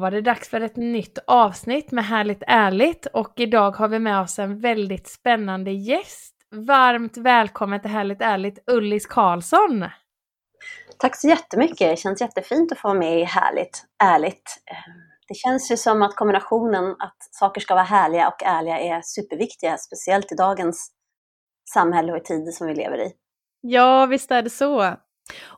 Var 0.00 0.10
det 0.10 0.20
dags 0.20 0.48
för 0.48 0.60
ett 0.60 0.76
nytt 0.76 1.18
avsnitt 1.26 1.92
med 1.92 2.04
Härligt 2.04 2.42
Ärligt 2.46 3.06
och 3.06 3.32
idag 3.36 3.70
har 3.70 3.88
vi 3.88 3.98
med 3.98 4.20
oss 4.20 4.38
en 4.38 4.60
väldigt 4.60 5.08
spännande 5.08 5.70
gäst. 5.70 6.34
Varmt 6.50 7.16
välkommen 7.16 7.80
till 7.80 7.90
Härligt 7.90 8.22
Ärligt 8.22 8.58
Ullis 8.66 9.06
Karlsson! 9.06 9.84
Tack 10.98 11.16
så 11.16 11.28
jättemycket, 11.28 11.78
det 11.78 11.96
känns 11.96 12.20
jättefint 12.20 12.72
att 12.72 12.78
få 12.78 12.88
vara 12.88 12.98
med 12.98 13.20
i 13.20 13.24
Härligt 13.24 13.84
Ärligt. 14.04 14.62
Det 15.28 15.34
känns 15.34 15.70
ju 15.70 15.76
som 15.76 16.02
att 16.02 16.16
kombinationen 16.16 16.90
att 16.98 17.16
saker 17.30 17.60
ska 17.60 17.74
vara 17.74 17.84
härliga 17.84 18.28
och 18.28 18.42
ärliga 18.42 18.78
är 18.78 19.00
superviktiga, 19.02 19.76
speciellt 19.76 20.32
i 20.32 20.34
dagens 20.34 20.90
samhälle 21.74 22.12
och 22.12 22.18
i 22.18 22.22
tid 22.22 22.54
som 22.54 22.66
vi 22.66 22.74
lever 22.74 22.98
i. 22.98 23.12
Ja, 23.60 24.06
visst 24.06 24.30
är 24.30 24.42
det 24.42 24.50
så. 24.50 24.96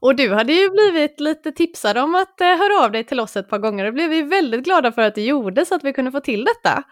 Och 0.01 0.17
du 0.17 0.35
hade 0.35 0.53
ju 0.53 0.71
blivit 0.71 1.21
lite 1.21 1.53
tipsad 1.53 1.99
om 1.99 2.15
att 2.15 2.41
eh, 2.41 2.47
höra 2.47 2.85
av 2.85 2.93
dig 2.93 3.05
till 3.05 3.21
oss 3.21 3.37
ett 3.37 3.49
par 3.49 3.59
gånger. 3.59 3.85
Det 3.85 3.93
blev 3.93 4.11
vi 4.11 4.23
väldigt 4.23 4.65
glada 4.65 4.93
för 4.93 5.03
att 5.03 5.15
du 5.15 5.23
gjorde 5.23 5.65
så 5.65 5.75
att 5.75 5.85
vi 5.85 5.93
kunde 5.93 6.13
få 6.13 6.21
till 6.21 6.45
detta. 6.45 6.85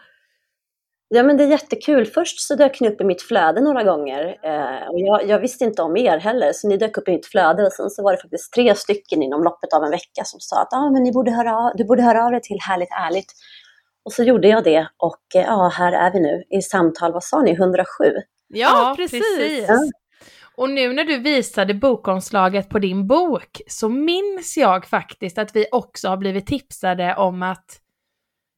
Ja 1.13 1.23
men 1.23 1.37
det 1.37 1.43
är 1.43 1.47
jättekul. 1.47 2.05
Först 2.05 2.41
så 2.41 2.55
dök 2.55 2.79
ni 2.81 2.89
upp 2.89 3.01
i 3.01 3.03
mitt 3.03 3.21
flöde 3.21 3.61
några 3.61 3.83
gånger. 3.83 4.37
Eh, 4.43 4.89
och 4.89 4.99
jag, 4.99 5.27
jag, 5.27 5.39
visste 5.39 5.63
inte 5.63 5.81
om 5.81 5.97
er 5.97 6.17
heller, 6.17 6.51
så 6.53 6.67
ni 6.67 6.77
dök 6.77 6.97
upp 6.97 7.07
i 7.07 7.11
mitt 7.11 7.25
flöde. 7.25 7.65
Och 7.65 7.73
sen 7.73 7.89
så 7.89 8.03
var 8.03 8.11
det 8.11 8.17
faktiskt 8.17 8.53
tre 8.53 8.75
stycken 8.75 9.23
inom 9.23 9.43
loppet 9.43 9.73
av 9.73 9.83
en 9.83 9.91
vecka 9.91 10.23
som 10.23 10.39
sa 10.39 10.61
att 10.61 10.73
ah, 10.73 10.89
men 10.89 11.03
ni 11.03 11.11
borde 11.11 11.31
höra 11.31 11.57
av, 11.57 11.71
du 11.75 11.85
borde 11.85 12.01
höra 12.01 12.25
av 12.25 12.31
dig 12.31 12.41
till 12.41 12.57
Härligt 12.67 12.89
Ärligt. 13.07 13.31
Och 14.05 14.13
så 14.13 14.23
gjorde 14.23 14.47
jag 14.47 14.63
det 14.63 14.87
och 14.97 15.35
eh, 15.35 15.41
ja, 15.41 15.71
här 15.77 15.91
är 15.91 16.11
vi 16.13 16.19
nu 16.19 16.43
i 16.49 16.61
samtal, 16.61 17.13
vad 17.13 17.23
sa 17.23 17.41
ni, 17.41 17.51
107? 17.51 17.85
Ja, 18.47 18.69
ja 18.69 18.93
precis. 18.97 19.37
precis. 19.37 19.65
Ja. 19.67 19.77
Och 20.55 20.69
nu 20.69 20.93
när 20.93 21.03
du 21.03 21.17
visade 21.17 21.73
bokomslaget 21.73 22.69
på 22.69 22.79
din 22.79 23.07
bok 23.07 23.61
så 23.67 23.89
minns 23.89 24.57
jag 24.57 24.85
faktiskt 24.85 25.37
att 25.37 25.55
vi 25.55 25.65
också 25.71 26.09
har 26.09 26.17
blivit 26.17 26.47
tipsade 26.47 27.15
om 27.15 27.43
att, 27.43 27.65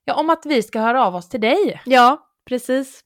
ja, 0.06 0.14
om 0.14 0.30
att 0.30 0.46
vi 0.46 0.64
ska 0.64 0.80
höra 0.80 1.06
av 1.06 1.16
oss 1.16 1.30
till 1.30 1.42
dig. 1.42 1.82
Ja, 1.86 2.28
precis. 2.46 3.04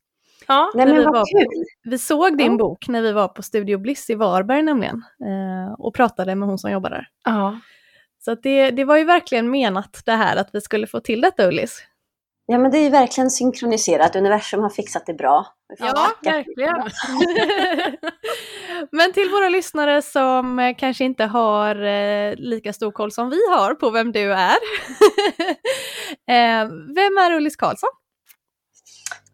Ja, 0.48 0.72
Nej, 0.76 0.86
men 0.86 0.96
vi, 0.96 1.04
var, 1.04 1.40
kul. 1.40 1.66
vi 1.84 1.98
såg 1.98 2.38
din 2.38 2.52
ja. 2.52 2.58
bok 2.58 2.88
när 2.88 3.02
vi 3.02 3.12
var 3.12 3.28
på 3.28 3.44
Studio 3.44 3.78
Bliss 3.78 4.10
i 4.10 4.16
Varberg 4.16 4.64
nämligen 4.64 5.04
eh, 5.26 5.74
och 5.78 5.96
pratade 5.96 6.36
med 6.36 6.50
hon 6.50 6.58
som 6.58 6.72
jobbar 6.72 6.90
där. 6.90 7.08
Ja. 7.26 7.60
Så 8.20 8.36
det, 8.36 8.72
det 8.72 8.86
var 8.86 8.98
ju 8.98 9.04
verkligen 9.04 9.52
menat 9.52 10.02
det 10.06 10.12
här 10.12 10.36
att 10.36 10.50
vi 10.54 10.62
skulle 10.62 10.88
få 10.88 11.00
till 11.00 11.22
detta 11.22 11.48
Ullis. 11.48 11.84
Ja, 12.50 12.58
men 12.58 12.72
det 12.72 12.78
är 12.78 12.84
ju 12.84 12.90
verkligen 12.90 13.32
synkroniserat. 13.32 14.16
Universum 14.16 14.62
har 14.62 14.70
fixat 14.70 15.06
det 15.06 15.14
bra. 15.14 15.46
Ja, 15.80 16.12
verkligen. 16.24 16.76
men 18.92 19.14
till 19.14 19.30
våra 19.30 19.50
lyssnare 19.50 20.02
som 20.02 20.60
eh, 20.60 20.76
kanske 20.78 21.06
inte 21.06 21.24
har 21.24 21.84
eh, 21.84 22.36
lika 22.36 22.74
stor 22.74 22.92
koll 22.92 23.12
som 23.12 23.30
vi 23.30 23.40
har 23.50 23.76
på 23.76 23.90
vem 23.90 24.12
du 24.12 24.34
är. 24.34 24.58
eh, 26.28 26.70
vem 26.96 27.18
är 27.18 27.34
Ullis 27.34 27.56
Karlsson? 27.56 27.90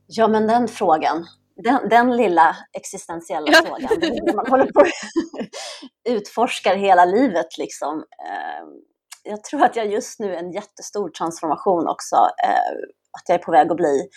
Ja, 0.08 0.28
men 0.28 0.48
den 0.48 0.68
frågan. 0.68 1.26
Den, 1.64 1.90
den 1.90 2.18
lilla 2.18 2.56
existentiella 2.78 3.48
ja. 3.52 3.62
frågan. 3.66 3.90
man 4.36 4.48
håller 4.48 4.72
på 4.72 4.86
utforskar 6.10 6.76
hela 6.76 7.06
livet 7.06 7.58
liksom. 7.58 8.04
Jag 9.24 9.44
tror 9.44 9.64
att 9.64 9.76
jag 9.76 9.88
just 9.88 10.20
nu 10.20 10.34
är 10.34 10.38
en 10.38 10.52
jättestor 10.52 11.10
transformation 11.10 11.88
också. 11.88 12.16
Eh, 12.16 12.74
att 13.14 13.30
jag 13.30 13.40
är 13.40 13.44
på 13.44 13.52
väg 13.52 13.72
att 13.72 13.78
bli 13.78 14.10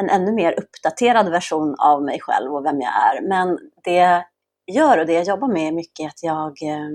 en 0.00 0.10
ännu 0.10 0.32
mer 0.32 0.52
uppdaterad 0.58 1.30
version 1.30 1.74
av 1.78 2.02
mig 2.02 2.20
själv 2.20 2.54
och 2.54 2.64
vem 2.64 2.80
jag 2.80 2.92
är. 2.92 3.28
Men 3.28 3.58
det 3.84 3.94
jag 3.94 4.24
gör 4.72 4.98
och 4.98 5.06
det 5.06 5.12
jag 5.12 5.24
jobbar 5.24 5.48
med 5.48 5.68
är 5.68 5.72
mycket 5.72 6.08
att 6.08 6.22
jag, 6.22 6.62
eh, 6.62 6.90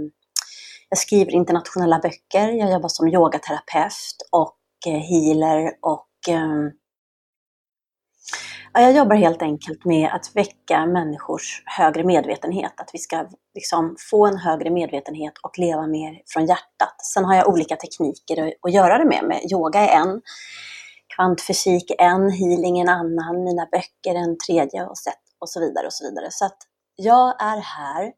jag 0.89 0.97
skriver 0.97 1.31
internationella 1.31 1.99
böcker, 1.99 2.49
jag 2.49 2.71
jobbar 2.71 2.89
som 2.89 3.07
yogaterapeut 3.07 4.17
och 4.31 4.57
eh, 4.87 4.99
healer 4.99 5.71
och 5.81 6.07
eh, 6.29 6.71
jag 8.73 8.93
jobbar 8.93 9.15
helt 9.15 9.41
enkelt 9.41 9.85
med 9.85 10.09
att 10.13 10.35
väcka 10.35 10.85
människors 10.85 11.63
högre 11.65 12.03
medvetenhet, 12.03 12.73
att 12.79 12.89
vi 12.93 12.99
ska 12.99 13.25
liksom 13.55 13.95
få 14.11 14.25
en 14.25 14.37
högre 14.37 14.69
medvetenhet 14.69 15.33
och 15.43 15.59
leva 15.59 15.87
mer 15.87 16.21
från 16.33 16.45
hjärtat. 16.45 16.95
Sen 17.13 17.25
har 17.25 17.35
jag 17.35 17.47
olika 17.47 17.75
tekniker 17.75 18.53
att 18.61 18.73
göra 18.73 18.97
det 18.97 19.05
med. 19.05 19.23
med. 19.23 19.41
Yoga 19.51 19.79
är 19.79 20.01
en, 20.01 20.21
kvantfysik 21.19 21.91
en, 21.97 22.31
healing 22.31 22.79
en 22.79 22.89
annan, 22.89 23.43
mina 23.43 23.67
böcker 23.71 24.15
en 24.15 24.37
tredje 24.47 24.85
och, 24.85 24.97
sätt, 24.97 25.21
och 25.39 25.49
så 25.49 25.59
vidare 25.59 25.85
och 25.85 25.93
så 25.93 26.09
vidare. 26.09 26.27
Så 26.29 26.45
att 26.45 26.57
jag 26.95 27.41
är 27.41 27.61
här. 27.61 28.11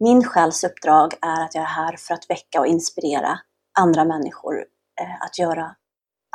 Min 0.00 0.24
själs 0.24 0.64
uppdrag 0.64 1.14
är 1.22 1.44
att 1.44 1.54
jag 1.54 1.62
är 1.62 1.68
här 1.68 1.96
för 1.96 2.14
att 2.14 2.30
väcka 2.30 2.60
och 2.60 2.66
inspirera 2.66 3.38
andra 3.78 4.04
människor 4.04 4.56
eh, 5.00 5.22
att 5.22 5.38
göra, 5.38 5.64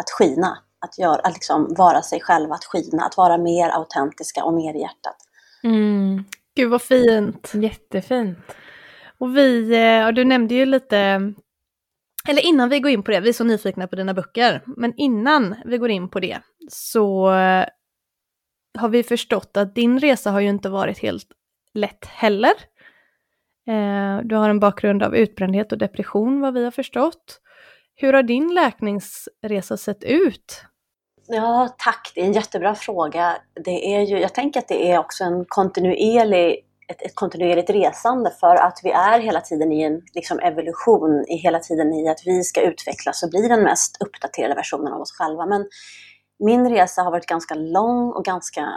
att 0.01 0.09
skina, 0.09 0.57
att, 0.85 0.97
göra, 0.97 1.21
att 1.21 1.33
liksom 1.33 1.73
vara 1.77 2.01
sig 2.01 2.21
själva, 2.21 2.55
att 2.55 2.65
skina, 2.65 3.03
att 3.05 3.17
vara 3.17 3.37
mer 3.37 3.69
autentiska 3.69 4.43
och 4.43 4.53
mer 4.53 4.73
i 4.73 4.79
hjärtat. 4.79 5.17
Mm. 5.63 6.23
Gud 6.55 6.71
vad 6.71 6.81
fint! 6.81 7.51
Jättefint! 7.53 8.55
Och 9.17 9.37
vi, 9.37 9.75
eh, 9.75 10.05
och 10.05 10.13
du 10.13 10.23
nämnde 10.23 10.55
ju 10.55 10.65
lite 10.65 11.33
eller 12.29 12.41
innan 12.41 12.69
vi 12.69 12.79
går 12.79 12.91
in 12.91 13.03
på 13.03 13.11
det, 13.11 13.19
vi 13.19 13.29
är 13.29 13.33
så 13.33 13.43
nyfikna 13.43 13.87
på 13.87 13.95
dina 13.95 14.13
böcker, 14.13 14.61
men 14.65 14.93
innan 14.97 15.55
vi 15.65 15.77
går 15.77 15.89
in 15.89 16.09
på 16.09 16.19
det 16.19 16.39
så 16.69 17.33
eh, 17.33 17.65
har 18.77 18.89
vi 18.89 19.03
förstått 19.03 19.57
att 19.57 19.75
din 19.75 19.99
resa 19.99 20.31
har 20.31 20.39
ju 20.39 20.49
inte 20.49 20.69
varit 20.69 20.99
helt 20.99 21.27
lätt 21.73 22.05
heller. 22.05 22.53
Eh, 23.67 24.17
du 24.23 24.35
har 24.35 24.49
en 24.49 24.59
bakgrund 24.59 25.03
av 25.03 25.15
utbrändhet 25.15 25.71
och 25.71 25.77
depression 25.77 26.41
vad 26.41 26.53
vi 26.53 26.63
har 26.63 26.71
förstått. 26.71 27.39
Hur 27.95 28.13
har 28.13 28.23
din 28.23 28.53
läkningsresa 28.53 29.77
sett 29.77 30.03
ut? 30.03 30.65
Ja, 31.27 31.75
tack. 31.77 32.11
Det 32.15 32.21
är 32.21 32.25
en 32.25 32.33
jättebra 32.33 32.75
fråga. 32.75 33.37
Det 33.65 33.95
är 33.95 34.01
ju, 34.01 34.19
jag 34.19 34.33
tänker 34.33 34.59
att 34.59 34.67
det 34.67 34.91
är 34.91 34.99
också 34.99 35.23
en 35.23 35.45
kontinuerlig 35.47 36.65
ett, 36.93 37.01
ett 37.01 37.15
kontinuerligt 37.15 37.69
resande 37.69 38.31
för 38.39 38.55
att 38.55 38.79
vi 38.83 38.91
är 38.91 39.19
hela 39.19 39.41
tiden 39.41 39.71
i 39.71 39.83
en 39.83 40.01
liksom, 40.13 40.39
evolution, 40.39 41.25
i 41.27 41.35
hela 41.35 41.59
tiden 41.59 41.93
i 41.93 42.09
att 42.09 42.21
vi 42.25 42.43
ska 42.43 42.61
utvecklas 42.61 43.23
och 43.23 43.29
bli 43.29 43.47
den 43.47 43.63
mest 43.63 43.97
uppdaterade 43.99 44.55
versionen 44.55 44.93
av 44.93 45.01
oss 45.01 45.11
själva. 45.11 45.45
Men 45.45 45.65
min 46.39 46.69
resa 46.69 47.01
har 47.01 47.11
varit 47.11 47.25
ganska 47.25 47.55
lång 47.55 48.11
och 48.11 48.25
ganska 48.25 48.73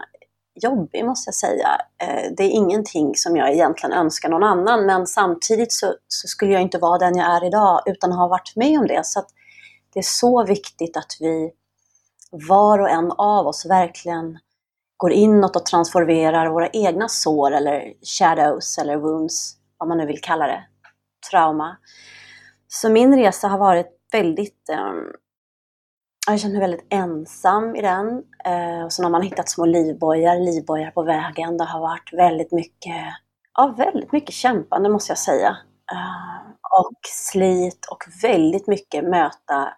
jobbig 0.63 1.05
måste 1.05 1.29
jag 1.29 1.35
säga. 1.35 1.69
Eh, 2.03 2.33
det 2.37 2.45
är 2.45 2.51
ingenting 2.51 3.15
som 3.15 3.37
jag 3.37 3.53
egentligen 3.53 3.93
önskar 3.93 4.29
någon 4.29 4.43
annan 4.43 4.87
men 4.87 5.07
samtidigt 5.07 5.73
så, 5.73 5.95
så, 6.09 6.29
skulle 6.29 6.53
jag 6.53 6.63
inte 6.63 6.79
vara 6.79 6.99
den 6.99 7.17
jag 7.17 7.37
är 7.37 7.47
idag 7.47 7.83
utan 7.87 8.13
att 8.13 8.19
ha 8.19 8.29
varit 8.29 8.57
med 8.57 8.79
om 8.79 8.87
det. 8.87 9.01
Så 9.05 9.23
det 9.93 9.99
är 9.99 10.07
så 10.07 10.45
viktigt 10.45 10.97
att 10.97 11.17
vi 11.21 11.51
var 12.31 12.79
och 12.79 12.91
en 12.91 13.13
av 13.13 13.47
oss 13.47 13.67
verkligen 13.67 14.39
går 14.97 15.13
inåt 15.13 15.57
och 15.57 15.67
transformerar 15.67 16.49
våra 16.49 16.69
egna 16.69 17.09
sår 17.09 17.51
eller 17.51 17.93
shadows 18.19 18.79
eller 18.79 18.97
wounds, 18.97 19.57
vad 19.79 19.89
man 19.89 19.99
nu 19.99 20.07
vill 20.07 20.21
kalla 20.21 20.47
det, 20.47 20.65
trauma. 21.31 21.77
Så 22.69 22.91
min 22.91 23.17
resa 23.17 23.49
har 23.49 23.59
varit 23.59 23.87
väldigt, 24.13 24.71
um, 24.71 25.13
jag 26.31 26.41
känner 26.41 26.53
mig 26.53 26.61
väldigt 26.61 26.87
ensam 26.91 27.77
i 27.77 27.83
den. 27.83 28.07
Uh, 28.49 28.85
och 28.85 28.93
sen 28.93 29.05
har 29.05 29.11
man 29.11 29.23
hittat 29.23 29.49
små 29.49 29.67
livbojar, 29.67 30.39
livbojar 30.39 30.91
på 30.91 31.03
vägen. 31.03 31.57
Det 31.57 31.65
har 31.65 31.81
varit 31.81 32.13
väldigt 32.13 32.53
mycket, 32.53 33.03
ja 33.55 33.75
väldigt 33.77 34.13
mycket 34.13 34.35
kämpande 34.35 34.89
måste 34.89 35.11
jag 35.11 35.19
säga. 35.19 35.57
Uh, 35.93 36.51
och 36.81 37.01
slit 37.05 37.87
och 37.91 38.05
väldigt 38.23 38.67
mycket 38.67 39.05
möta 39.05 39.73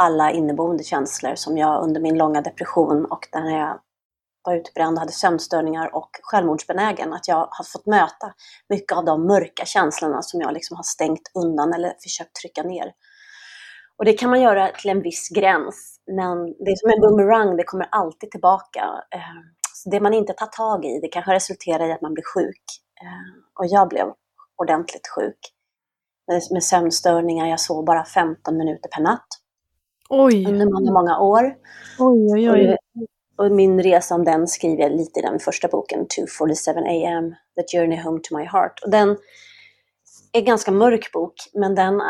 alla 0.00 0.30
inneboende 0.30 0.84
känslor 0.84 1.34
som 1.34 1.58
jag 1.58 1.82
under 1.82 2.00
min 2.00 2.18
långa 2.18 2.40
depression 2.40 3.04
och 3.04 3.28
när 3.34 3.58
jag 3.58 3.80
var 4.48 4.56
utbränd 4.56 4.96
och 4.96 5.00
hade 5.00 5.12
sömnstörningar 5.12 5.94
och 5.94 6.10
självmordsbenägen. 6.22 7.12
Att 7.12 7.28
jag 7.28 7.48
har 7.50 7.64
fått 7.64 7.86
möta 7.86 8.34
mycket 8.68 8.96
av 8.96 9.04
de 9.04 9.26
mörka 9.26 9.64
känslorna 9.64 10.22
som 10.22 10.40
jag 10.40 10.52
liksom 10.52 10.76
har 10.76 10.84
stängt 10.84 11.30
undan 11.34 11.72
eller 11.74 11.92
försökt 12.02 12.34
trycka 12.34 12.62
ner. 12.62 12.92
Och 13.98 14.04
det 14.04 14.12
kan 14.12 14.30
man 14.30 14.40
göra 14.40 14.68
till 14.68 14.90
en 14.90 15.02
viss 15.02 15.28
gräns, 15.28 16.00
men 16.06 16.46
det 16.46 16.70
är 16.70 16.76
som 16.76 16.90
en 16.90 17.00
boomerang, 17.00 17.56
det 17.56 17.64
kommer 17.64 17.88
alltid 17.90 18.30
tillbaka. 18.30 18.80
Eh, 19.14 19.38
så 19.74 19.90
det 19.90 20.00
man 20.00 20.14
inte 20.14 20.32
tar 20.32 20.46
tag 20.46 20.84
i, 20.84 21.00
det 21.00 21.08
kanske 21.08 21.34
resulterar 21.34 21.88
i 21.88 21.92
att 21.92 22.02
man 22.02 22.14
blir 22.14 22.24
sjuk. 22.34 22.64
Eh, 23.00 23.60
och 23.60 23.66
jag 23.66 23.88
blev 23.88 24.06
ordentligt 24.56 25.08
sjuk 25.16 25.38
med 26.50 26.64
sömnstörningar. 26.64 27.46
Jag 27.46 27.60
sov 27.60 27.84
bara 27.84 28.04
15 28.04 28.56
minuter 28.56 28.88
per 28.88 29.02
natt. 29.02 29.26
Oj. 30.08 30.46
Under 30.46 30.66
många, 30.66 30.92
många 30.92 31.18
år. 31.18 31.54
Oj, 31.98 32.50
oj, 32.50 32.50
oj. 32.50 32.76
Och, 33.38 33.52
min 33.52 33.82
resa 33.82 34.14
om 34.14 34.24
den 34.24 34.48
skriver 34.48 34.82
jag 34.82 34.92
lite 34.92 35.20
i 35.20 35.22
den 35.22 35.38
första 35.38 35.68
boken, 35.68 36.06
2.47 36.40 37.18
am, 37.18 37.30
The 37.30 37.78
Journey 37.78 38.02
Home 38.02 38.20
to 38.22 38.36
My 38.36 38.44
Heart. 38.44 38.80
Och 38.84 38.90
den 38.90 39.10
är 40.32 40.38
en 40.38 40.44
ganska 40.44 40.70
mörk 40.70 41.12
bok, 41.12 41.34
men 41.54 41.74
den 41.74 42.00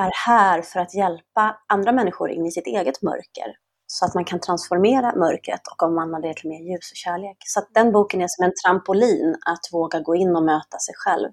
är 0.00 0.10
här 0.26 0.62
för 0.62 0.80
att 0.80 0.94
hjälpa 0.94 1.56
andra 1.68 1.92
människor 1.92 2.30
in 2.30 2.46
i 2.46 2.50
sitt 2.50 2.66
eget 2.66 3.02
mörker. 3.02 3.56
Så 3.86 4.04
att 4.04 4.14
man 4.14 4.24
kan 4.24 4.40
transformera 4.40 5.14
mörkret 5.16 5.60
och 5.72 5.82
omvandla 5.82 6.20
det 6.20 6.36
till 6.36 6.48
mer 6.48 6.72
ljus 6.72 6.90
och 6.90 6.96
kärlek. 6.96 7.36
Så 7.46 7.60
att 7.60 7.68
den 7.74 7.92
boken 7.92 8.20
är 8.20 8.26
som 8.28 8.44
en 8.44 8.52
trampolin 8.64 9.36
att 9.46 9.72
våga 9.72 10.00
gå 10.00 10.14
in 10.14 10.36
och 10.36 10.42
möta 10.42 10.78
sig 10.78 10.94
själv. 10.96 11.28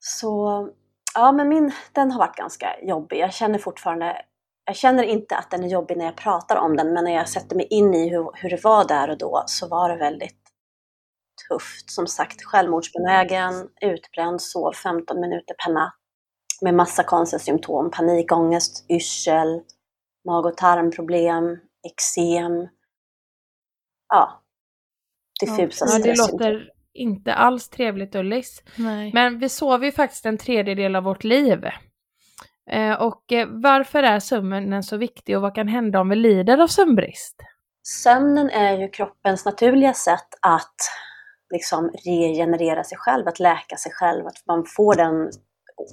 Så 0.00 0.68
ja, 1.14 1.32
men 1.32 1.48
min, 1.48 1.72
den 1.92 2.10
har 2.10 2.18
varit 2.18 2.36
ganska 2.36 2.80
jobbig. 2.82 3.18
Jag 3.18 3.32
känner 3.32 3.58
fortfarande, 3.58 4.16
jag 4.72 4.76
känner 4.76 5.02
inte 5.02 5.36
att 5.36 5.50
den 5.50 5.64
är 5.64 5.68
jobbig 5.68 5.96
när 5.96 6.04
jag 6.04 6.16
pratar 6.16 6.56
om 6.56 6.76
den, 6.76 6.92
men 6.92 7.04
när 7.04 7.14
jag 7.14 7.28
sätter 7.28 7.56
mig 7.56 7.66
in 7.70 7.94
i 7.94 8.08
hur, 8.08 8.30
hur 8.34 8.50
det 8.50 8.64
var 8.64 8.88
där 8.88 9.10
och 9.10 9.18
då 9.18 9.44
så 9.46 9.68
var 9.68 9.88
det 9.88 9.96
väldigt 9.96 10.40
tufft. 11.48 11.90
Som 11.90 12.06
sagt, 12.06 12.42
självmordsbenägen, 12.44 13.68
utbränd, 13.80 14.42
sov 14.42 14.72
15 14.72 15.20
minuter 15.20 15.54
per 15.64 15.72
natt 15.72 15.94
med 16.60 16.74
massa 16.74 17.02
konstiga 17.02 17.40
symptom. 17.40 17.90
Panikångest, 17.90 18.90
yrsel, 18.90 19.60
mag 20.24 20.46
och 20.46 20.56
tarmproblem, 20.56 21.58
eksem. 21.88 22.68
Ja, 24.08 24.42
diffusa 25.40 25.86
ja, 25.88 25.98
Det 25.98 26.18
låter 26.18 26.70
inte 26.94 27.34
alls 27.34 27.68
trevligt 27.68 28.14
Ullis. 28.14 28.62
Nej. 28.76 29.10
Men 29.14 29.38
vi 29.38 29.48
sover 29.48 29.86
ju 29.86 29.92
faktiskt 29.92 30.26
en 30.26 30.38
tredjedel 30.38 30.96
av 30.96 31.02
vårt 31.02 31.24
liv. 31.24 31.64
Eh, 32.72 33.02
och 33.02 33.32
eh, 33.32 33.48
varför 33.50 34.02
är 34.02 34.20
sömnen 34.20 34.82
så 34.82 34.96
viktig 34.96 35.36
och 35.36 35.42
vad 35.42 35.54
kan 35.54 35.68
hända 35.68 36.00
om 36.00 36.08
vi 36.08 36.16
lider 36.16 36.58
av 36.58 36.66
sömnbrist? 36.66 37.36
Sömnen 37.82 38.50
är 38.50 38.78
ju 38.78 38.88
kroppens 38.88 39.44
naturliga 39.44 39.94
sätt 39.94 40.28
att 40.42 40.76
liksom 41.52 41.90
regenerera 42.04 42.84
sig 42.84 42.98
själv, 42.98 43.28
att 43.28 43.40
läka 43.40 43.76
sig 43.76 43.92
själv, 43.92 44.26
att 44.26 44.46
man 44.46 44.64
får 44.76 44.94
den 44.94 45.30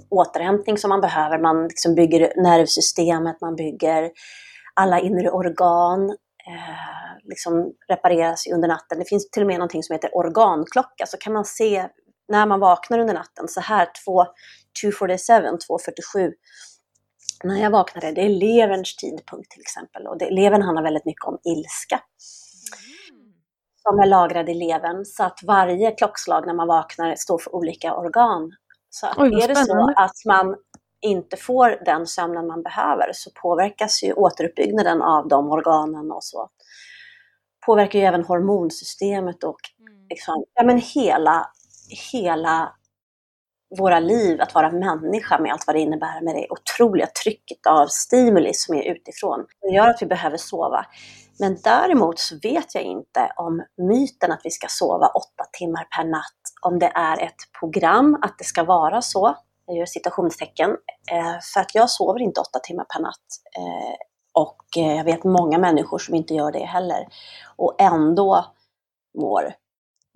återhämtning 0.10 0.78
som 0.78 0.90
man 0.90 1.02
behöver. 1.02 1.40
Man 1.40 1.64
liksom 1.64 1.96
bygger 1.96 2.42
nervsystemet, 2.44 3.42
man 3.42 3.56
bygger 3.56 4.12
alla 4.74 5.00
inre 5.00 5.32
organ, 5.32 6.10
eh, 6.48 7.24
liksom 7.24 7.74
repareras 7.90 8.48
under 8.54 8.68
natten. 8.68 9.00
Det 9.00 9.10
finns 9.10 9.30
till 9.30 9.44
och 9.44 9.48
med 9.48 9.60
någonting 9.60 9.84
som 9.84 9.94
heter 9.94 10.18
organklocka, 10.18 11.06
så 11.06 11.18
kan 11.18 11.34
man 11.34 11.46
se 11.46 11.88
när 12.30 12.46
man 12.46 12.60
vaknar 12.60 13.00
under 13.00 13.14
natten, 13.14 13.48
så 13.48 13.62
här 13.62 13.88
2.47, 14.08 15.58
2.47, 15.70 16.32
när 17.44 17.62
jag 17.62 17.72
vaknade, 17.72 18.12
det 18.12 18.22
är 18.22 18.30
leverns 18.30 18.96
tidpunkt 18.96 19.52
till 19.52 19.62
exempel. 19.62 20.08
Och 20.08 20.18
det, 20.18 20.30
levern 20.30 20.62
handlar 20.62 20.84
väldigt 20.84 21.06
mycket 21.06 21.26
om 21.26 21.38
ilska. 21.44 22.02
Mm. 23.12 23.34
Som 23.76 24.00
är 24.00 24.06
lagrad 24.08 24.50
i 24.50 24.54
levern, 24.54 25.06
så 25.06 25.24
att 25.24 25.40
varje 25.44 25.92
klockslag 25.92 26.48
när 26.48 26.54
man 26.54 26.68
vaknar 26.68 27.16
står 27.16 27.38
för 27.38 27.56
olika 27.56 27.96
organ. 27.96 28.52
Så 28.90 29.08
att 29.08 29.18
Oj, 29.18 29.42
är 29.44 29.48
det 29.48 29.56
så 29.56 29.94
att 29.96 30.26
man 30.26 30.56
inte 31.02 31.38
får 31.38 31.86
den 31.86 32.08
sömnen 32.08 32.48
man 32.48 32.64
behöver 32.64 33.12
så 33.14 33.32
påverkas 33.42 34.04
ju 34.04 34.14
återuppbyggnaden 34.14 35.02
av 35.02 35.28
de 35.28 35.52
organen 35.52 36.12
och 36.12 36.24
så. 36.24 36.50
Påverkar 37.66 38.00
ju 38.00 38.06
även 38.06 38.24
hormonsystemet 38.24 39.44
och 39.44 39.60
mm. 39.80 40.08
liksom, 40.10 40.46
ja, 40.54 40.64
men 40.64 40.78
hela, 40.78 41.52
hela 42.12 42.74
våra 43.78 44.00
liv, 44.00 44.42
att 44.42 44.56
vara 44.56 44.72
människa 44.72 45.40
med 45.40 45.52
allt 45.52 45.68
vad 45.68 45.76
det 45.76 45.80
innebär 45.80 46.22
med 46.22 46.36
det 46.36 46.48
otroliga 46.50 47.08
trycket 47.24 47.66
av 47.68 47.88
stimuli 47.88 48.54
som 48.54 48.76
är 48.76 48.84
utifrån. 48.84 49.46
Det 49.62 49.76
gör 49.76 49.88
att 49.88 50.02
vi 50.02 50.06
behöver 50.06 50.38
sova. 50.38 50.86
Men 51.40 51.58
däremot 51.64 52.20
så 52.20 52.36
vet 52.44 52.76
jag 52.76 52.84
inte 52.84 53.32
om 53.36 53.64
myten 53.78 54.32
att 54.32 54.42
vi 54.44 54.52
ska 54.52 54.68
sova 54.70 55.08
åtta 55.08 55.46
timmar 55.52 55.88
per 55.96 56.04
natt, 56.04 56.42
om 56.62 56.80
det 56.80 56.92
är 56.96 57.22
ett 57.22 57.60
program 57.60 58.20
att 58.22 58.38
det 58.38 58.44
ska 58.44 58.64
vara 58.64 59.02
så, 59.02 59.36
jag 59.66 59.78
gör 59.78 59.86
citationstecken, 59.86 60.70
eh, 61.12 61.40
för 61.54 61.60
att 61.60 61.76
jag 61.76 61.90
sover 61.90 62.22
inte 62.22 62.42
åtta 62.42 62.60
timmar 62.60 62.84
per 62.84 63.02
natt. 63.02 63.28
Eh, 63.58 63.96
och 64.34 64.78
eh, 64.78 64.98
jag 64.98 65.04
vet 65.04 65.24
många 65.24 65.58
människor 65.58 66.00
som 66.00 66.16
inte 66.16 66.34
gör 66.34 66.52
det 66.52 66.66
heller 66.66 67.08
och 67.56 67.76
ändå 67.82 68.46
mår 69.18 69.54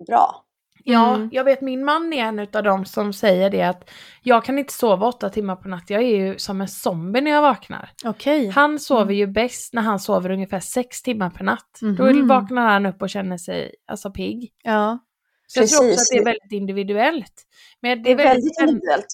bra. 0.06 0.43
Ja, 0.86 1.14
mm. 1.14 1.28
jag 1.32 1.44
vet 1.44 1.60
min 1.60 1.84
man 1.84 2.12
är 2.12 2.24
en 2.24 2.38
av 2.38 2.62
dem 2.62 2.84
som 2.84 3.12
säger 3.12 3.50
det 3.50 3.62
att 3.62 3.90
jag 4.22 4.44
kan 4.44 4.58
inte 4.58 4.72
sova 4.72 5.06
åtta 5.06 5.30
timmar 5.30 5.56
på 5.56 5.68
natt, 5.68 5.90
jag 5.90 6.02
är 6.02 6.16
ju 6.16 6.38
som 6.38 6.60
en 6.60 6.68
zombie 6.68 7.20
när 7.20 7.30
jag 7.30 7.42
vaknar. 7.42 7.90
Okay. 8.04 8.48
Han 8.48 8.78
sover 8.78 9.02
mm. 9.02 9.16
ju 9.16 9.26
bäst 9.26 9.74
när 9.74 9.82
han 9.82 10.00
sover 10.00 10.30
ungefär 10.30 10.60
sex 10.60 11.02
timmar 11.02 11.30
per 11.30 11.44
natt. 11.44 11.82
Mm. 11.82 11.96
Då 11.96 12.34
vaknar 12.34 12.68
han 12.68 12.86
upp 12.86 13.02
och 13.02 13.10
känner 13.10 13.38
sig 13.38 13.74
alltså 13.86 14.10
pigg. 14.10 14.52
Ja. 14.62 14.98
Så 15.46 15.60
Precis. 15.60 15.72
jag 15.72 15.80
tror 15.80 15.92
också 15.92 16.00
att 16.00 16.08
det 16.10 16.18
är 16.18 16.24
väldigt 16.24 16.52
individuellt. 16.52 17.42
Men 17.80 18.02
det 18.02 18.10
är, 18.10 18.16
det 18.16 18.22
är 18.22 18.26
väldigt, 18.26 18.60
väldigt 18.60 18.74
individuellt. 18.74 19.06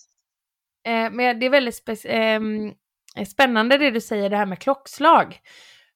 Eh, 0.86 1.10
men 1.16 1.40
det 1.40 1.46
är 1.46 1.50
väldigt 1.50 1.88
eh, 3.16 3.24
spännande 3.24 3.78
det 3.78 3.90
du 3.90 4.00
säger 4.00 4.30
det 4.30 4.36
här 4.36 4.46
med 4.46 4.58
klockslag. 4.58 5.40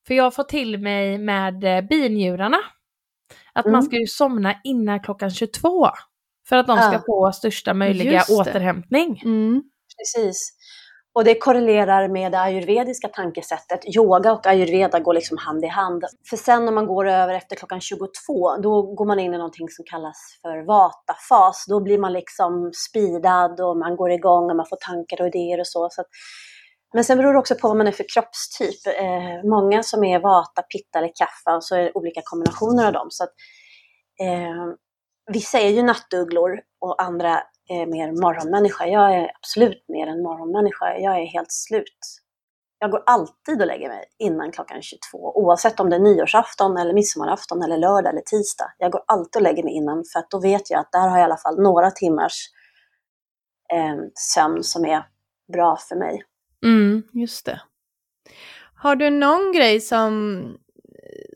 För 0.06 0.14
jag 0.14 0.34
får 0.34 0.44
till 0.44 0.78
mig 0.78 1.18
med 1.18 1.64
eh, 1.64 1.80
binjurarna 1.80 2.58
att 3.54 3.64
mm. 3.64 3.72
man 3.72 3.82
ska 3.82 3.96
ju 3.96 4.06
somna 4.06 4.54
innan 4.64 5.00
klockan 5.00 5.30
22. 5.30 5.88
För 6.48 6.56
att 6.56 6.66
de 6.66 6.76
ska 6.78 6.92
ja. 6.92 7.02
få 7.06 7.32
största 7.32 7.74
möjliga 7.74 8.24
återhämtning. 8.30 9.22
Mm. 9.24 9.62
Precis. 9.98 10.52
Och 11.14 11.24
det 11.24 11.34
korrelerar 11.34 12.08
med 12.08 12.32
det 12.32 12.40
ayurvediska 12.40 13.08
tankesättet. 13.08 13.96
Yoga 13.96 14.32
och 14.32 14.46
ayurveda 14.46 15.00
går 15.00 15.14
liksom 15.14 15.38
hand 15.38 15.64
i 15.64 15.66
hand. 15.66 16.04
För 16.30 16.36
sen 16.36 16.64
när 16.64 16.72
man 16.72 16.86
går 16.86 17.08
över 17.08 17.34
efter 17.34 17.56
klockan 17.56 17.80
22, 17.80 18.56
då 18.62 18.82
går 18.82 19.04
man 19.04 19.18
in 19.18 19.34
i 19.34 19.38
någonting 19.38 19.68
som 19.68 19.84
kallas 19.84 20.38
för 20.42 20.66
vata-fas. 20.66 21.64
Då 21.68 21.80
blir 21.80 21.98
man 21.98 22.12
liksom 22.12 22.70
speedad 22.88 23.60
och 23.60 23.76
man 23.76 23.96
går 23.96 24.10
igång 24.10 24.50
och 24.50 24.56
man 24.56 24.66
får 24.66 24.78
tankar 24.80 25.20
och 25.20 25.26
idéer 25.26 25.60
och 25.60 25.66
så. 25.66 25.88
så 25.90 26.04
men 26.94 27.04
sen 27.04 27.18
beror 27.18 27.32
det 27.32 27.38
också 27.38 27.54
på 27.54 27.68
vad 27.68 27.76
man 27.76 27.86
är 27.86 27.92
för 27.92 28.06
kroppstyp. 28.14 28.86
Eh, 28.86 29.48
många 29.50 29.82
som 29.82 30.04
är 30.04 30.18
vata, 30.18 30.62
pitta 30.62 30.98
eller 30.98 31.12
kaffa 31.14 31.56
och 31.56 31.64
så 31.64 31.76
är 31.76 31.82
det 31.82 31.92
olika 31.94 32.20
kombinationer 32.24 32.86
av 32.86 32.92
dem. 32.92 33.06
Så 33.10 33.24
att, 33.24 33.30
eh, 34.20 34.74
vissa 35.32 35.58
är 35.58 35.68
ju 35.68 35.82
nattugglor 35.82 36.60
och 36.80 37.02
andra 37.02 37.42
är 37.68 37.86
mer 37.86 38.12
morgonmänniska. 38.12 38.86
Jag 38.86 39.14
är 39.14 39.30
absolut 39.34 39.84
mer 39.88 40.06
en 40.06 40.22
morgonmänniska. 40.22 40.98
Jag 40.98 41.20
är 41.22 41.26
helt 41.26 41.52
slut. 41.52 41.98
Jag 42.78 42.90
går 42.90 43.02
alltid 43.06 43.60
och 43.60 43.66
lägger 43.66 43.88
mig 43.88 44.04
innan 44.18 44.52
klockan 44.52 44.82
22, 44.82 45.32
oavsett 45.38 45.80
om 45.80 45.90
det 45.90 45.96
är 45.96 46.00
nyårsafton, 46.00 46.76
eller 46.76 46.94
midsommarafton, 46.94 47.62
eller 47.62 47.76
lördag 47.78 48.12
eller 48.12 48.22
tisdag. 48.22 48.72
Jag 48.78 48.92
går 48.92 49.04
alltid 49.06 49.36
och 49.36 49.42
lägger 49.42 49.62
mig 49.62 49.72
innan, 49.72 50.04
för 50.12 50.18
att 50.18 50.30
då 50.30 50.40
vet 50.40 50.70
jag 50.70 50.80
att 50.80 50.92
där 50.92 51.08
har 51.08 51.18
jag 51.18 51.20
i 51.20 51.24
alla 51.24 51.36
fall 51.36 51.62
några 51.62 51.90
timmars 51.90 52.50
eh, 53.72 53.96
sömn 54.34 54.62
som 54.62 54.84
är 54.84 55.06
bra 55.52 55.76
för 55.76 55.96
mig. 55.96 56.22
Mm, 56.64 57.02
just 57.12 57.46
det. 57.46 57.60
Har 58.74 58.96
du 58.96 59.10
någon 59.10 59.52
grej 59.52 59.80
som, 59.80 60.42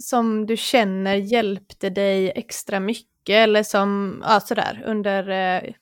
som 0.00 0.46
du 0.46 0.56
känner 0.56 1.14
hjälpte 1.14 1.90
dig 1.90 2.30
extra 2.30 2.80
mycket 2.80 3.34
eller 3.34 3.62
som, 3.62 4.22
ja 4.26 4.40
sådär, 4.40 4.82
under, 4.86 5.28
eh, 5.28 5.72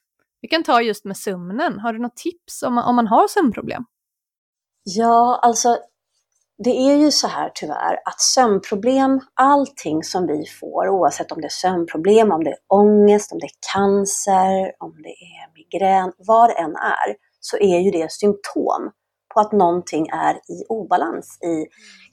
vi 0.41 0.49
kan 0.49 0.63
ta 0.63 0.83
just 0.83 1.05
med 1.05 1.17
sömnen. 1.17 1.79
Har 1.79 1.93
du 1.93 1.99
något 1.99 2.17
tips 2.17 2.63
om, 2.63 2.79
om 2.79 2.97
man 2.97 3.07
har 3.07 3.29
sömnproblem? 3.29 3.85
Ja, 4.85 5.41
alltså 5.43 5.79
det 6.65 6.71
är 6.71 6.97
ju 6.97 7.11
så 7.11 7.29
här 7.29 7.51
tyvärr 7.55 7.99
att 8.05 8.21
sömnproblem, 8.21 9.21
allting 9.35 10.03
som 10.03 10.27
vi 10.27 10.47
får, 10.61 10.89
oavsett 10.89 11.33
om 11.33 11.41
det 11.41 11.47
är 11.47 11.49
sömnproblem, 11.49 12.33
om 12.33 12.45
det 12.45 12.51
är 12.51 12.59
ångest, 12.69 13.33
om 13.33 13.39
det 13.39 13.47
är 13.47 13.73
cancer, 13.75 14.73
om 14.79 15.03
det 15.03 15.09
är 15.09 15.55
migrän, 15.55 16.13
vad 16.19 16.51
det 16.51 16.55
än 16.55 16.77
är, 16.77 17.17
så 17.41 17.57
är 17.57 17.79
ju 17.79 17.91
det 17.91 18.13
symptom 18.13 18.93
på 19.37 19.41
att 19.41 19.53
någonting 19.53 20.09
är 20.09 20.35
i 20.35 20.65
obalans 20.69 21.39
i 21.43 21.55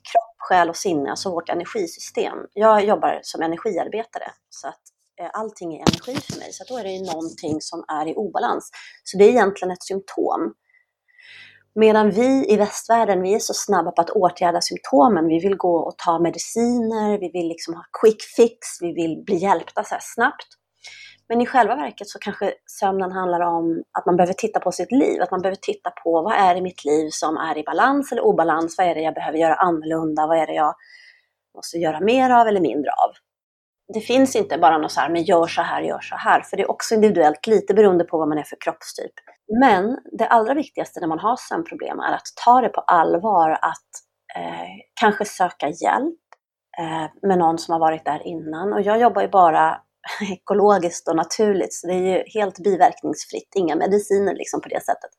kropp, 0.10 0.36
själ 0.38 0.70
och 0.70 0.75
sinne, 0.75 1.10
alltså 1.10 1.32
vårt 1.32 1.50
energisystem. 1.50 2.38
Jag 2.53 2.86
jobbar 2.86 3.20
som 3.24 3.42
energiarbetare, 3.42 4.32
så 4.50 4.68
att 4.68 4.82
eh, 5.22 5.30
allting 5.34 5.74
är 5.74 5.80
energi 5.80 6.15
för 6.15 6.39
mig, 6.39 6.53
så 6.53 6.63
då 6.68 6.77
är 6.77 6.84
det 6.84 6.92
ju 6.92 7.06
någonting 7.06 7.62
som 7.62 7.86
är 7.88 8.08
i 8.08 8.13
obalans. 8.15 8.70
Så 9.03 9.18
det 9.18 9.24
är 9.24 9.30
egentligen 9.30 9.72
ett 9.72 9.84
symptom. 9.84 10.53
Medan 11.75 12.12
vi 12.12 12.53
i 12.53 12.58
västvärlden, 12.58 13.22
vi 13.22 13.34
är 13.34 13.39
så 13.39 13.53
snabba 13.53 13.92
på 13.92 14.01
att 14.01 14.10
åtgärda 14.10 14.62
symptomen. 14.62 15.27
Vi 15.27 15.39
vill 15.39 15.56
gå 15.56 15.75
och 15.77 15.98
ta 15.98 16.20
mediciner, 16.20 17.20
vi 17.20 17.30
vill 17.32 17.48
liksom 17.48 17.74
ha 17.74 17.84
quick 18.01 18.22
fix, 18.36 18.58
vi 18.82 18.94
vill 18.94 19.24
bli 19.25 19.36
hjälpta 19.36 19.84
så 19.84 19.96
snabbt. 20.00 20.48
Men 21.34 21.42
i 21.42 21.46
själva 21.46 21.75
verket 21.75 22.10
så 22.10 22.20
kanske 22.20 22.54
sömnen 22.80 23.12
handlar 23.12 23.40
om 23.40 23.84
att 23.92 24.06
man 24.06 24.16
behöver 24.18 24.34
titta 24.34 24.60
på 24.60 24.72
sitt 24.72 24.92
liv, 24.92 25.22
att 25.22 25.32
man 25.32 25.42
behöver 25.42 25.58
titta 25.62 25.90
på 25.90 26.22
vad 26.22 26.34
är 26.34 26.54
det 26.54 26.60
i 26.60 26.62
mitt 26.62 26.86
liv 26.86 27.10
som 27.12 27.38
är 27.38 27.58
i 27.58 27.63
balans 27.63 28.12
eller 28.12 28.22
obalans, 28.22 28.75
vad 28.78 28.88
är 28.88 28.96
det 28.96 29.02
jag 29.02 29.13
behöver 29.13 29.38
göra 29.38 29.56
annorlunda, 29.56 30.28
vad 30.28 30.38
är 30.38 30.48
det 30.48 30.54
jag 30.54 30.75
måste 31.56 31.78
göra 31.78 32.00
mer 32.00 32.30
av 32.30 32.48
eller 32.48 32.62
mindre 32.62 32.92
av. 32.92 33.12
Det 33.94 34.00
finns 34.00 34.36
inte 34.36 34.58
bara 34.58 34.78
något 34.78 34.92
så 34.92 35.00
här, 35.00 35.10
men 35.10 35.24
gör 35.24 35.48
så 35.48 35.62
här, 35.62 35.82
gör 35.82 36.00
så 36.00 36.16
här, 36.16 36.42
för 36.42 36.58
det 36.58 36.63
är 36.63 36.72
också 36.72 36.96
individuellt, 36.96 37.48
lite 37.48 37.74
beroende 37.74 38.04
på 38.04 38.18
vad 38.18 38.28
man 38.28 38.38
är 38.38 38.44
för 38.44 38.58
kroppstyp. 38.60 39.13
Men 39.60 39.98
det 40.12 40.28
allra 40.28 40.54
viktigaste 40.54 41.00
när 41.00 41.08
man 41.08 41.20
har 41.20 41.36
sömnproblem 41.36 42.00
är 42.00 42.13
att 42.13 42.28
ta 42.46 42.62
det 42.62 42.70
på 42.70 42.82
allvar, 42.82 43.50
att 43.50 43.92
eh, 44.36 44.70
kanske 44.94 45.25
söka 45.25 45.68
hjälp 45.68 46.20
eh, 46.80 47.28
med 47.28 47.38
någon 47.38 47.58
som 47.58 47.72
har 47.72 47.80
varit 47.80 48.06
där 48.06 48.28
innan. 48.28 48.74
Och 48.74 48.82
jag 48.82 49.00
jobbar 49.00 49.22
ju 49.22 49.28
bara 49.28 49.82
ekologiskt 50.31 51.07
och 51.07 51.15
naturligt, 51.15 51.74
så 51.74 51.88
det 51.88 51.93
är 51.93 52.17
ju 52.17 52.24
helt 52.39 52.60
biverkningsfritt, 52.60 53.51
inga 53.55 53.75
mediciner 53.75 54.36
liksom 54.36 54.62
på 54.62 54.69
det 54.69 54.83
sättet. 54.83 55.12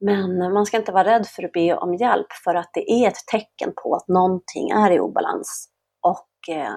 Men 0.00 0.52
man 0.52 0.66
ska 0.66 0.76
inte 0.76 0.92
vara 0.92 1.04
rädd 1.04 1.26
för 1.26 1.42
att 1.42 1.52
be 1.52 1.76
om 1.76 1.94
hjälp, 1.94 2.32
för 2.44 2.54
att 2.54 2.70
det 2.72 2.90
är 2.90 3.08
ett 3.08 3.26
tecken 3.26 3.72
på 3.82 3.94
att 3.94 4.08
någonting 4.08 4.70
är 4.70 4.90
i 4.90 5.00
obalans. 5.00 5.68
Och 6.00 6.54
eh, 6.54 6.76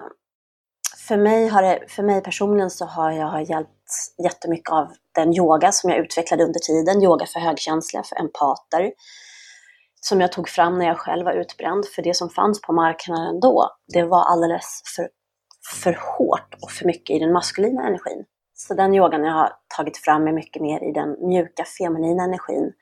för 1.08 1.18
mig, 1.18 1.48
har 1.48 1.62
det, 1.62 1.86
för 1.88 2.04
mig 2.04 2.24
personligen 2.24 2.70
så 2.70 2.86
har 2.86 3.12
jag 3.12 3.44
hjälpt 3.44 3.70
jättemycket 4.24 4.74
av 4.74 4.88
den 5.16 5.34
yoga 5.34 5.72
som 5.72 5.90
jag 5.90 6.00
utvecklade 6.00 6.44
under 6.44 6.60
tiden, 6.60 7.04
yoga 7.04 7.26
för 7.26 7.40
högkänsliga, 7.40 8.04
för 8.04 8.20
empater, 8.20 8.92
som 10.02 10.22
jag 10.22 10.32
tog 10.32 10.50
fram 10.50 10.78
när 10.78 10.86
jag 10.86 10.98
själv 10.98 11.26
var 11.26 11.34
utbränd. 11.34 11.86
För 11.96 12.02
det 12.02 12.14
som 12.14 12.30
fanns 12.30 12.62
på 12.62 12.74
marknaden 12.74 13.40
då, 13.40 13.70
det 13.94 14.04
var 14.04 14.24
alldeles 14.24 14.82
för, 14.96 15.10
för 15.74 15.98
hårt 16.18 16.56
och 16.62 16.72
för 16.72 16.86
mycket 16.86 17.16
i 17.16 17.20
den 17.20 17.34
maskulina 17.34 17.88
energin. 17.88 18.26
Så 18.54 18.74
den 18.74 18.96
yogan 18.96 19.24
jag 19.24 19.34
har 19.34 19.54
tagit 19.78 19.98
fram 19.98 20.28
är 20.28 20.32
mycket 20.32 20.62
mer 20.62 20.90
i 20.90 20.92
den 20.92 21.28
mjuka 21.28 21.66
feminina 21.66 22.24
energin 22.24 22.74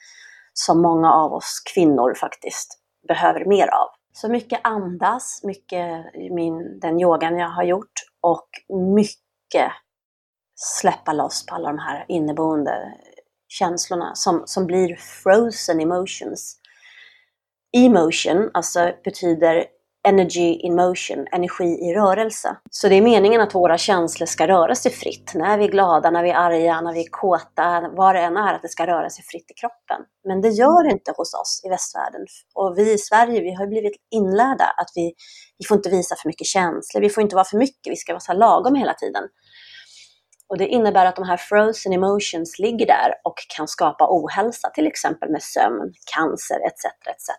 som 0.53 0.81
många 0.81 1.13
av 1.13 1.33
oss 1.33 1.61
kvinnor 1.73 2.13
faktiskt 2.13 2.79
behöver 3.07 3.45
mer 3.45 3.67
av. 3.67 3.87
Så 4.13 4.29
mycket 4.29 4.59
andas, 4.63 5.41
mycket 5.43 6.05
min, 6.31 6.79
den 6.79 6.99
yogan 6.99 7.37
jag 7.37 7.49
har 7.49 7.63
gjort 7.63 7.93
och 8.21 8.49
mycket 8.95 9.71
släppa 10.55 11.13
loss 11.13 11.45
på 11.45 11.55
alla 11.55 11.67
de 11.67 11.79
här 11.79 12.05
inneboende 12.07 12.93
känslorna 13.47 14.15
som, 14.15 14.43
som 14.45 14.65
blir 14.65 14.95
frozen 14.95 15.79
emotions. 15.79 16.57
Emotion 17.77 18.51
alltså 18.53 18.91
betyder 19.03 19.65
energy 20.07 20.53
in 20.53 20.75
motion, 20.75 21.27
energi 21.31 21.63
i 21.63 21.93
rörelse. 21.93 22.57
Så 22.71 22.89
det 22.89 22.95
är 22.95 23.01
meningen 23.01 23.41
att 23.41 23.55
våra 23.55 23.77
känslor 23.77 24.27
ska 24.27 24.47
röra 24.47 24.75
sig 24.75 24.91
fritt. 24.91 25.31
När 25.35 25.57
vi 25.57 25.63
är 25.63 25.69
glada, 25.69 26.11
när 26.11 26.23
vi 26.23 26.29
är 26.29 26.35
arga, 26.35 26.81
när 26.81 26.93
vi 26.93 26.99
är 26.99 27.09
kåta, 27.09 27.89
vad 27.91 28.15
det 28.15 28.21
än 28.21 28.37
är, 28.37 28.53
att 28.53 28.61
det 28.61 28.69
ska 28.69 28.87
röra 28.87 29.09
sig 29.09 29.23
fritt 29.23 29.51
i 29.51 29.53
kroppen. 29.53 30.01
Men 30.27 30.41
det 30.41 30.49
gör 30.49 30.83
det 30.83 30.91
inte 30.91 31.13
hos 31.17 31.33
oss 31.33 31.61
i 31.65 31.69
västvärlden. 31.69 32.21
Och 32.53 32.77
vi 32.77 32.93
i 32.93 32.97
Sverige, 32.97 33.41
vi 33.41 33.53
har 33.53 33.67
blivit 33.67 33.95
inlärda 34.11 34.65
att 34.65 34.89
vi, 34.95 35.13
vi 35.57 35.65
får 35.65 35.77
inte 35.77 35.89
visa 35.89 36.15
för 36.15 36.29
mycket 36.29 36.47
känslor, 36.47 37.01
vi 37.01 37.09
får 37.09 37.23
inte 37.23 37.35
vara 37.35 37.45
för 37.45 37.57
mycket, 37.57 37.91
vi 37.91 37.95
ska 37.95 38.13
vara 38.13 38.19
så 38.19 38.33
lagom 38.33 38.75
hela 38.75 38.93
tiden. 38.93 39.23
Och 40.47 40.57
det 40.57 40.67
innebär 40.67 41.05
att 41.05 41.15
de 41.15 41.25
här 41.25 41.37
frozen 41.37 41.93
emotions 41.93 42.59
ligger 42.59 42.85
där 42.85 43.13
och 43.23 43.35
kan 43.57 43.67
skapa 43.67 44.07
ohälsa, 44.09 44.69
till 44.69 44.87
exempel 44.87 45.31
med 45.31 45.43
sömn, 45.43 45.93
cancer 46.15 46.57
etc. 46.67 46.85
etc. 46.85 47.29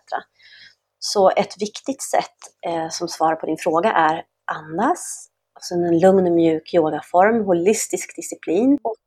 Så 1.13 1.29
ett 1.29 1.61
viktigt 1.61 2.01
sätt 2.01 2.35
eh, 2.67 2.89
som 2.89 3.07
svar 3.07 3.35
på 3.35 3.45
din 3.45 3.57
fråga 3.57 3.91
är 3.91 4.23
andas, 4.51 5.27
alltså 5.55 5.73
en 5.73 5.99
lugn 5.99 6.27
och 6.27 6.31
mjuk 6.31 6.73
yogaform, 6.73 7.45
holistisk 7.45 8.15
disciplin 8.15 8.79
och 8.83 9.03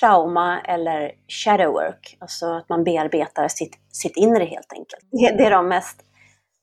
trauma 0.00 0.60
eller 0.60 1.12
shadow 1.28 1.72
work, 1.72 2.16
alltså 2.20 2.46
att 2.46 2.68
man 2.68 2.84
bearbetar 2.84 3.48
sitt, 3.48 3.76
sitt 3.92 4.16
inre 4.16 4.44
helt 4.44 4.72
enkelt. 4.72 5.08
Det, 5.10 5.36
det 5.38 5.44
är 5.44 5.50
de 5.50 5.68
mest 5.68 6.00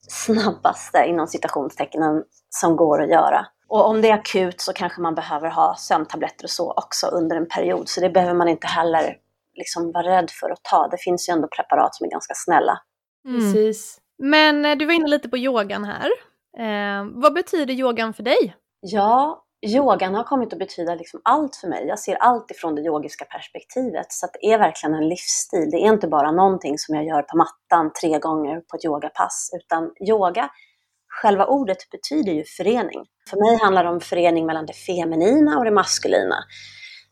snabbaste 0.07 1.05
inom 1.07 1.27
citationstecknen 1.27 2.23
som 2.49 2.75
går 2.75 3.03
att 3.03 3.09
göra. 3.09 3.45
Och 3.67 3.85
om 3.89 4.01
det 4.01 4.09
är 4.09 4.13
akut 4.13 4.61
så 4.61 4.73
kanske 4.73 5.01
man 5.01 5.15
behöver 5.15 5.49
ha 5.49 5.75
sömntabletter 5.77 6.43
och 6.43 6.49
så 6.49 6.71
också 6.71 7.07
under 7.07 7.35
en 7.35 7.47
period, 7.47 7.89
så 7.89 8.01
det 8.01 8.09
behöver 8.09 8.33
man 8.33 8.47
inte 8.47 8.67
heller 8.67 9.17
liksom 9.53 9.91
vara 9.91 10.07
rädd 10.07 10.29
för 10.31 10.49
att 10.49 10.63
ta. 10.63 10.87
Det 10.87 10.97
finns 10.97 11.29
ju 11.29 11.31
ändå 11.31 11.47
preparat 11.47 11.95
som 11.95 12.05
är 12.05 12.11
ganska 12.11 12.33
snälla. 12.35 12.79
Mm. 13.27 13.39
Precis. 13.39 13.99
Men 14.17 14.65
eh, 14.65 14.75
du 14.75 14.85
var 14.85 14.93
inne 14.93 15.07
lite 15.07 15.29
på 15.29 15.37
yogan 15.37 15.83
här. 15.85 16.09
Eh, 16.59 17.05
vad 17.11 17.33
betyder 17.33 17.73
yogan 17.73 18.13
för 18.13 18.23
dig? 18.23 18.55
Ja, 18.79 19.43
yogan 19.65 20.15
har 20.15 20.23
kommit 20.23 20.53
att 20.53 20.59
betyda 20.59 20.95
liksom 20.95 21.21
allt 21.23 21.55
för 21.55 21.67
mig. 21.67 21.85
Jag 21.87 21.99
ser 21.99 22.15
allt 22.15 22.51
ifrån 22.51 22.75
det 22.75 22.81
yogiska 22.81 23.25
perspektivet. 23.25 24.05
Så 24.09 24.27
det 24.33 24.53
är 24.53 24.59
verkligen 24.59 24.95
en 24.95 25.09
livsstil. 25.09 25.69
Det 25.71 25.77
är 25.77 25.93
inte 25.93 26.07
bara 26.07 26.31
någonting 26.31 26.77
som 26.77 26.95
jag 26.95 27.05
gör 27.05 27.21
på 27.21 27.37
mattan 27.37 27.91
tre 28.01 28.19
gånger 28.19 28.61
på 28.61 28.77
ett 28.77 28.85
yogapass. 28.85 29.49
Utan 29.55 29.91
yoga, 30.09 30.49
själva 31.07 31.45
ordet 31.45 31.89
betyder 31.91 32.31
ju 32.31 32.43
förening. 32.43 33.05
För 33.29 33.37
mig 33.37 33.57
handlar 33.61 33.83
det 33.83 33.89
om 33.89 33.99
förening 33.99 34.45
mellan 34.45 34.65
det 34.65 34.73
feminina 34.73 35.57
och 35.57 35.65
det 35.65 35.71
maskulina. 35.71 36.35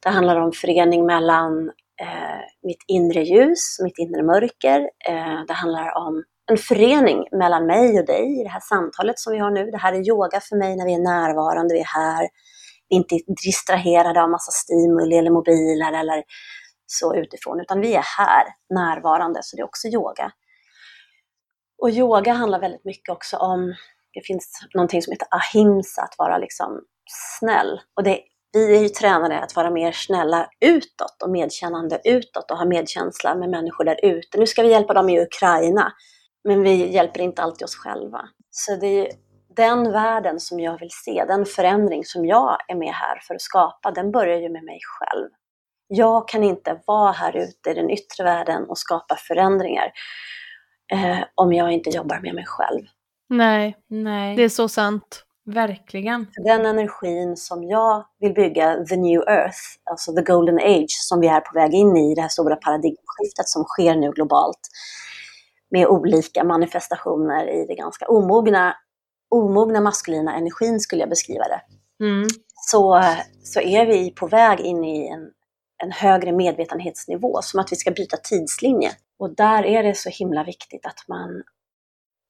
Det 0.04 0.10
handlar 0.10 0.36
om 0.36 0.52
förening 0.52 1.06
mellan 1.06 1.72
eh, 2.02 2.42
mitt 2.64 2.84
inre 2.88 3.24
ljus, 3.24 3.80
mitt 3.84 3.98
inre 3.98 4.24
mörker. 4.24 4.80
Eh, 5.10 5.46
det 5.48 5.54
handlar 5.54 5.98
om 5.98 6.24
en 6.52 6.58
förening 6.58 7.28
mellan 7.32 7.66
mig 7.66 8.00
och 8.00 8.06
dig 8.06 8.40
i 8.40 8.44
det 8.44 8.50
här 8.50 8.60
samtalet 8.60 9.20
som 9.20 9.34
vi 9.34 9.40
har 9.40 9.52
nu. 9.52 9.72
Det 9.72 9.78
här 9.78 9.94
är 9.94 10.10
yoga 10.10 10.40
för 10.40 10.56
mig 10.56 10.76
när 10.76 10.86
vi 10.86 10.94
är 10.94 11.00
närvarande, 11.00 11.74
vi 11.74 11.80
är 11.80 11.86
här. 11.86 12.30
Vi 12.90 12.96
är 12.96 12.98
inte 12.98 13.20
distraherade 13.44 14.24
av 14.24 14.30
massa 14.30 14.52
stimuli 14.52 15.18
eller 15.18 15.32
mobiler 15.32 15.94
eller 15.94 16.24
så 16.86 17.16
utifrån, 17.16 17.62
utan 17.62 17.82
vi 17.82 17.96
är 17.96 18.06
här, 18.18 18.44
närvarande, 18.70 19.40
så 19.44 19.56
det 19.56 19.62
är 19.62 19.66
också 19.66 19.88
yoga. 19.88 20.32
Och 21.82 21.90
yoga 21.90 22.34
handlar 22.34 22.60
väldigt 22.60 22.86
mycket 22.86 23.12
också 23.12 23.38
om, 23.38 23.76
det 24.14 24.22
finns 24.26 24.60
någonting 24.74 25.02
som 25.02 25.12
heter 25.12 25.28
ahimsa, 25.32 26.02
att 26.02 26.16
vara 26.18 26.38
liksom 26.38 26.82
snäll. 27.40 27.80
Och 27.96 28.04
det, 28.04 28.20
vi 28.54 28.78
är 28.78 28.82
ju 28.82 28.90
tränade 28.90 29.40
att 29.40 29.56
vara 29.56 29.70
mer 29.70 29.92
snälla 29.92 30.50
utåt 30.60 31.22
och 31.24 31.30
medkännande 31.30 32.02
utåt 32.04 32.52
och 32.52 32.58
ha 32.58 32.66
medkänsla 32.66 33.36
med 33.36 33.50
människor 33.50 33.84
där 33.84 34.06
ute. 34.06 34.38
Nu 34.38 34.48
ska 34.48 34.62
vi 34.62 34.70
hjälpa 34.70 34.94
dem 34.94 35.10
i 35.10 35.22
Ukraina. 35.22 35.94
Men 36.46 36.64
vi 36.64 36.92
hjälper 36.92 37.20
inte 37.20 37.42
alltid 37.42 37.66
oss 37.66 37.76
själva. 37.76 38.22
Så 38.52 38.76
det 38.76 39.08
är 39.08 39.12
den 39.56 39.92
världen 39.92 40.40
som 40.40 40.60
jag 40.60 40.80
vill 40.80 40.92
se, 40.92 41.26
den 41.28 41.46
förändring 41.46 42.06
som 42.06 42.26
jag 42.26 42.58
är 42.68 42.76
med 42.76 42.94
här 42.94 43.20
för 43.28 43.36
att 43.36 43.42
skapa, 43.42 43.92
den 43.92 44.12
börjar 44.12 44.40
ju 44.40 44.50
med 44.50 44.64
mig 44.64 44.80
själv. 44.82 45.30
Jag 45.88 46.28
kan 46.28 46.44
inte 46.44 46.82
vara 46.86 47.12
här 47.12 47.38
ute 47.38 47.70
i 47.70 47.74
den 47.74 47.90
yttre 47.90 48.24
världen 48.24 48.66
och 48.70 48.78
skapa 48.78 49.16
förändringar 49.16 49.92
eh, 50.92 51.20
om 51.36 51.54
jag 51.54 51.72
inte 51.72 51.90
jobbar 51.90 52.20
med 52.20 52.36
mig 52.36 52.46
själv. 52.48 52.82
Nej, 53.30 53.78
nej. 53.88 54.36
det 54.36 54.44
är 54.44 54.50
så 54.50 54.68
sant. 54.68 55.26
Verkligen. 55.46 56.28
Den 56.44 56.66
energin 56.66 57.38
som 57.38 57.64
jag 57.64 58.06
vill 58.20 58.34
bygga, 58.34 58.86
the 58.86 58.98
new 58.98 59.22
earth, 59.22 59.60
alltså 59.84 60.16
the 60.16 60.22
golden 60.22 60.60
age, 60.60 60.90
som 60.90 61.20
vi 61.20 61.28
är 61.28 61.40
på 61.40 61.60
väg 61.60 61.74
in 61.74 61.98
i, 61.98 62.16
det 62.16 62.22
här 62.22 62.30
stora 62.30 62.56
paradigmskiftet 62.56 63.48
som 63.48 63.64
sker 63.64 63.96
nu 63.96 64.12
globalt 64.12 64.60
med 65.72 65.88
olika 65.88 66.44
manifestationer 66.44 67.48
i 67.50 67.66
det 67.66 67.76
ganska 67.76 68.08
omogna, 68.08 68.76
omogna 69.30 69.82
maskulina 69.82 70.36
energin 70.36 70.80
skulle 70.80 71.02
jag 71.02 71.10
beskriva 71.10 71.44
det. 71.44 71.62
Mm. 72.06 72.28
Så, 72.56 73.04
så 73.44 73.62
är 73.62 73.86
vi 73.86 74.12
på 74.12 74.28
väg 74.28 74.60
in 74.60 74.84
i 74.84 75.08
en, 75.08 75.32
en 75.84 75.92
högre 75.92 76.32
medvetenhetsnivå, 76.32 77.42
som 77.42 77.60
att 77.60 77.72
vi 77.72 77.76
ska 77.76 77.92
byta 77.92 78.18
tidslinje. 78.18 78.92
Och 79.20 79.36
där 79.36 79.66
är 79.66 79.84
det 79.84 79.98
så 79.98 80.10
himla 80.10 80.44
viktigt 80.44 80.86
att 80.86 81.08
man... 81.08 81.44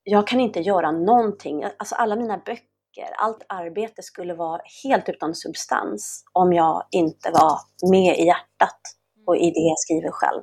Jag 0.04 0.28
kan 0.28 0.40
inte 0.40 0.60
göra 0.60 0.92
någonting, 0.92 1.64
alltså 1.64 1.96
alla 1.96 2.16
mina 2.16 2.38
böcker, 2.38 3.14
allt 3.18 3.46
arbete 3.50 4.04
skulle 4.04 4.34
vara 4.34 4.62
helt 4.84 5.10
utan 5.10 5.36
substans 5.36 6.24
om 6.34 6.54
jag 6.54 6.88
inte 6.92 7.32
var 7.32 7.60
med 7.92 8.20
i 8.20 8.26
hjärtat 8.26 8.80
och 9.28 9.38
i 9.38 9.52
det 9.52 9.60
jag 9.60 9.80
skriver 9.80 10.12
själv, 10.12 10.42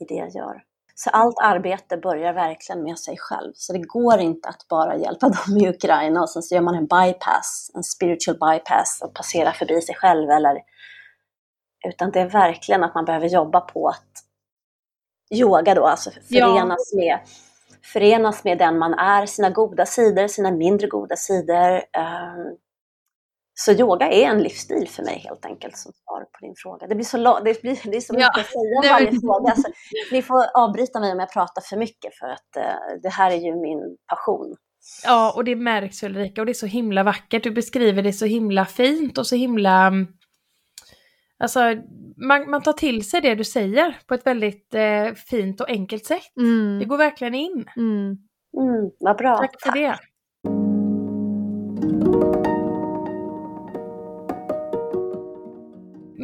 i 0.00 0.04
det 0.04 0.14
jag 0.14 0.30
gör. 0.30 0.62
Så 0.94 1.10
allt 1.10 1.36
arbete 1.42 1.96
börjar 1.96 2.32
verkligen 2.32 2.82
med 2.82 2.98
sig 2.98 3.16
själv. 3.18 3.52
Så 3.54 3.72
det 3.72 3.78
går 3.78 4.18
inte 4.18 4.48
att 4.48 4.68
bara 4.68 4.96
hjälpa 4.96 5.28
dem 5.46 5.56
i 5.56 5.68
Ukraina 5.68 6.20
och 6.20 6.30
sen 6.30 6.42
så 6.42 6.54
gör 6.54 6.62
man 6.62 6.74
en 6.74 6.86
bypass, 6.86 7.70
en 7.74 7.82
spiritual 7.82 8.38
bypass 8.38 9.00
och 9.04 9.14
passerar 9.14 9.52
förbi 9.52 9.80
sig 9.80 9.94
själv 9.94 10.30
eller 10.30 10.58
utan 11.88 12.10
det 12.10 12.20
är 12.20 12.28
verkligen 12.28 12.84
att 12.84 12.94
man 12.94 13.04
behöver 13.04 13.28
jobba 13.28 13.60
på 13.60 13.88
att 13.88 14.12
yoga 15.32 15.74
då, 15.74 15.86
alltså 15.86 16.10
förenas, 16.10 16.90
ja. 16.92 16.98
med, 16.98 17.18
förenas 17.82 18.44
med 18.44 18.58
den 18.58 18.78
man 18.78 18.94
är, 18.94 19.26
sina 19.26 19.50
goda 19.50 19.86
sidor, 19.86 20.26
sina 20.26 20.50
mindre 20.50 20.86
goda 20.86 21.16
sidor. 21.16 21.72
Um, 21.74 22.56
så 23.64 23.72
yoga 23.72 24.10
är 24.10 24.24
en 24.24 24.42
livsstil 24.42 24.88
för 24.88 25.02
mig 25.02 25.18
helt 25.18 25.44
enkelt 25.44 25.76
som 25.76 25.92
svar 25.92 26.20
på 26.20 26.46
din 26.46 26.54
fråga. 26.56 26.86
Det 26.86 26.94
blir 26.94 27.04
så, 27.04 27.16
det 27.16 27.62
blir, 27.62 27.90
det 27.90 27.96
är 27.96 28.00
så 28.00 28.12
mycket 28.12 28.30
ja. 28.34 28.40
att 28.40 28.46
säga 28.46 28.92
varje 28.92 29.20
fråga. 29.20 29.56
Så 29.56 29.68
ni 30.12 30.22
får 30.22 30.44
avbryta 30.54 31.00
mig 31.00 31.12
om 31.12 31.18
jag 31.18 31.32
pratar 31.32 31.62
för 31.62 31.76
mycket 31.76 32.14
för 32.14 32.26
att 32.26 32.56
uh, 32.56 33.00
det 33.02 33.08
här 33.08 33.30
är 33.30 33.36
ju 33.36 33.56
min 33.56 33.96
passion. 34.06 34.56
Ja, 35.04 35.32
och 35.36 35.44
det 35.44 35.56
märks 35.56 36.02
Ulrika 36.02 36.42
och 36.42 36.46
det 36.46 36.52
är 36.52 36.54
så 36.54 36.66
himla 36.66 37.02
vackert. 37.02 37.42
Du 37.42 37.50
beskriver 37.50 38.02
det 38.02 38.12
så 38.12 38.26
himla 38.26 38.64
fint 38.64 39.18
och 39.18 39.26
så 39.26 39.36
himla 39.36 39.92
Alltså, 41.38 41.60
man, 42.16 42.50
man 42.50 42.62
tar 42.62 42.72
till 42.72 43.08
sig 43.10 43.20
det 43.20 43.34
du 43.34 43.44
säger 43.44 43.98
på 44.06 44.14
ett 44.14 44.26
väldigt 44.26 44.74
eh, 44.74 45.14
fint 45.26 45.60
och 45.60 45.68
enkelt 45.68 46.06
sätt. 46.06 46.36
Mm. 46.36 46.78
Det 46.78 46.84
går 46.84 46.98
verkligen 46.98 47.34
in. 47.34 47.64
Mm. 47.76 48.18
Mm, 48.58 48.90
vad 49.00 49.16
bra. 49.16 49.38
Tack 49.38 49.62
för 49.62 49.72
det. 49.72 49.98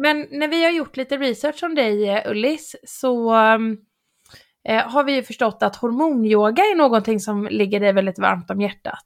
Men 0.01 0.27
när 0.31 0.47
vi 0.47 0.63
har 0.63 0.71
gjort 0.71 0.97
lite 0.97 1.17
research 1.17 1.63
om 1.63 1.75
dig 1.75 2.09
eh, 2.09 2.31
Ullis 2.31 2.75
så 2.83 3.33
eh, 4.67 4.87
har 4.87 5.03
vi 5.03 5.15
ju 5.15 5.23
förstått 5.23 5.63
att 5.63 5.75
hormonyoga 5.75 6.63
är 6.63 6.75
någonting 6.75 7.19
som 7.19 7.47
ligger 7.47 7.79
dig 7.79 7.93
väldigt 7.93 8.19
varmt 8.19 8.49
om 8.49 8.61
hjärtat. 8.61 9.05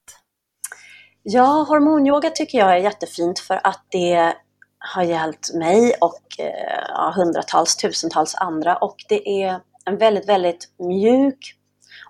Ja, 1.24 1.66
hormonyoga 1.70 2.30
tycker 2.30 2.58
jag 2.58 2.72
är 2.72 2.78
jättefint 2.78 3.40
för 3.40 3.60
att 3.64 3.86
det 3.90 4.34
har 4.78 5.04
hjälpt 5.04 5.54
mig 5.54 5.94
och 6.02 6.40
eh, 6.40 6.84
ja, 6.88 7.14
hundratals, 7.16 7.76
tusentals 7.76 8.36
andra 8.36 8.76
och 8.76 8.96
det 9.10 9.44
är 9.44 9.60
en 9.86 9.98
väldigt, 9.98 10.30
väldigt 10.30 10.70
mjuk 10.80 11.56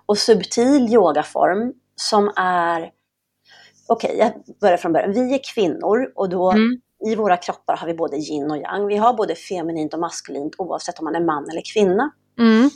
och 0.06 0.18
subtil 0.18 0.92
yogaform 0.92 1.72
som 1.96 2.32
är 2.36 2.90
Okej, 3.86 4.10
okay, 4.10 4.18
jag 4.18 4.32
börjar 4.60 4.76
från 4.76 4.92
början. 4.92 5.12
Vi 5.12 5.34
är 5.34 5.40
kvinnor 5.54 6.12
och 6.14 6.28
då 6.28 6.50
mm. 6.50 6.80
I 7.06 7.14
våra 7.14 7.36
kroppar 7.36 7.76
har 7.76 7.86
vi 7.86 7.94
både 7.94 8.16
yin 8.16 8.50
och 8.50 8.56
yang. 8.56 8.86
Vi 8.86 8.96
har 8.96 9.14
både 9.14 9.34
feminint 9.34 9.94
och 9.94 10.00
maskulint 10.00 10.54
oavsett 10.58 10.98
om 10.98 11.04
man 11.04 11.14
är 11.14 11.24
man 11.24 11.50
eller 11.50 11.62
kvinna. 11.74 12.10
Mm. 12.38 12.70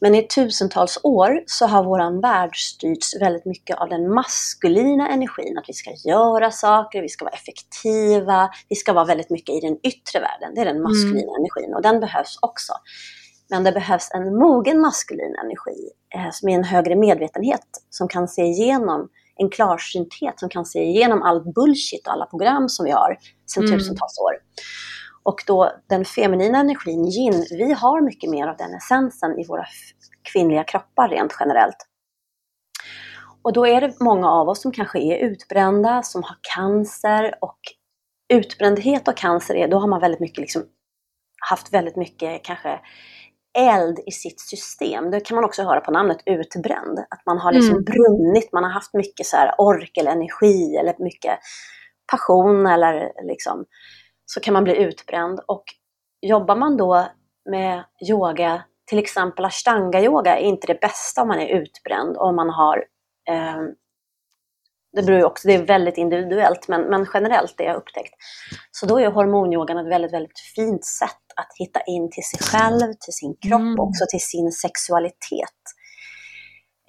Men 0.00 0.14
i 0.14 0.22
tusentals 0.22 1.00
år 1.02 1.42
så 1.46 1.66
har 1.66 1.84
våran 1.84 2.20
värld 2.20 2.56
styrts 2.56 3.20
väldigt 3.20 3.44
mycket 3.44 3.78
av 3.78 3.88
den 3.88 4.14
maskulina 4.14 5.08
energin. 5.08 5.58
Att 5.58 5.68
vi 5.68 5.72
ska 5.72 5.90
göra 6.08 6.50
saker, 6.50 7.02
vi 7.02 7.08
ska 7.08 7.24
vara 7.24 7.34
effektiva, 7.34 8.50
vi 8.68 8.76
ska 8.76 8.92
vara 8.92 9.04
väldigt 9.04 9.30
mycket 9.30 9.54
i 9.54 9.60
den 9.60 9.78
yttre 9.82 10.20
världen. 10.20 10.54
Det 10.54 10.60
är 10.60 10.64
den 10.64 10.82
maskulina 10.82 11.32
mm. 11.32 11.40
energin 11.40 11.74
och 11.74 11.82
den 11.82 12.00
behövs 12.00 12.38
också. 12.42 12.72
Men 13.50 13.64
det 13.64 13.72
behövs 13.72 14.10
en 14.14 14.38
mogen 14.38 14.80
maskulin 14.80 15.34
energi 15.44 15.90
eh, 16.14 16.30
som 16.32 16.48
är 16.48 16.54
en 16.54 16.64
högre 16.64 16.96
medvetenhet 16.96 17.66
som 17.90 18.08
kan 18.08 18.28
se 18.28 18.42
igenom 18.42 19.08
en 19.38 19.50
klarsynthet 19.50 20.40
som 20.40 20.48
kan 20.48 20.64
se 20.64 20.82
igenom 20.82 21.22
all 21.22 21.52
bullshit 21.52 22.06
och 22.06 22.12
alla 22.12 22.26
program 22.26 22.68
som 22.68 22.84
vi 22.84 22.90
har 22.90 23.18
sedan 23.46 23.64
mm. 23.64 23.78
tusentals 23.78 24.18
år. 24.18 24.32
Och 25.22 25.44
då 25.46 25.72
den 25.88 26.04
feminina 26.04 26.58
energin, 26.58 27.06
yin, 27.06 27.46
vi 27.50 27.72
har 27.72 28.00
mycket 28.00 28.30
mer 28.30 28.46
av 28.46 28.56
den 28.56 28.74
essensen 28.74 29.38
i 29.38 29.46
våra 29.46 29.64
kvinnliga 30.32 30.64
kroppar 30.64 31.08
rent 31.08 31.36
generellt. 31.40 31.76
Och 33.42 33.52
då 33.52 33.66
är 33.66 33.80
det 33.80 34.00
många 34.00 34.30
av 34.30 34.48
oss 34.48 34.62
som 34.62 34.72
kanske 34.72 34.98
är 34.98 35.16
utbrända, 35.18 36.02
som 36.02 36.22
har 36.22 36.36
cancer 36.54 37.34
och 37.40 37.58
utbrändhet 38.32 39.08
och 39.08 39.16
cancer, 39.16 39.54
är, 39.54 39.68
då 39.68 39.78
har 39.78 39.88
man 39.88 40.00
väldigt 40.00 40.20
mycket 40.20 40.38
liksom, 40.38 40.62
haft 41.50 41.72
väldigt 41.72 41.96
mycket 41.96 42.44
kanske 42.44 42.80
eld 43.58 43.98
i 44.06 44.10
sitt 44.10 44.40
system. 44.40 45.10
Det 45.10 45.20
kan 45.20 45.34
man 45.34 45.44
också 45.44 45.62
höra 45.62 45.80
på 45.80 45.90
namnet 45.90 46.22
utbränd. 46.26 46.98
Att 46.98 47.26
man 47.26 47.38
har 47.38 47.52
liksom 47.52 47.74
mm. 47.74 47.84
brunnit, 47.84 48.52
man 48.52 48.64
har 48.64 48.70
haft 48.70 48.94
mycket 48.94 49.26
så 49.26 49.36
här 49.36 49.54
ork 49.58 49.96
eller 49.96 50.10
energi 50.10 50.76
eller 50.76 50.94
mycket 50.98 51.38
passion 52.12 52.66
eller 52.66 53.12
liksom 53.22 53.64
så 54.24 54.40
kan 54.40 54.54
man 54.54 54.64
bli 54.64 54.76
utbränd. 54.76 55.40
Och 55.46 55.64
jobbar 56.20 56.56
man 56.56 56.76
då 56.76 57.06
med 57.50 57.84
yoga, 58.10 58.62
till 58.86 58.98
exempel 58.98 59.44
ashtanga-yoga 59.44 60.36
är 60.36 60.42
inte 60.42 60.66
det 60.66 60.80
bästa 60.80 61.22
om 61.22 61.28
man 61.28 61.40
är 61.40 61.60
utbränd, 61.60 62.16
om 62.16 62.36
man 62.36 62.50
har 62.50 62.84
eh, 63.28 63.62
det 64.92 65.02
beror 65.02 65.24
också, 65.24 65.48
det 65.48 65.54
är 65.54 65.66
väldigt 65.66 65.96
individuellt, 65.96 66.68
men, 66.68 66.82
men 66.82 67.06
generellt 67.14 67.54
det 67.56 67.64
jag 67.64 67.76
upptäckt. 67.76 68.14
Så 68.70 68.86
då 68.86 69.00
är 69.00 69.10
hormonyogan 69.10 69.78
ett 69.78 69.92
väldigt, 69.92 70.12
väldigt 70.12 70.38
fint 70.56 70.84
sätt 70.84 71.24
att 71.36 71.48
hitta 71.58 71.80
in 71.80 72.10
till 72.10 72.24
sig 72.24 72.38
själv, 72.40 72.92
till 73.00 73.12
sin 73.12 73.36
kropp, 73.48 73.60
mm. 73.60 73.80
också 73.80 74.04
till 74.10 74.20
sin 74.20 74.52
sexualitet. 74.52 75.58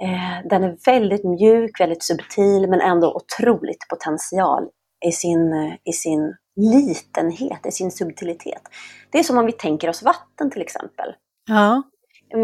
Eh, 0.02 0.50
den 0.50 0.64
är 0.64 0.78
väldigt 0.86 1.24
mjuk, 1.24 1.80
väldigt 1.80 2.04
subtil, 2.04 2.70
men 2.70 2.82
ändå 2.82 3.16
otroligt 3.16 3.88
potential 3.90 4.64
i 5.06 5.12
sin, 5.12 5.78
i 5.84 5.94
sin 5.94 6.36
litenhet, 6.56 7.66
i 7.66 7.72
sin 7.72 7.92
subtilitet. 7.92 8.62
Det 9.10 9.20
är 9.20 9.24
som 9.24 9.38
om 9.38 9.46
vi 9.46 9.52
tänker 9.52 9.90
oss 9.90 10.04
vatten 10.04 10.52
till 10.52 10.62
exempel. 10.62 11.14
Ja. 11.48 11.84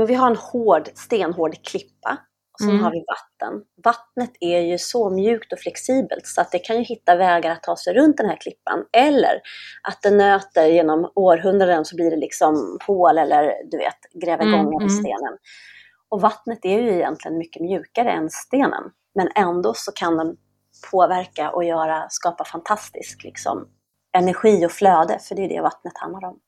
Vi 0.08 0.16
har 0.16 0.28
en 0.28 0.38
hård, 0.38 0.90
stenhård 0.96 1.56
klippa 1.64 2.18
och 2.56 2.60
sen 2.60 2.70
mm. 2.70 2.84
har 2.84 2.92
vi 2.92 3.04
vatten. 3.08 3.62
Vattnet 3.84 4.32
är 4.40 4.60
ju 4.60 4.78
så 4.78 5.10
mjukt 5.10 5.54
och 5.54 5.60
flexibelt 5.60 6.28
så 6.28 6.42
att 6.42 6.52
det 6.52 6.60
kan 6.60 6.78
ju 6.78 6.84
hitta 6.84 7.16
vägar 7.16 7.52
att 7.52 7.64
ta 7.64 7.76
sig 7.76 7.94
runt 7.94 8.18
den 8.18 8.30
här 8.30 8.38
klippan. 8.42 8.86
Eller 8.98 9.42
att 9.84 10.02
det 10.02 10.12
nöter 10.12 10.66
genom 10.66 11.12
århundraden 11.16 11.86
så 11.86 11.96
blir 11.96 12.12
det 12.12 12.18
liksom 12.18 12.78
hål 12.88 13.18
eller 13.18 13.54
du 13.72 13.78
vet, 13.78 14.24
gräver 14.24 14.44
mm, 14.44 14.64
gångar 14.64 14.82
i 14.82 14.84
mm. 14.84 14.90
stenen. 14.90 15.38
Och 16.10 16.22
vattnet 16.22 16.66
är 16.66 16.82
ju 16.82 16.94
egentligen 16.94 17.38
mycket 17.38 17.62
mjukare 17.62 18.12
än 18.12 18.30
stenen. 18.30 18.84
Men 19.16 19.28
ändå 19.36 19.74
så 19.74 19.92
kan 19.92 20.18
den 20.18 20.36
påverka 20.92 21.52
och 21.52 21.64
göra, 21.64 22.06
skapa 22.10 22.46
fantastisk 22.46 23.24
liksom, 23.24 23.68
energi 24.18 24.66
och 24.66 24.72
flöde, 24.72 25.20
för 25.20 25.36
det 25.36 25.46
är 25.46 25.50
det 25.50 25.62
vattnet 25.62 25.98
handlar 25.98 26.28
om. 26.28 26.40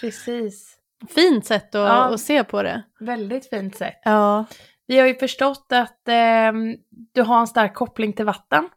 Precis. 0.00 0.76
Fint 1.08 1.46
sätt 1.46 1.74
att, 1.74 1.88
ja. 1.88 2.14
att 2.14 2.20
se 2.20 2.44
på 2.44 2.62
det. 2.62 2.82
Väldigt 3.00 3.50
fint 3.50 3.76
sätt. 3.76 4.00
Ja. 4.04 4.44
Vi 4.86 4.98
har 4.98 5.06
ju 5.06 5.14
förstått 5.14 5.66
att 5.72 6.08
eh, 6.08 6.52
du 7.14 7.22
har 7.22 7.40
en 7.40 7.46
stark 7.46 7.74
koppling 7.74 8.12
till 8.12 8.24
vatten. 8.24 8.68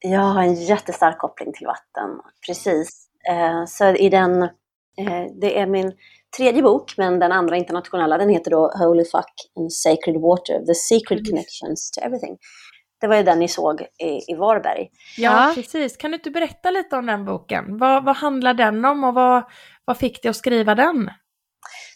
Jag 0.00 0.20
har 0.20 0.42
en 0.42 0.54
jättestark 0.54 1.18
koppling 1.18 1.52
till 1.52 1.66
vatten, 1.66 2.20
precis. 2.46 3.08
Eh, 3.30 3.64
så 3.66 3.88
i 3.88 4.08
den, 4.08 4.42
eh, 4.42 5.24
det 5.40 5.58
är 5.58 5.66
min 5.66 5.92
tredje 6.36 6.62
bok, 6.62 6.94
men 6.96 7.18
den 7.18 7.32
andra 7.32 7.56
internationella, 7.56 8.18
den 8.18 8.28
heter 8.28 8.50
då 8.50 8.72
Holy 8.78 9.04
Fuck 9.04 9.52
and 9.58 9.72
Sacred 9.72 10.20
Water, 10.20 10.66
The 10.66 10.74
Secret 10.74 11.20
mm. 11.20 11.24
Connections 11.24 11.90
to 11.90 12.00
Everything. 12.00 12.38
Det 13.00 13.06
var 13.06 13.16
ju 13.16 13.22
den 13.22 13.38
ni 13.38 13.48
såg 13.48 13.80
i, 13.80 14.32
i 14.32 14.34
Varberg. 14.38 14.88
Ja, 15.16 15.52
precis. 15.54 15.96
Kan 15.96 16.10
du 16.10 16.16
inte 16.16 16.30
berätta 16.30 16.70
lite 16.70 16.96
om 16.96 17.06
den 17.06 17.24
boken? 17.24 17.78
Vad, 17.78 18.04
vad 18.04 18.16
handlar 18.16 18.54
den 18.54 18.84
om 18.84 19.04
och 19.04 19.14
vad, 19.14 19.44
vad 19.84 19.96
fick 19.96 20.22
dig 20.22 20.30
att 20.30 20.36
skriva 20.36 20.74
den? 20.74 21.10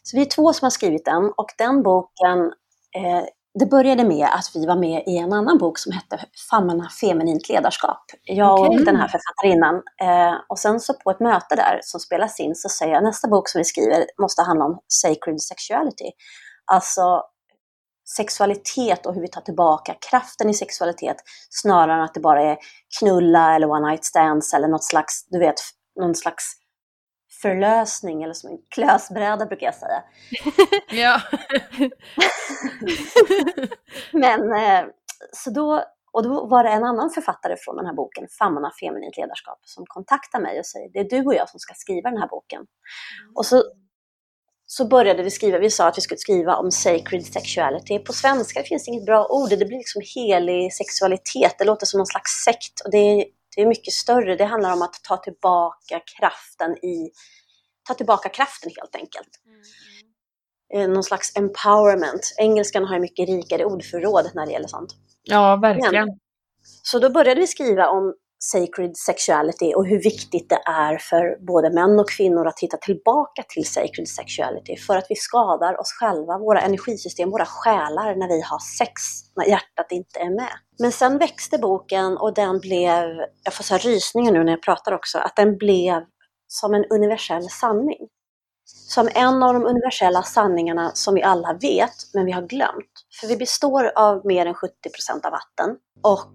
Så 0.02 0.16
vi 0.16 0.22
är 0.22 0.26
två 0.26 0.52
som 0.52 0.66
har 0.66 0.70
skrivit 0.70 1.04
den 1.04 1.32
och 1.36 1.48
den 1.58 1.82
boken, 1.82 2.52
eh, 2.98 3.24
det 3.58 3.66
började 3.66 4.04
med 4.04 4.26
att 4.26 4.50
vi 4.54 4.66
var 4.66 4.76
med 4.76 5.02
i 5.06 5.18
en 5.18 5.32
annan 5.32 5.58
bok 5.58 5.78
som 5.78 5.92
hette 5.92 6.24
Famna 6.50 6.88
feminint 7.00 7.48
ledarskap. 7.48 8.04
Jag 8.22 8.60
okay. 8.60 8.78
och 8.78 8.84
den 8.84 8.96
här 8.96 9.08
författarinnan. 9.08 9.74
Eh, 10.02 10.34
och 10.48 10.58
sen 10.58 10.80
så 10.80 10.94
på 10.94 11.10
ett 11.10 11.20
möte 11.20 11.56
där 11.56 11.80
som 11.82 12.00
spelas 12.00 12.40
in 12.40 12.54
så 12.54 12.68
säger 12.68 12.92
jag 12.92 13.04
nästa 13.04 13.28
bok 13.28 13.48
som 13.48 13.58
vi 13.58 13.64
skriver 13.64 14.06
måste 14.20 14.42
handla 14.42 14.64
om 14.64 14.78
sacred 14.88 15.42
sexuality. 15.42 16.10
Alltså 16.72 17.22
sexualitet 18.16 19.06
och 19.06 19.14
hur 19.14 19.20
vi 19.20 19.28
tar 19.28 19.40
tillbaka 19.40 19.94
kraften 20.10 20.50
i 20.50 20.54
sexualitet 20.54 21.16
snarare 21.50 21.96
än 21.96 22.02
att 22.02 22.14
det 22.14 22.20
bara 22.20 22.42
är 22.42 22.58
knulla 22.98 23.54
eller 23.54 23.70
one 23.70 23.90
night 23.90 24.04
stands 24.04 24.54
eller 24.54 24.68
något 24.68 24.84
slags, 24.84 25.26
du 25.28 25.38
vet, 25.38 25.60
någon 26.00 26.14
slags 26.14 26.44
förlösning 27.42 28.22
eller 28.22 28.34
som 28.34 28.50
en 28.50 28.58
klösbräda 28.74 29.46
brukar 29.46 29.66
jag 29.66 29.74
säga. 29.74 30.02
ja. 30.90 31.20
Men 34.12 34.52
eh, 34.52 34.84
så 35.32 35.50
då, 35.50 35.84
och 36.12 36.22
då 36.22 36.46
var 36.46 36.64
det 36.64 36.70
en 36.70 36.84
annan 36.84 37.10
författare 37.10 37.56
från 37.56 37.76
den 37.76 37.86
här 37.86 37.94
boken, 37.94 38.26
Famna 38.38 38.72
feminint 38.80 39.16
ledarskap, 39.16 39.58
som 39.62 39.84
kontaktade 39.86 40.44
mig 40.44 40.58
och 40.58 40.66
säger 40.66 40.88
det 40.92 40.98
är 40.98 41.10
du 41.10 41.26
och 41.26 41.34
jag 41.34 41.48
som 41.48 41.60
ska 41.60 41.74
skriva 41.74 42.10
den 42.10 42.18
här 42.18 42.28
boken. 42.28 42.66
Och 43.34 43.46
så 43.46 43.62
så 44.70 44.88
började 44.88 45.22
vi 45.22 45.30
skriva, 45.30 45.58
vi 45.58 45.70
sa 45.70 45.88
att 45.88 45.98
vi 45.98 46.02
skulle 46.02 46.18
skriva 46.18 46.56
om 46.56 46.70
sacred 46.70 47.26
sexuality. 47.26 47.98
På 47.98 48.12
svenska 48.12 48.62
finns 48.62 48.84
det 48.84 48.90
inget 48.90 49.06
bra 49.06 49.26
ord, 49.26 49.50
det 49.50 49.66
blir 49.66 49.78
liksom 49.78 50.02
helig 50.14 50.72
sexualitet, 50.74 51.54
det 51.58 51.64
låter 51.64 51.86
som 51.86 51.98
någon 51.98 52.06
slags 52.06 52.30
sekt 52.44 52.80
och 52.84 52.90
det 52.90 52.98
är, 52.98 53.24
det 53.56 53.62
är 53.62 53.66
mycket 53.66 53.94
större. 53.94 54.36
Det 54.36 54.44
handlar 54.44 54.72
om 54.72 54.82
att 54.82 54.94
ta 55.02 55.16
tillbaka 55.16 56.00
kraften 56.18 56.84
i, 56.84 57.10
ta 57.88 57.94
tillbaka 57.94 58.28
kraften 58.28 58.70
helt 58.76 58.94
enkelt. 58.94 59.28
Mm. 59.46 59.60
Någon 60.74 61.02
slags 61.02 61.36
empowerment. 61.36 62.34
Engelskan 62.38 62.84
har 62.84 62.94
ju 62.94 63.00
mycket 63.00 63.28
rikare 63.28 63.64
ordförråd 63.64 64.30
när 64.34 64.46
det 64.46 64.52
gäller 64.52 64.68
sånt. 64.68 64.90
Ja, 65.22 65.56
verkligen. 65.56 66.06
Men, 66.06 66.18
så 66.82 66.98
då 66.98 67.10
började 67.10 67.40
vi 67.40 67.46
skriva 67.46 67.88
om 67.88 68.14
sacred 68.38 68.96
sexuality 68.96 69.74
och 69.74 69.86
hur 69.86 70.02
viktigt 70.02 70.48
det 70.48 70.62
är 70.66 70.98
för 70.98 71.46
både 71.46 71.70
män 71.70 71.98
och 71.98 72.10
kvinnor 72.10 72.46
att 72.46 72.60
hitta 72.60 72.76
tillbaka 72.76 73.42
till 73.48 73.64
sacred 73.64 74.08
sexuality 74.08 74.76
för 74.76 74.96
att 74.96 75.06
vi 75.08 75.16
skadar 75.16 75.80
oss 75.80 75.92
själva, 76.00 76.38
våra 76.38 76.60
energisystem, 76.60 77.30
våra 77.30 77.46
själar 77.46 78.14
när 78.14 78.28
vi 78.28 78.40
har 78.40 78.58
sex, 78.78 78.92
när 79.36 79.44
hjärtat 79.44 79.86
inte 79.90 80.20
är 80.20 80.30
med. 80.30 80.52
Men 80.78 80.92
sen 80.92 81.18
växte 81.18 81.58
boken 81.58 82.16
och 82.16 82.34
den 82.34 82.58
blev, 82.58 83.04
jag 83.44 83.54
får 83.54 83.64
så 83.64 83.74
här 83.74 83.80
rysningar 83.80 84.32
nu 84.32 84.44
när 84.44 84.52
jag 84.52 84.62
pratar 84.62 84.92
också, 84.92 85.18
att 85.18 85.36
den 85.36 85.56
blev 85.56 86.02
som 86.46 86.74
en 86.74 86.84
universell 86.90 87.48
sanning. 87.50 88.08
Som 88.70 89.08
en 89.14 89.42
av 89.42 89.54
de 89.54 89.66
universella 89.66 90.22
sanningarna 90.22 90.90
som 90.94 91.14
vi 91.14 91.22
alla 91.22 91.52
vet, 91.52 91.94
men 92.14 92.24
vi 92.24 92.32
har 92.32 92.42
glömt. 92.42 93.06
För 93.20 93.26
vi 93.26 93.36
består 93.36 93.92
av 93.94 94.26
mer 94.26 94.46
än 94.46 94.54
70% 94.54 94.70
av 95.24 95.32
vatten 95.32 95.76
och 96.02 96.34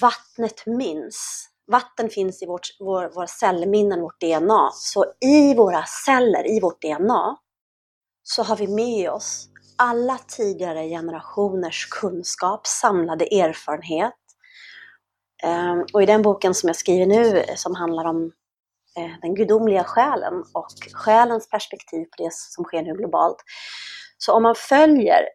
vattnet 0.00 0.66
minns. 0.66 1.46
vatten 1.66 2.08
finns 2.08 2.42
i 2.42 2.46
vårt, 2.46 2.68
vår, 2.78 3.10
våra 3.14 3.26
cellminnen, 3.26 4.00
vårt 4.00 4.20
DNA. 4.20 4.70
Så 4.72 5.04
i 5.20 5.54
våra 5.54 5.84
celler, 5.84 6.56
i 6.56 6.60
vårt 6.60 6.82
DNA, 6.82 7.36
så 8.22 8.42
har 8.42 8.56
vi 8.56 8.66
med 8.66 9.10
oss 9.10 9.46
alla 9.76 10.18
tidigare 10.18 10.88
generationers 10.88 11.88
kunskap, 11.90 12.66
samlade 12.66 13.24
erfarenhet. 13.24 14.14
Ehm, 15.42 15.84
och 15.92 16.02
i 16.02 16.06
den 16.06 16.22
boken 16.22 16.54
som 16.54 16.66
jag 16.66 16.76
skriver 16.76 17.06
nu, 17.06 17.44
som 17.56 17.74
handlar 17.74 18.04
om 18.04 18.32
den 19.22 19.34
gudomliga 19.34 19.84
själen 19.84 20.44
och 20.54 20.66
själens 20.92 21.48
perspektiv 21.48 22.04
på 22.04 22.22
det 22.22 22.32
som 22.32 22.64
sker 22.64 22.82
nu 22.82 22.94
globalt. 22.94 23.36
Så 24.18 24.32
om 24.32 24.42
man 24.42 24.54
följer 24.54 25.28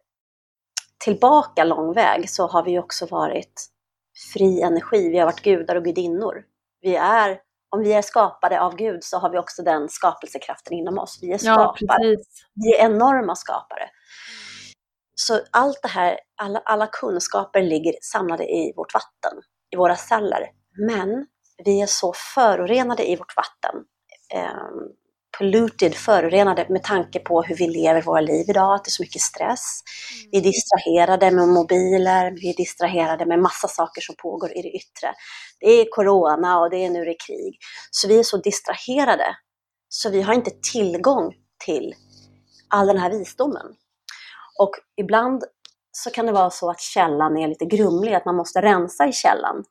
tillbaka 1.04 1.64
lång 1.64 1.92
väg 1.92 2.30
så 2.30 2.46
har 2.46 2.62
vi 2.62 2.78
också 2.78 3.06
varit 3.06 3.66
fri 4.32 4.62
energi. 4.62 5.08
Vi 5.08 5.18
har 5.18 5.26
varit 5.26 5.42
gudar 5.42 5.76
och 5.76 5.84
gudinnor. 5.84 6.44
Vi 6.80 6.96
är, 6.96 7.40
om 7.70 7.80
vi 7.80 7.92
är 7.92 8.02
skapade 8.02 8.60
av 8.60 8.76
Gud 8.76 9.04
så 9.04 9.18
har 9.18 9.30
vi 9.30 9.38
också 9.38 9.62
den 9.62 9.88
skapelsekraften 9.88 10.72
inom 10.72 10.98
oss. 10.98 11.18
Vi 11.22 11.32
är 11.32 11.38
skapare. 11.38 11.76
Ja, 11.78 12.16
vi 12.54 12.74
är 12.76 12.84
enorma 12.84 13.34
skapare. 13.34 13.90
Så 15.14 15.40
allt 15.50 15.82
det 15.82 15.88
här, 15.88 16.18
alla, 16.42 16.58
alla 16.58 16.86
kunskaper 16.86 17.62
ligger 17.62 17.94
samlade 18.02 18.44
i 18.44 18.72
vårt 18.76 18.94
vatten, 18.94 19.42
i 19.70 19.76
våra 19.76 19.96
celler. 19.96 20.50
Men 20.88 21.26
vi 21.64 21.80
är 21.80 21.86
så 21.86 22.12
förorenade 22.34 23.10
i 23.10 23.16
vårt 23.16 23.36
vatten. 23.36 23.84
Eh, 24.34 24.96
polluted, 25.38 25.94
förorenade 25.94 26.66
med 26.68 26.82
tanke 26.82 27.18
på 27.18 27.42
hur 27.42 27.56
vi 27.56 27.68
lever 27.68 28.02
våra 28.02 28.20
liv 28.20 28.46
idag, 28.48 28.74
att 28.74 28.84
det 28.84 28.88
är 28.88 28.90
så 28.90 29.02
mycket 29.02 29.22
stress. 29.22 29.80
Mm. 30.20 30.30
Vi 30.32 30.38
är 30.38 30.42
distraherade 30.42 31.30
med 31.30 31.48
mobiler, 31.48 32.30
vi 32.30 32.50
är 32.50 32.56
distraherade 32.56 33.26
med 33.26 33.38
massa 33.38 33.68
saker 33.68 34.00
som 34.00 34.14
pågår 34.18 34.58
i 34.58 34.62
det 34.62 34.68
yttre. 34.68 35.14
Det 35.60 35.66
är 35.66 35.86
corona 35.90 36.60
och 36.60 36.70
det 36.70 36.76
är 36.76 36.90
nu 36.90 37.04
det 37.04 37.10
är 37.10 37.26
krig. 37.26 37.58
Så 37.90 38.08
vi 38.08 38.18
är 38.18 38.22
så 38.22 38.36
distraherade, 38.36 39.36
så 39.88 40.10
vi 40.10 40.22
har 40.22 40.34
inte 40.34 40.50
tillgång 40.72 41.34
till 41.64 41.94
all 42.68 42.86
den 42.86 42.98
här 42.98 43.10
visdomen. 43.10 43.66
Och 44.58 44.70
ibland 44.96 45.44
så 45.92 46.10
kan 46.10 46.26
det 46.26 46.32
vara 46.32 46.50
så 46.50 46.70
att 46.70 46.80
källan 46.80 47.36
är 47.36 47.48
lite 47.48 47.64
grumlig, 47.64 48.14
att 48.14 48.24
man 48.24 48.36
måste 48.36 48.62
rensa 48.62 49.06
i 49.06 49.12
källan 49.12 49.64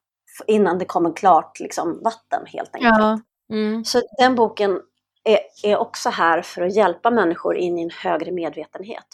innan 0.48 0.78
det 0.78 0.86
kommer 0.86 1.14
klart 1.14 1.60
liksom, 1.60 2.02
vatten 2.04 2.46
helt 2.46 2.76
enkelt. 2.76 2.96
Ja. 2.98 3.20
Mm. 3.52 3.86
Så 3.86 4.02
den 4.18 4.36
boken 4.36 4.80
är, 5.24 5.40
är 5.64 5.78
också 5.78 6.10
här 6.10 6.42
för 6.42 6.62
att 6.62 6.76
hjälpa 6.76 7.12
människor 7.12 7.56
in 7.58 7.80
i 7.80 7.84
en 7.84 7.90
högre 7.90 8.32
medvetenhet. 8.32 9.06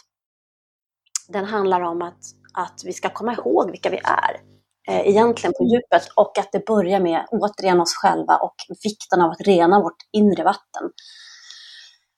Den 1.28 1.44
handlar 1.44 1.80
om 1.80 2.02
att, 2.02 2.20
att 2.54 2.82
vi 2.84 2.92
ska 2.92 3.08
komma 3.08 3.32
ihåg 3.32 3.70
vilka 3.70 3.90
vi 3.90 3.96
är 3.96 4.40
eh, 4.88 5.08
egentligen 5.08 5.54
på 5.58 5.64
djupet 5.64 6.08
och 6.16 6.38
att 6.38 6.52
det 6.52 6.66
börjar 6.66 7.00
med 7.00 7.26
återigen 7.30 7.80
oss 7.80 7.94
själva 7.94 8.36
och 8.36 8.54
vikten 8.84 9.20
av 9.20 9.30
att 9.30 9.40
rena 9.40 9.82
vårt 9.82 10.08
inre 10.12 10.44
vatten. 10.44 10.90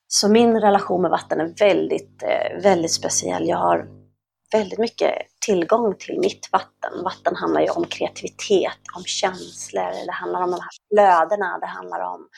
Så 0.06 0.28
min 0.28 0.60
relation 0.60 1.02
med 1.02 1.10
vatten 1.10 1.40
är 1.40 1.54
väldigt, 1.58 2.22
eh, 2.22 2.62
väldigt 2.62 2.92
speciell. 2.92 3.48
Jag 3.48 3.58
har 3.58 4.03
väldigt 4.52 4.78
mycket 4.78 5.14
tillgång 5.46 5.94
till 5.98 6.18
mitt 6.20 6.48
vatten. 6.52 7.04
Vatten 7.04 7.36
handlar 7.36 7.60
ju 7.60 7.68
om 7.68 7.84
kreativitet, 7.84 8.78
om 8.96 9.04
känslor, 9.04 10.06
det 10.06 10.12
handlar 10.12 10.42
om 10.42 10.50
de 10.50 10.60
här 10.60 10.70
flödena, 10.88 11.58
det 11.58 11.66
handlar 11.66 12.00
om 12.00 12.28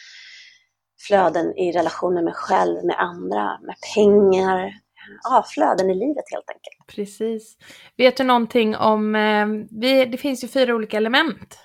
flöden 1.07 1.59
i 1.59 1.73
relation 1.73 2.15
med 2.15 2.25
mig 2.25 2.35
själv, 2.35 2.85
med 2.85 2.97
andra, 2.99 3.59
med 3.61 3.77
pengar. 3.95 4.73
Ja, 5.23 5.45
flöden 5.49 5.91
i 5.91 5.95
livet 5.95 6.25
helt 6.33 6.51
enkelt. 6.51 6.97
Precis. 6.97 7.57
Vet 7.97 8.17
du 8.17 8.25
någonting 8.25 8.77
om, 8.77 9.15
eh, 9.15 9.47
vi, 9.81 10.05
det 10.05 10.19
finns 10.19 10.45
ju 10.45 10.49
fyra 10.49 10.75
olika 10.75 10.97
element. 10.97 11.59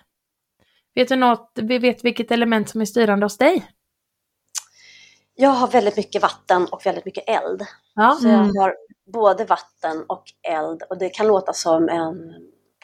Vet 0.95 1.09
du 1.09 1.15
något, 1.15 1.51
vi 1.55 1.77
vet 1.77 2.03
vilket 2.03 2.31
element 2.31 2.69
som 2.69 2.81
är 2.81 2.85
styrande 2.85 3.25
hos 3.25 3.37
dig? 3.37 3.67
Jag 5.35 5.49
har 5.49 5.67
väldigt 5.67 5.97
mycket 5.97 6.21
vatten 6.21 6.67
och 6.71 6.85
väldigt 6.85 7.05
mycket 7.05 7.23
eld. 7.27 7.61
Ja. 7.95 8.17
Så 8.21 8.27
jag 8.27 8.39
mm. 8.39 8.55
har 8.57 8.75
både 9.11 9.45
vatten 9.45 10.05
och 10.07 10.23
eld 10.47 10.83
och 10.89 10.97
det 10.97 11.09
kan 11.09 11.27
låta 11.27 11.53
som 11.53 11.89
en 11.89 12.15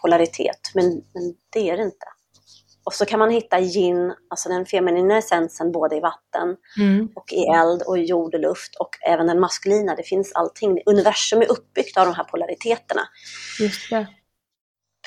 polaritet, 0.01 0.71
men, 0.75 0.85
men 0.85 1.35
det 1.53 1.69
är 1.69 1.77
det 1.77 1.83
inte. 1.83 2.05
Och 2.87 2.93
så 2.93 3.05
kan 3.05 3.19
man 3.19 3.29
hitta 3.29 3.59
yin, 3.59 4.13
alltså 4.29 4.49
den 4.49 4.65
feminina 4.65 5.17
essensen, 5.17 5.71
både 5.71 5.95
i 5.95 5.99
vatten 5.99 6.55
mm. 6.77 7.09
och 7.15 7.33
i 7.33 7.43
eld 7.43 7.81
och 7.81 7.97
i 7.97 8.01
jord 8.01 8.33
och 8.33 8.39
luft 8.39 8.75
och 8.79 8.89
även 9.07 9.27
den 9.27 9.39
maskulina. 9.39 9.95
Det 9.95 10.03
finns 10.03 10.31
allting. 10.33 10.81
Universum 10.85 11.41
är 11.41 11.51
uppbyggt 11.51 11.97
av 11.97 12.05
de 12.05 12.15
här 12.15 12.23
polariteterna. 12.23 13.01
Just 13.59 13.89
det. 13.89 14.07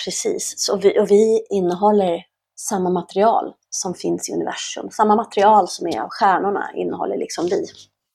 Precis, 0.05 0.55
så 0.57 0.77
vi, 0.77 1.01
och 1.01 1.11
vi 1.11 1.47
innehåller 1.51 2.23
samma 2.57 2.91
material 2.91 3.55
som 3.71 3.95
finns 3.95 4.29
i 4.29 4.33
universum. 4.33 4.91
Samma 4.91 5.17
material 5.17 5.69
som 5.69 5.87
är 5.87 6.01
av 6.01 6.09
stjärnorna 6.11 6.71
innehåller 6.75 7.17
liksom 7.17 7.47
vi. 7.47 7.67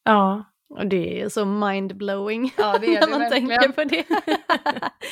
Ja, 0.04 0.46
och 0.70 0.88
det 0.88 1.22
är 1.22 1.30
så 1.30 1.46
mindblowing 1.46 2.54
ja, 2.58 2.78
det 2.78 2.96
är 2.96 3.02
när 3.08 3.08
man 3.08 3.20
verkligen. 3.20 3.48
tänker 3.48 3.72
på 3.72 3.84
det. 3.84 4.06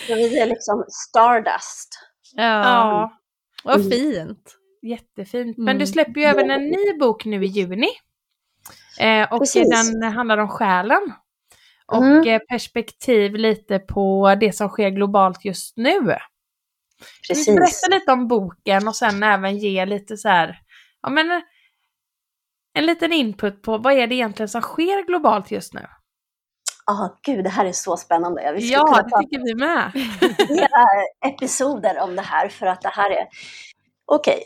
ja, 0.10 0.16
vi 0.16 0.40
är 0.40 0.46
liksom 0.46 0.86
stardust. 0.88 1.90
Ja. 2.36 2.44
ja. 2.44 3.20
Vad 3.64 3.76
mm. 3.76 3.92
fint. 3.92 4.58
Jättefint. 4.82 5.58
Men 5.58 5.78
du 5.78 5.84
mm. 5.84 5.88
släpper 5.88 6.22
ju 6.22 6.26
även 6.26 6.52
en 6.52 6.62
ny 6.62 6.98
bok 7.00 7.26
nu 7.26 7.44
i 7.44 7.48
juni. 7.48 7.90
Eh, 9.00 9.34
och 9.34 9.40
Precis. 9.40 9.92
den 9.92 10.04
handlar 10.04 10.38
om 10.38 10.50
själen. 10.50 11.14
Och 11.86 12.06
mm. 12.06 12.28
Eh, 12.28 12.40
perspektiv 12.40 13.36
lite 13.36 13.80
på 13.80 14.36
det 14.40 14.52
som 14.52 14.70
sker 14.70 14.90
globalt 14.90 15.46
just 15.46 15.78
nu. 15.78 16.16
Precis. 17.28 17.56
Berätta 17.56 17.96
lite 17.96 18.12
om 18.12 18.28
boken 18.28 18.88
och 18.88 18.96
sen 18.96 19.24
även 19.24 19.58
ge 19.58 19.86
lite 19.86 20.18
så 20.18 20.30
här, 20.30 20.60
ja 21.02 21.10
men 21.10 21.42
en 22.74 22.86
liten 22.86 23.14
input 23.14 23.62
på 23.62 23.78
vad 23.78 23.94
är 23.94 24.08
det 24.08 24.16
egentligen 24.16 24.50
som 24.50 24.62
sker 24.62 25.08
globalt 25.08 25.52
just 25.52 25.74
nu? 25.74 25.86
Ja, 26.86 26.94
ah, 26.94 27.20
gud, 27.24 27.44
det 27.44 27.50
här 27.50 27.66
är 27.66 27.72
så 27.72 27.98
spännande. 27.98 28.54
Vi 28.56 28.72
ja, 28.72 29.02
det 29.02 29.18
tycker 29.22 29.46
vi 29.46 29.56
med. 29.56 29.92
Hela 30.50 30.86
episoder 31.26 32.00
om 32.00 32.16
det 32.16 32.22
här, 32.22 32.50
för 32.50 32.66
att 32.66 32.82
det 32.82 32.90
här 32.90 33.10
är... 33.10 33.28
Okej, 34.06 34.44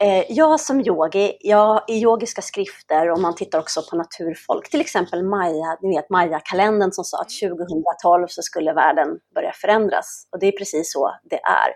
okay. 0.00 0.08
eh, 0.08 0.24
jag 0.28 0.60
som 0.60 0.80
yogi, 0.80 1.36
jag, 1.40 1.84
i 1.88 2.02
yogiska 2.02 2.42
skrifter, 2.42 3.10
och 3.10 3.20
man 3.20 3.34
tittar 3.34 3.58
också 3.58 3.82
på 3.90 3.96
naturfolk, 3.96 4.70
till 4.70 4.80
exempel 4.80 5.24
Maya, 5.24 5.76
ni 5.82 5.96
vet 5.96 6.10
Maya-kalendern 6.10 6.92
som 6.92 7.04
sa 7.04 7.20
att 7.20 7.30
2012 7.40 8.26
så 8.28 8.42
skulle 8.42 8.72
världen 8.72 9.08
börja 9.34 9.52
förändras. 9.52 10.28
Och 10.32 10.38
det 10.38 10.46
är 10.46 10.58
precis 10.58 10.92
så 10.92 11.14
det 11.30 11.40
är. 11.40 11.70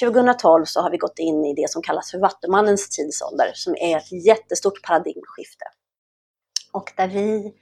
2012 0.00 0.64
så 0.64 0.80
har 0.80 0.90
vi 0.90 0.96
gått 0.96 1.18
in 1.18 1.44
i 1.44 1.54
det 1.54 1.70
som 1.70 1.82
kallas 1.82 2.10
för 2.10 2.18
Vattumannens 2.18 2.88
tidsålder, 2.88 3.50
som 3.54 3.74
är 3.80 3.96
ett 3.96 4.26
jättestort 4.26 4.82
paradigmskifte. 4.82 5.64
Och 6.72 6.92
där 6.96 7.08
vi 7.08 7.52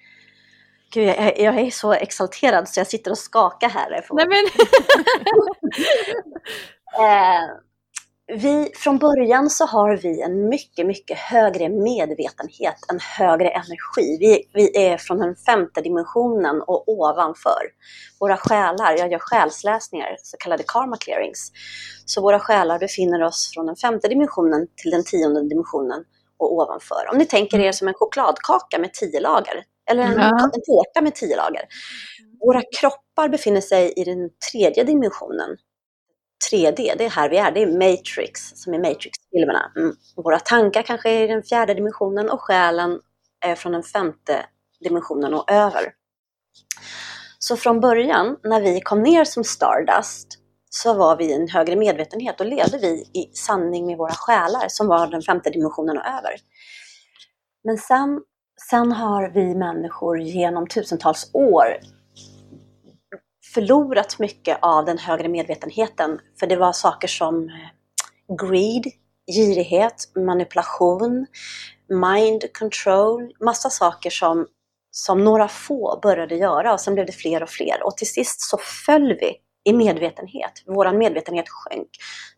Gud, 0.92 1.08
jag, 1.08 1.38
jag, 1.38 1.58
är 1.58 1.70
så 1.70 1.92
exalterad 1.92 2.68
så 2.68 2.80
jag 2.80 2.86
sitter 2.86 3.10
och 3.10 3.18
skakar 3.18 3.68
härifrån. 3.68 4.16
Nej, 4.16 4.26
men... 4.28 4.44
eh, 7.06 7.69
vi, 8.36 8.70
från 8.74 8.98
början 8.98 9.50
så 9.50 9.66
har 9.66 9.96
vi 9.96 10.22
en 10.22 10.48
mycket, 10.48 10.86
mycket 10.86 11.18
högre 11.18 11.68
medvetenhet, 11.68 12.76
en 12.92 13.00
högre 13.00 13.48
energi. 13.48 14.16
Vi, 14.20 14.44
vi 14.52 14.86
är 14.86 14.96
från 14.96 15.18
den 15.18 15.36
femte 15.36 15.80
dimensionen 15.80 16.62
och 16.62 16.88
ovanför. 16.88 17.62
Våra 18.20 18.36
själar, 18.36 18.96
jag 18.98 19.12
gör 19.12 19.18
själsläsningar, 19.18 20.16
så 20.22 20.36
kallade 20.36 20.62
karma 20.66 20.96
clearings. 20.96 21.52
Så 22.04 22.22
våra 22.22 22.40
själar 22.40 22.78
befinner 22.78 23.22
oss 23.22 23.50
från 23.54 23.66
den 23.66 23.76
femte 23.76 24.08
dimensionen 24.08 24.66
till 24.82 24.90
den 24.90 25.04
tionde 25.04 25.48
dimensionen 25.48 26.04
och 26.38 26.52
ovanför. 26.52 27.08
Om 27.12 27.18
ni 27.18 27.26
tänker 27.26 27.58
er 27.58 27.72
som 27.72 27.88
en 27.88 27.94
chokladkaka 27.94 28.78
med 28.78 28.92
tio 28.92 29.20
lager, 29.20 29.64
eller 29.90 30.02
en, 30.02 30.12
ja. 30.12 30.50
en 30.54 30.62
tårta 30.66 31.00
med 31.00 31.14
tio 31.14 31.36
lager. 31.36 31.62
Våra 32.40 32.62
kroppar 32.80 33.28
befinner 33.28 33.60
sig 33.60 33.92
i 33.96 34.04
den 34.04 34.30
tredje 34.52 34.84
dimensionen. 34.84 35.56
3D, 36.50 36.94
det 36.98 37.04
är 37.04 37.10
här 37.10 37.28
vi 37.28 37.36
är, 37.36 37.50
det 37.50 37.62
är 37.62 37.66
Matrix, 37.66 38.50
som 38.54 38.74
är 38.74 38.78
Matrix-filmerna. 38.78 39.72
Mm. 39.76 39.94
Våra 40.16 40.38
tankar 40.38 40.82
kanske 40.82 41.10
är 41.10 41.24
i 41.24 41.26
den 41.26 41.42
fjärde 41.42 41.74
dimensionen 41.74 42.30
och 42.30 42.40
själen 42.40 43.00
är 43.44 43.54
från 43.54 43.72
den 43.72 43.82
femte 43.82 44.46
dimensionen 44.84 45.34
och 45.34 45.50
över. 45.50 45.92
Så 47.38 47.56
från 47.56 47.80
början, 47.80 48.36
när 48.42 48.60
vi 48.60 48.80
kom 48.80 49.02
ner 49.02 49.24
som 49.24 49.44
Stardust, 49.44 50.26
så 50.70 50.94
var 50.94 51.16
vi 51.16 51.24
i 51.24 51.32
en 51.32 51.48
högre 51.48 51.76
medvetenhet 51.76 52.40
och 52.40 52.46
levde 52.46 52.78
vi 52.78 53.10
i 53.12 53.30
sanning 53.34 53.86
med 53.86 53.98
våra 53.98 54.14
själar 54.14 54.64
som 54.68 54.86
var 54.86 55.06
den 55.06 55.22
femte 55.22 55.50
dimensionen 55.50 55.98
och 55.98 56.06
över. 56.06 56.36
Men 57.64 57.78
sen 57.78 58.20
Sen 58.68 58.92
har 58.92 59.28
vi 59.28 59.54
människor 59.54 60.18
genom 60.18 60.66
tusentals 60.66 61.30
år 61.32 61.66
förlorat 63.54 64.18
mycket 64.18 64.58
av 64.62 64.84
den 64.84 64.98
högre 64.98 65.28
medvetenheten. 65.28 66.20
För 66.40 66.46
det 66.46 66.56
var 66.56 66.72
saker 66.72 67.08
som 67.08 67.48
eh, 67.48 68.36
greed, 68.48 68.84
girighet, 69.32 70.12
manipulation, 70.16 71.26
mind 71.88 72.52
control, 72.52 73.32
massa 73.44 73.70
saker 73.70 74.10
som, 74.10 74.46
som 74.90 75.24
några 75.24 75.48
få 75.48 75.98
började 76.02 76.34
göra 76.34 76.72
och 76.72 76.80
sen 76.80 76.94
blev 76.94 77.06
det 77.06 77.12
fler 77.12 77.42
och 77.42 77.50
fler. 77.50 77.82
Och 77.82 77.96
till 77.96 78.12
sist 78.12 78.40
så 78.40 78.58
föll 78.86 79.16
vi 79.20 79.36
i 79.64 79.72
medvetenhet. 79.72 80.62
Vår 80.66 80.92
medvetenhet 80.92 81.48
sjönk. 81.48 81.88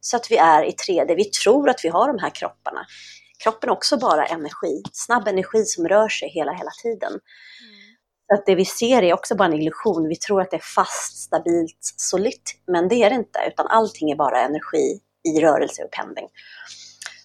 Så 0.00 0.16
att 0.16 0.30
vi 0.30 0.36
är 0.36 0.64
i 0.64 0.70
3D. 0.70 1.16
Vi 1.16 1.24
tror 1.24 1.68
att 1.68 1.84
vi 1.84 1.88
har 1.88 2.08
de 2.08 2.18
här 2.18 2.30
kropparna. 2.30 2.86
Kroppen 3.44 3.68
är 3.68 3.72
också 3.72 3.96
bara 3.96 4.26
energi, 4.26 4.82
snabb 4.92 5.28
energi 5.28 5.64
som 5.64 5.88
rör 5.88 6.08
sig 6.08 6.28
hela, 6.28 6.52
hela 6.52 6.70
tiden. 6.82 7.12
Mm 7.12 7.81
att 8.34 8.46
det 8.46 8.54
vi 8.54 8.64
ser 8.64 9.02
är 9.02 9.14
också 9.14 9.34
bara 9.34 9.48
en 9.48 9.60
illusion. 9.60 10.08
Vi 10.08 10.16
tror 10.16 10.40
att 10.40 10.50
det 10.50 10.56
är 10.56 10.74
fast, 10.74 11.16
stabilt, 11.16 11.78
solitt, 11.96 12.54
men 12.66 12.88
det 12.88 12.94
är 12.94 13.10
det 13.10 13.16
inte, 13.16 13.38
utan 13.48 13.66
allting 13.66 14.10
är 14.10 14.16
bara 14.16 14.40
energi 14.40 15.00
i 15.28 15.40
rörelse 15.40 15.84
och 15.84 15.90
pendling. 15.90 16.28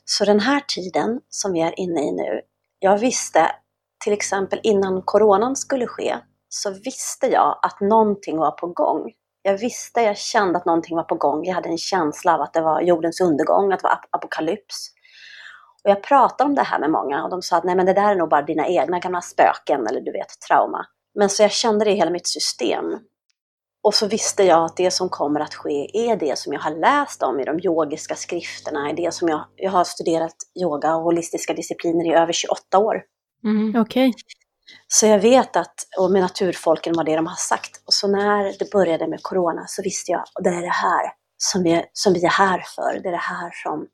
Så 0.06 0.26
den 0.26 0.40
här 0.40 0.64
tiden 0.68 1.20
som 1.30 1.54
vi 1.54 1.62
är 1.62 1.80
inne 1.80 2.02
i 2.02 2.12
nu, 2.12 2.42
jag 2.80 2.98
visste 2.98 3.52
till 4.04 4.14
exempel 4.14 4.60
innan 4.64 5.02
coronan 5.02 5.56
skulle 5.56 5.88
ske, 5.88 6.18
så 6.50 6.72
visste 6.72 7.28
jag 7.28 7.60
att 7.62 7.82
någonting 7.82 8.38
var 8.38 8.52
på 8.52 8.68
gång. 8.68 9.12
Jag 9.42 9.58
visste, 9.58 10.02
jag 10.02 10.18
kände 10.18 10.60
att 10.60 10.66
någonting 10.66 10.96
var 10.96 11.04
på 11.04 11.16
gång. 11.16 11.46
Jag 11.46 11.56
hade 11.56 11.70
en 11.70 11.78
känsla 11.78 12.34
av 12.34 12.42
att 12.42 12.54
det 12.54 12.62
var 12.62 12.82
jordens 12.82 13.22
undergång, 13.22 13.72
att 13.72 13.80
det 13.80 13.88
var 13.88 14.00
apokalyps. 14.12 14.92
Och 15.84 15.90
jag 15.90 16.04
pratade 16.04 16.50
om 16.50 16.56
det 16.56 16.64
här 16.64 16.80
med 16.80 16.92
många 16.92 17.24
och 17.24 17.30
de 17.30 17.42
sa 17.42 17.58
att 17.58 17.64
nej 17.64 17.76
men 17.76 17.86
det 17.86 17.94
där 17.94 18.12
är 18.12 18.16
nog 18.16 18.30
bara 18.30 18.42
dina 18.42 18.68
egna 18.68 19.00
gamla 19.00 19.22
spöken 19.22 19.88
eller 19.88 20.02
du 20.02 20.12
vet 20.12 20.40
trauma. 20.48 20.86
Men 21.20 21.30
så 21.30 21.44
jag 21.44 21.52
kände 21.52 21.86
det 21.86 21.92
i 21.92 21.96
hela 21.96 22.12
mitt 22.12 22.28
system. 22.28 23.00
Och 23.84 23.94
så 23.94 24.08
visste 24.08 24.44
jag 24.44 24.66
att 24.66 24.78
det 24.78 24.92
som 24.92 25.10
kommer 25.10 25.40
att 25.40 25.54
ske 25.54 26.10
är 26.10 26.16
det 26.16 26.38
som 26.38 26.54
jag 26.54 26.60
har 26.60 26.72
läst 26.72 27.24
om 27.24 27.40
i 27.40 27.46
de 27.46 27.60
yogiska 27.60 28.16
skrifterna, 28.16 28.90
är 28.90 28.94
det 28.94 29.14
som 29.14 29.28
jag, 29.28 29.46
jag 29.56 29.72
har 29.72 29.84
studerat 29.84 30.36
yoga 30.62 30.96
och 30.96 31.04
holistiska 31.04 31.54
discipliner 31.54 32.06
i 32.06 32.14
över 32.14 32.34
28 32.34 32.78
år. 32.78 33.04
Mm. 33.44 33.82
Okej. 33.82 34.10
Okay. 34.10 34.14
Så 34.88 35.06
jag 35.06 35.20
vet 35.20 35.56
att, 35.56 35.76
och 35.98 36.12
med 36.12 36.22
naturfolken 36.22 36.94
vad 36.96 37.06
det 37.06 37.16
de 37.16 37.28
har 37.28 37.36
sagt. 37.36 37.82
Och 37.86 37.94
så 37.94 38.08
när 38.08 38.60
det 38.60 38.72
började 38.72 39.08
med 39.08 39.20
corona 39.24 39.66
så 39.68 39.82
visste 39.82 40.12
jag, 40.12 40.24
och 40.36 40.44
det 40.44 40.50
är 40.50 40.62
det 40.62 40.68
här 40.68 41.12
som 41.38 41.64
vi, 41.64 41.84
som 41.94 42.14
vi 42.14 42.26
är 42.26 42.30
här 42.30 42.64
för. 42.76 43.00
Det 43.04 43.08
är 43.10 43.12
det 43.12 43.18
här 43.18 43.52
som, 43.64 43.88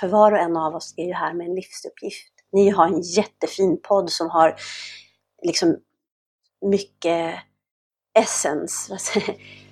för 0.00 0.08
var 0.08 0.32
och 0.32 0.38
en 0.38 0.56
av 0.56 0.74
oss 0.74 0.94
är 0.96 1.06
ju 1.06 1.12
här 1.12 1.34
med 1.34 1.46
en 1.46 1.54
livsuppgift. 1.54 2.32
Ni 2.52 2.70
har 2.70 2.86
en 2.86 3.00
jättefin 3.00 3.80
podd 3.82 4.10
som 4.10 4.30
har 4.30 4.56
liksom 5.42 5.76
mycket 6.62 7.34
essens, 8.18 8.90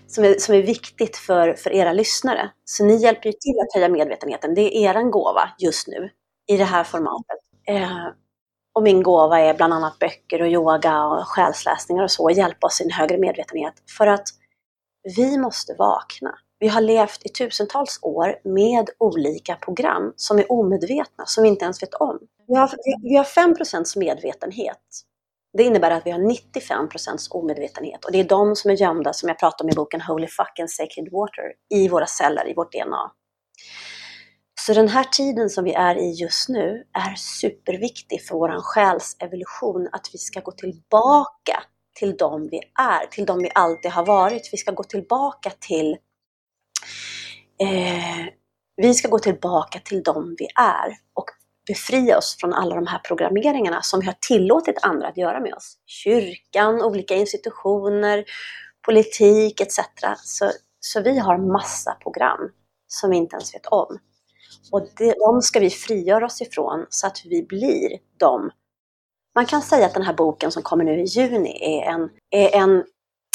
som 0.07 0.25
är, 0.25 0.39
som 0.39 0.55
är 0.55 0.63
viktigt 0.63 1.17
för, 1.17 1.55
för 1.55 1.71
era 1.71 1.93
lyssnare. 1.93 2.51
Så 2.65 2.85
ni 2.85 2.97
hjälper 2.97 3.27
ju 3.27 3.33
till 3.33 3.61
att 3.61 3.75
höja 3.75 3.89
medvetenheten. 3.89 4.55
Det 4.55 4.77
är 4.77 4.97
er 4.97 5.03
gåva 5.03 5.51
just 5.59 5.89
nu 5.89 6.11
i 6.53 6.57
det 6.57 6.65
här 6.65 6.85
formatet. 6.85 7.39
Eh, 7.69 8.07
och 8.73 8.83
min 8.83 9.03
gåva 9.03 9.41
är 9.41 9.55
bland 9.55 9.73
annat 9.73 9.99
böcker 9.99 10.43
och 10.43 10.49
yoga 10.49 11.05
och 11.05 11.29
själsläsningar 11.29 12.03
och 12.03 12.11
så, 12.11 12.31
hjälpa 12.31 12.67
oss 12.67 12.81
i 12.81 12.85
en 12.85 12.91
högre 12.91 13.19
medvetenhet. 13.19 13.75
För 13.99 14.07
att 14.07 14.29
vi 15.17 15.39
måste 15.39 15.75
vakna. 15.75 16.39
Vi 16.59 16.69
har 16.69 16.81
levt 16.81 17.27
i 17.27 17.29
tusentals 17.29 17.99
år 18.03 18.39
med 18.45 18.91
olika 18.99 19.57
program 19.57 20.13
som 20.17 20.39
är 20.39 20.53
omedvetna, 20.53 21.27
som 21.27 21.43
vi 21.43 21.49
inte 21.49 21.65
ens 21.65 21.83
vet 21.83 21.95
om. 21.95 22.19
Vi 22.47 22.55
har, 22.55 22.71
vi 23.03 23.17
har 23.17 23.25
5 23.25 23.55
medvetenhet. 23.97 24.81
Det 25.59 25.63
innebär 25.63 25.91
att 25.91 26.07
vi 26.07 26.11
har 26.11 26.19
95% 26.19 27.31
omedvetenhet 27.31 28.05
och 28.05 28.13
det 28.13 28.21
är 28.21 28.25
de 28.25 28.57
som 28.57 28.71
är 28.71 28.75
gömda, 28.75 29.13
som 29.13 29.29
jag 29.29 29.39
pratar 29.39 29.65
om 29.65 29.71
i 29.71 29.75
boken 29.75 30.01
Holy 30.01 30.27
fucking 30.27 30.69
Sacred 30.69 31.09
Water, 31.13 31.53
i 31.75 31.89
våra 31.89 32.07
celler, 32.07 32.51
i 32.51 32.55
vårt 32.55 32.73
DNA. 32.73 33.11
Så 34.67 34.73
den 34.75 34.89
här 34.89 35.05
tiden 35.05 35.51
som 35.51 35.65
vi 35.65 35.73
är 35.73 35.97
i 35.97 36.11
just 36.11 36.49
nu 36.49 36.85
är 36.93 37.15
superviktig 37.15 38.27
för 38.27 38.35
vår 38.35 38.63
själs 38.63 39.17
evolution, 39.21 39.89
att 39.93 40.11
vi 40.13 40.19
ska 40.19 40.41
gå 40.41 40.53
tillbaka 40.53 41.63
till 41.99 42.17
de 42.17 42.49
vi 42.51 42.61
är, 42.79 43.07
till 43.07 43.27
de 43.27 43.39
vi 43.39 43.51
alltid 43.55 43.91
har 43.91 44.07
varit. 44.07 44.49
Vi 44.53 44.57
ska 44.59 44.73
gå 44.73 44.85
tillbaka 44.85 45.51
till 45.61 45.97
eh, 47.63 48.27
vi 48.77 48.95
ska 48.95 49.09
gå 49.09 49.19
tillbaka 49.19 49.81
till 49.85 50.03
de 50.03 50.37
vi 50.39 50.47
är 50.55 50.97
och 51.15 51.31
befria 51.71 52.19
oss 52.19 52.37
från 52.41 52.53
alla 52.55 52.75
de 52.75 52.87
här 52.87 52.99
programmeringarna 52.99 53.83
som 53.83 54.01
vi 54.01 54.07
har 54.07 54.17
tillåtit 54.21 54.79
andra 54.83 55.09
att 55.09 55.17
göra 55.17 55.41
med 55.41 55.55
oss. 55.55 55.77
Kyrkan, 55.87 56.83
olika 56.83 57.15
institutioner, 57.15 58.25
politik 58.87 59.61
etc. 59.61 59.79
Så, 60.17 60.51
så 60.81 61.03
vi 61.03 61.19
har 61.19 61.53
massa 61.53 61.95
program 61.95 62.51
som 62.89 63.11
vi 63.11 63.17
inte 63.17 63.37
ens 63.37 63.55
vet 63.55 63.67
om. 63.67 63.99
Och 64.73 64.89
det, 64.97 65.15
de 65.19 65.43
ska 65.43 65.61
vi 65.61 65.71
frigöra 65.71 66.27
oss 66.27 66.41
ifrån 66.41 66.87
så 66.91 67.07
att 67.07 67.23
vi 67.25 67.43
blir 67.43 67.99
de. 68.19 68.51
Man 69.35 69.47
kan 69.47 69.63
säga 69.63 69.87
att 69.87 69.95
den 69.95 70.03
här 70.03 70.15
boken 70.15 70.51
som 70.51 70.63
kommer 70.63 70.85
nu 70.85 71.01
i 71.01 71.05
juni 71.05 71.59
är 71.61 71.91
en, 71.93 72.11
är 72.31 72.55
en 72.63 72.85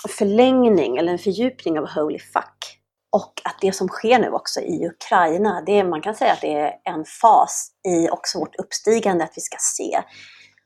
förlängning 0.10 0.98
eller 0.98 1.12
en 1.12 1.20
fördjupning 1.20 1.80
av 1.80 1.88
Holy 1.90 2.20
Fuck. 2.20 2.80
Och 3.16 3.42
att 3.44 3.58
det 3.62 3.76
som 3.76 3.88
sker 3.88 4.20
nu 4.20 4.30
också 4.30 4.60
i 4.60 4.88
Ukraina, 4.88 5.64
det 5.66 5.80
är, 5.80 5.84
man 5.84 6.02
kan 6.02 6.16
säga 6.16 6.34
att 6.34 6.42
det 6.42 6.54
är 6.54 6.74
en 6.84 7.06
fas 7.06 7.72
i 7.88 8.10
också 8.10 8.40
vårt 8.40 8.56
uppstigande, 8.56 9.24
att 9.24 9.34
vi 9.36 9.42
ska 9.42 9.58
se 9.60 10.02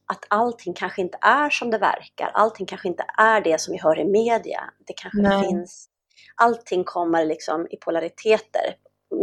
att 0.06 0.26
allting 0.28 0.74
kanske 0.74 1.02
inte 1.02 1.18
är 1.22 1.50
som 1.50 1.72
det 1.72 1.78
verkar. 1.78 2.32
Allting 2.34 2.66
kanske 2.66 2.88
inte 2.88 3.06
är 3.18 3.42
det 3.42 3.62
som 3.62 3.72
vi 3.72 3.80
hör 3.80 4.00
i 4.00 4.06
media. 4.06 4.62
Det 4.88 4.94
kanske 4.94 5.22
Nej. 5.22 5.44
finns, 5.44 5.88
allting 6.36 6.84
kommer 6.84 7.26
liksom 7.26 7.68
i 7.72 7.78
polariteter 7.78 8.76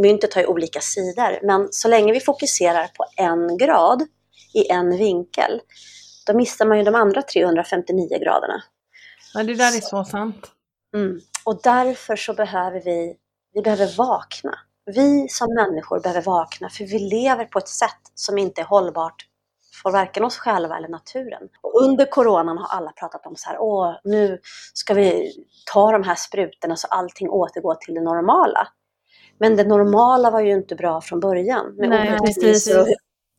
myntet 0.03 0.35
har 0.35 0.43
ju 0.43 0.49
olika 0.49 0.81
sidor, 0.81 1.47
men 1.47 1.69
så 1.71 1.89
länge 1.89 2.13
vi 2.13 2.21
fokuserar 2.21 2.87
på 2.87 3.05
en 3.17 3.59
grad 3.59 4.03
i 4.55 4.71
en 4.71 4.99
vinkel, 4.99 5.61
då 6.27 6.37
missar 6.37 6.67
man 6.67 6.79
ju 6.79 6.85
de 6.85 6.95
andra 6.95 7.23
359 7.23 8.19
graderna. 8.21 8.63
Ja, 9.35 9.43
det 9.43 9.55
där 9.55 9.77
är 9.77 9.81
så 9.81 10.05
sant. 10.05 10.51
Mm. 10.95 11.21
Och 11.47 11.61
därför 11.63 12.17
så 12.17 12.35
behöver 12.35 12.81
vi, 12.81 13.17
vi 13.53 13.63
behöver 13.63 13.97
vakna. 13.97 14.59
Vi 14.87 15.29
som 15.29 15.55
människor 15.55 16.01
behöver 16.01 16.23
vakna, 16.23 16.69
för 16.71 16.85
vi 16.85 16.99
lever 16.99 17.45
på 17.45 17.59
ett 17.59 17.69
sätt 17.69 18.01
som 18.15 18.39
inte 18.39 18.61
är 18.61 18.65
hållbart 18.65 19.27
för 19.83 19.91
varken 19.91 20.25
oss 20.25 20.39
själva 20.39 20.77
eller 20.77 20.89
naturen. 20.89 21.49
Och 21.63 21.83
under 21.83 22.07
coronan 22.07 22.59
har 22.59 22.67
alla 22.67 22.93
pratat 22.93 23.27
om 23.27 23.37
så 23.37 23.49
här, 23.49 23.59
åh, 23.59 23.95
nu 24.05 24.41
ska 24.75 24.95
vi 24.95 25.33
ta 25.73 25.93
de 25.93 26.03
här 26.03 26.15
sprutorna 26.15 26.77
så 26.77 26.87
allting 26.87 27.31
återgår 27.31 27.75
till 27.75 27.95
det 27.95 28.01
normala. 28.01 28.69
Men 29.39 29.57
det 29.57 29.65
normala 29.65 30.31
var 30.31 30.41
ju 30.41 30.53
inte 30.53 30.75
bra 30.75 31.01
från 31.01 31.21
början 31.21 31.75
med 31.77 31.89
Nej, 31.89 32.19
och, 32.19 32.87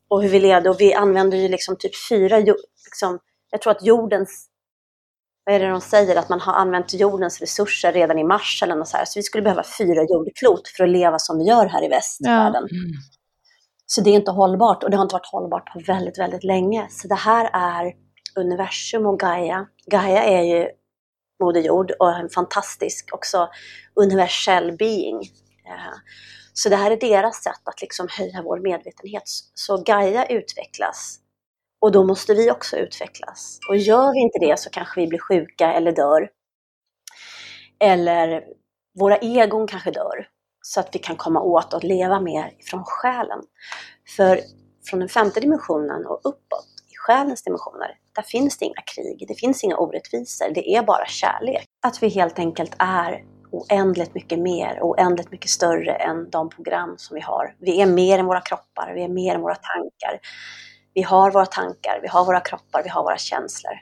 och 0.07 0.23
hur 0.23 0.29
vi 0.29 0.39
levde. 0.39 0.69
Och 0.69 0.79
vi 0.79 0.93
använde 0.93 1.37
ju 1.37 1.47
liksom 1.47 1.75
typ 1.77 2.07
fyra, 2.09 2.37
liksom, 2.85 3.19
jag 3.51 3.61
tror 3.61 3.71
att 3.71 3.83
jordens, 3.85 4.47
vad 5.47 5.55
är 5.55 5.59
det 5.59 5.69
de 5.69 5.81
säger, 5.81 6.15
att 6.15 6.29
man 6.29 6.39
har 6.41 6.53
använt 6.53 6.93
jordens 6.93 7.41
resurser 7.41 7.93
redan 7.93 8.19
i 8.19 8.23
mars 8.23 8.63
eller 8.63 8.75
något 8.75 8.87
så 8.87 8.97
här. 8.97 9.05
Så 9.05 9.19
vi 9.19 9.23
skulle 9.23 9.41
behöva 9.41 9.63
fyra 9.77 10.03
jordklot 10.03 10.67
för 10.67 10.83
att 10.83 10.89
leva 10.89 11.19
som 11.19 11.37
vi 11.37 11.43
gör 11.43 11.65
här 11.65 11.83
i 11.83 11.87
västvärlden. 11.87 12.67
Ja. 12.69 12.77
Mm. 12.77 12.91
Så 13.85 14.01
det 14.01 14.09
är 14.09 14.15
inte 14.15 14.31
hållbart 14.31 14.83
och 14.83 14.89
det 14.89 14.97
har 14.97 15.03
inte 15.03 15.15
varit 15.15 15.31
hållbart 15.31 15.73
på 15.73 15.79
väldigt, 15.87 16.19
väldigt 16.19 16.43
länge. 16.43 16.87
Så 16.89 17.07
det 17.07 17.15
här 17.15 17.49
är 17.53 17.93
universum 18.35 19.05
och 19.05 19.19
Gaia. 19.19 19.67
Gaia 19.91 20.23
är 20.23 20.43
ju 20.43 20.67
Moder 21.43 21.61
Jord 21.61 21.91
och 21.99 22.13
en 22.13 22.29
fantastisk 22.29 23.09
också 23.13 23.49
universell 23.95 24.77
being 24.77 25.21
Eh, 25.67 25.93
så 26.53 26.69
det 26.69 26.75
här 26.75 26.91
är 26.91 26.97
deras 26.97 27.43
sätt 27.43 27.61
att 27.63 27.81
liksom 27.81 28.07
höja 28.11 28.41
vår 28.41 28.59
medvetenhet. 28.59 29.23
Så 29.53 29.77
Gaia 29.77 30.25
utvecklas 30.25 31.19
och 31.81 31.91
då 31.91 32.03
måste 32.03 32.33
vi 32.33 32.51
också 32.51 32.77
utvecklas. 32.77 33.59
Och 33.69 33.77
gör 33.77 34.13
vi 34.13 34.19
inte 34.19 34.39
det 34.39 34.59
så 34.59 34.69
kanske 34.69 35.01
vi 35.01 35.07
blir 35.07 35.19
sjuka 35.19 35.73
eller 35.73 35.91
dör. 35.91 36.29
Eller 37.79 38.43
våra 38.99 39.17
egon 39.17 39.67
kanske 39.67 39.91
dör. 39.91 40.27
Så 40.61 40.79
att 40.79 40.95
vi 40.95 40.99
kan 40.99 41.15
komma 41.15 41.41
åt 41.41 41.73
att 41.73 41.83
leva 41.83 42.19
mer 42.19 42.51
från 42.69 42.83
själen. 42.83 43.39
För 44.15 44.39
från 44.89 44.99
den 44.99 45.09
femte 45.09 45.39
dimensionen 45.39 46.05
och 46.05 46.19
uppåt, 46.23 46.67
i 46.91 46.95
själens 46.95 47.43
dimensioner, 47.43 47.97
där 48.15 48.23
finns 48.23 48.57
det 48.57 48.65
inga 48.65 48.81
krig, 48.95 49.25
det 49.27 49.35
finns 49.35 49.63
inga 49.63 49.77
orättvisor, 49.77 50.49
det 50.53 50.75
är 50.75 50.83
bara 50.83 51.05
kärlek. 51.05 51.65
Att 51.87 52.03
vi 52.03 52.09
helt 52.09 52.39
enkelt 52.39 52.75
är 52.79 53.23
oändligt 53.51 54.15
mycket 54.15 54.39
mer, 54.39 54.79
oändligt 54.81 55.31
mycket 55.31 55.49
större 55.49 55.91
än 55.91 56.29
de 56.29 56.49
program 56.49 56.95
som 56.97 57.15
vi 57.15 57.21
har. 57.21 57.55
Vi 57.59 57.81
är 57.81 57.85
mer 57.85 58.19
än 58.19 58.25
våra 58.25 58.41
kroppar, 58.41 58.93
vi 58.95 59.03
är 59.03 59.09
mer 59.09 59.35
än 59.35 59.41
våra 59.41 59.55
tankar. 59.55 60.19
Vi 60.97 61.03
har 61.03 61.31
våra 61.31 61.45
tankar, 61.45 61.99
vi 62.01 62.07
har 62.07 62.25
våra 62.25 62.39
kroppar, 62.39 62.83
vi 62.83 62.89
har 62.89 63.03
våra 63.03 63.17
känslor. 63.17 63.73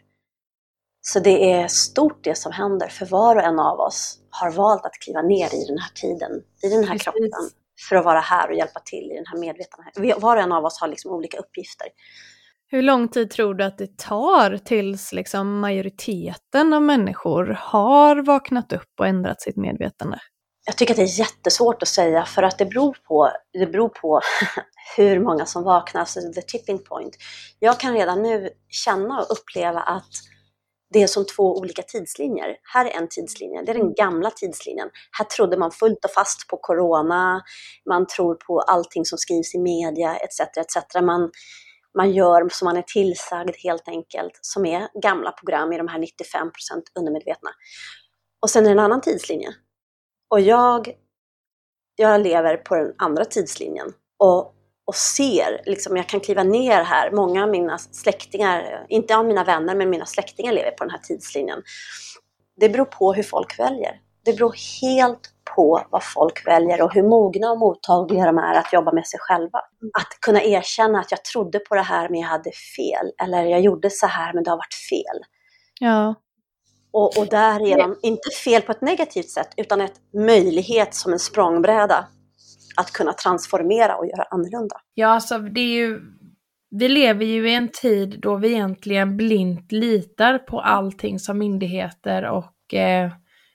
Så 1.02 1.20
det 1.20 1.52
är 1.52 1.68
stort 1.68 2.24
det 2.24 2.36
som 2.36 2.52
händer, 2.52 2.88
för 2.88 3.06
var 3.06 3.36
och 3.36 3.42
en 3.42 3.60
av 3.60 3.80
oss 3.80 4.20
har 4.30 4.52
valt 4.52 4.86
att 4.86 4.94
kliva 4.94 5.22
ner 5.22 5.46
i 5.56 5.66
den 5.68 5.78
här 5.78 5.90
tiden, 5.96 6.32
i 6.64 6.70
den 6.70 6.84
här 6.84 6.92
Precis. 6.92 7.04
kroppen, 7.04 7.50
för 7.90 7.96
att 7.96 8.06
vara 8.06 8.20
här 8.20 8.50
och 8.50 8.56
hjälpa 8.56 8.80
till 8.80 9.12
i 9.12 9.16
den 9.16 9.26
här 9.28 9.40
medvetenheten. 9.40 10.22
Var 10.22 10.36
och 10.36 10.42
en 10.42 10.52
av 10.52 10.66
oss 10.66 10.80
har 10.82 10.88
liksom 10.88 11.12
olika 11.12 11.38
uppgifter. 11.38 11.88
Hur 12.68 12.82
lång 12.82 13.08
tid 13.08 13.30
tror 13.30 13.54
du 13.54 13.64
att 13.64 13.78
det 13.78 13.98
tar 13.98 14.58
tills 14.58 15.14
liksom 15.14 15.60
majoriteten 15.60 16.74
av 16.74 16.82
människor 16.82 17.58
har 17.62 18.16
vaknat 18.16 18.74
upp 18.74 19.00
och 19.00 19.08
ändrat 19.08 19.42
sitt 19.42 19.56
medvetande? 19.56 20.20
Jag 20.68 20.78
tycker 20.78 20.94
att 20.94 20.98
det 20.98 21.04
är 21.04 21.20
jättesvårt 21.20 21.82
att 21.82 21.88
säga 21.88 22.26
för 22.26 22.44
att 22.44 22.58
det 22.58 22.66
beror 22.66 22.98
på, 23.08 23.32
det 23.54 23.68
beror 23.68 23.90
på 23.90 24.22
hur 24.98 25.20
många 25.20 25.46
som 25.46 25.64
vaknar, 25.64 26.02
alltså 26.02 26.20
the 26.36 26.42
tipping 26.42 26.80
point. 26.80 27.18
Jag 27.60 27.80
kan 27.80 27.94
redan 27.94 28.22
nu 28.22 28.50
känna 28.70 29.20
och 29.22 29.32
uppleva 29.32 29.80
att 29.80 30.10
det 30.94 31.04
är 31.04 31.08
som 31.08 31.26
två 31.26 31.58
olika 31.58 31.82
tidslinjer. 31.82 32.56
Här 32.74 32.86
är 32.86 32.90
en 32.90 33.08
tidslinje, 33.08 33.62
det 33.62 33.72
är 33.72 33.76
den 33.76 33.94
gamla 33.94 34.32
tidslinjen. 34.32 34.90
Här 35.18 35.26
trodde 35.26 35.58
man 35.58 35.72
fullt 35.72 36.06
och 36.06 36.12
fast 36.12 36.48
på 36.48 36.58
corona, 36.58 37.42
man 37.90 38.08
tror 38.08 38.36
på 38.36 38.60
allting 38.60 39.06
som 39.06 39.18
skrivs 39.18 39.56
i 39.56 39.60
media 39.60 40.16
etc. 40.16 40.40
etc. 40.40 41.02
Man, 41.02 41.32
man 41.98 42.12
gör 42.12 42.50
som 42.50 42.66
man 42.66 42.78
är 42.78 42.82
tillsagd 42.82 43.56
helt 43.64 43.88
enkelt, 43.88 44.40
som 44.42 44.66
är 44.66 44.88
gamla 45.02 45.32
program 45.32 45.74
i 45.74 45.78
de 45.78 45.88
här 45.88 46.00
95% 46.00 46.06
undermedvetna. 47.00 47.50
Och 48.42 48.50
sen 48.50 48.64
är 48.64 48.70
det 48.70 48.74
en 48.74 48.80
annan 48.80 49.02
tidslinje. 49.02 49.54
Och 50.30 50.42
jag, 50.42 50.92
jag 51.96 52.22
lever 52.22 52.58
på 52.58 52.76
den 52.76 52.94
andra 52.98 53.26
tidslinjen. 53.26 53.94
Och 54.20 54.56
och 54.88 54.96
ser, 54.96 55.62
liksom, 55.66 55.98
jag 55.98 56.10
kan 56.10 56.20
kliva 56.20 56.44
ner 56.44 56.84
här, 56.84 57.12
många 57.12 57.44
av 57.44 57.50
mina 57.50 57.78
släktingar, 57.78 58.86
inte 58.90 59.18
av 59.18 59.26
mina 59.26 59.44
vänner, 59.44 59.76
men 59.76 59.90
mina 59.90 60.06
släktingar 60.06 60.54
lever 60.54 60.72
på 60.72 60.84
den 60.84 60.92
här 60.92 61.00
tidslinjen. 61.00 61.62
Det 62.60 62.70
beror 62.70 62.86
på 62.86 63.14
hur 63.14 63.24
folk 63.24 63.60
väljer. 63.60 64.00
Det 64.26 64.34
beror 64.34 64.56
helt 64.82 65.30
på 65.56 65.88
vad 65.90 66.04
folk 66.04 66.48
väljer 66.48 66.82
och 66.82 66.94
hur 66.94 67.04
mogna 67.04 67.52
och 67.52 67.60
mottagliga 67.60 68.26
de 68.26 68.38
är 68.38 68.54
att 68.54 68.74
jobba 68.74 68.92
med 68.92 69.08
sig 69.08 69.20
själva. 69.20 69.60
Att 70.00 70.20
kunna 70.22 70.44
erkänna 70.44 71.00
att 71.00 71.12
jag 71.12 71.24
trodde 71.24 71.60
på 71.60 71.76
det 71.76 71.82
här 71.82 72.10
men 72.10 72.20
jag 72.20 72.28
hade 72.28 72.52
fel, 72.52 73.12
eller 73.24 73.46
jag 73.46 73.62
gjorde 73.62 73.90
så 73.90 74.08
här 74.08 74.34
men 74.34 74.44
det 74.44 74.50
har 74.50 74.58
varit 74.58 74.74
fel. 74.90 75.26
Ja. 75.80 76.16
Och, 76.96 77.18
och 77.18 77.28
därigenom, 77.28 78.00
inte 78.02 78.30
fel 78.44 78.62
på 78.62 78.72
ett 78.72 78.82
negativt 78.82 79.30
sätt, 79.30 79.50
utan 79.58 79.82
ett 79.82 79.94
möjlighet 80.14 80.96
som 80.96 81.14
en 81.14 81.20
språngbräda 81.20 82.08
att 82.78 82.92
kunna 82.92 83.14
transformera 83.14 83.96
och 83.96 84.06
göra 84.06 84.24
annorlunda. 84.24 84.82
Ja, 84.94 85.08
alltså 85.08 85.38
det 85.38 85.60
är 85.60 85.76
ju, 85.76 86.02
vi 86.72 86.90
lever 86.90 87.26
ju 87.26 87.50
i 87.50 87.54
en 87.54 87.70
tid 87.70 88.20
då 88.20 88.36
vi 88.36 88.52
egentligen 88.52 89.18
blint 89.18 89.72
litar 89.72 90.38
på 90.38 90.62
allting 90.62 91.20
som 91.20 91.38
myndigheter 91.38 92.24
och 92.24 92.74
eh, 92.74 93.12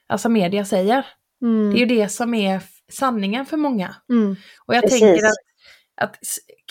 alltså 0.07 0.29
media 0.29 0.65
säger. 0.65 1.05
Mm. 1.41 1.69
Det 1.69 1.77
är 1.77 1.79
ju 1.79 1.85
det 1.85 2.09
som 2.09 2.33
är 2.33 2.61
sanningen 2.91 3.45
för 3.45 3.57
många. 3.57 3.95
Mm. 4.09 4.35
Och 4.65 4.75
jag 4.75 4.83
Precis. 4.83 4.99
tänker 4.99 5.25
att, 5.25 5.31
att 6.01 6.17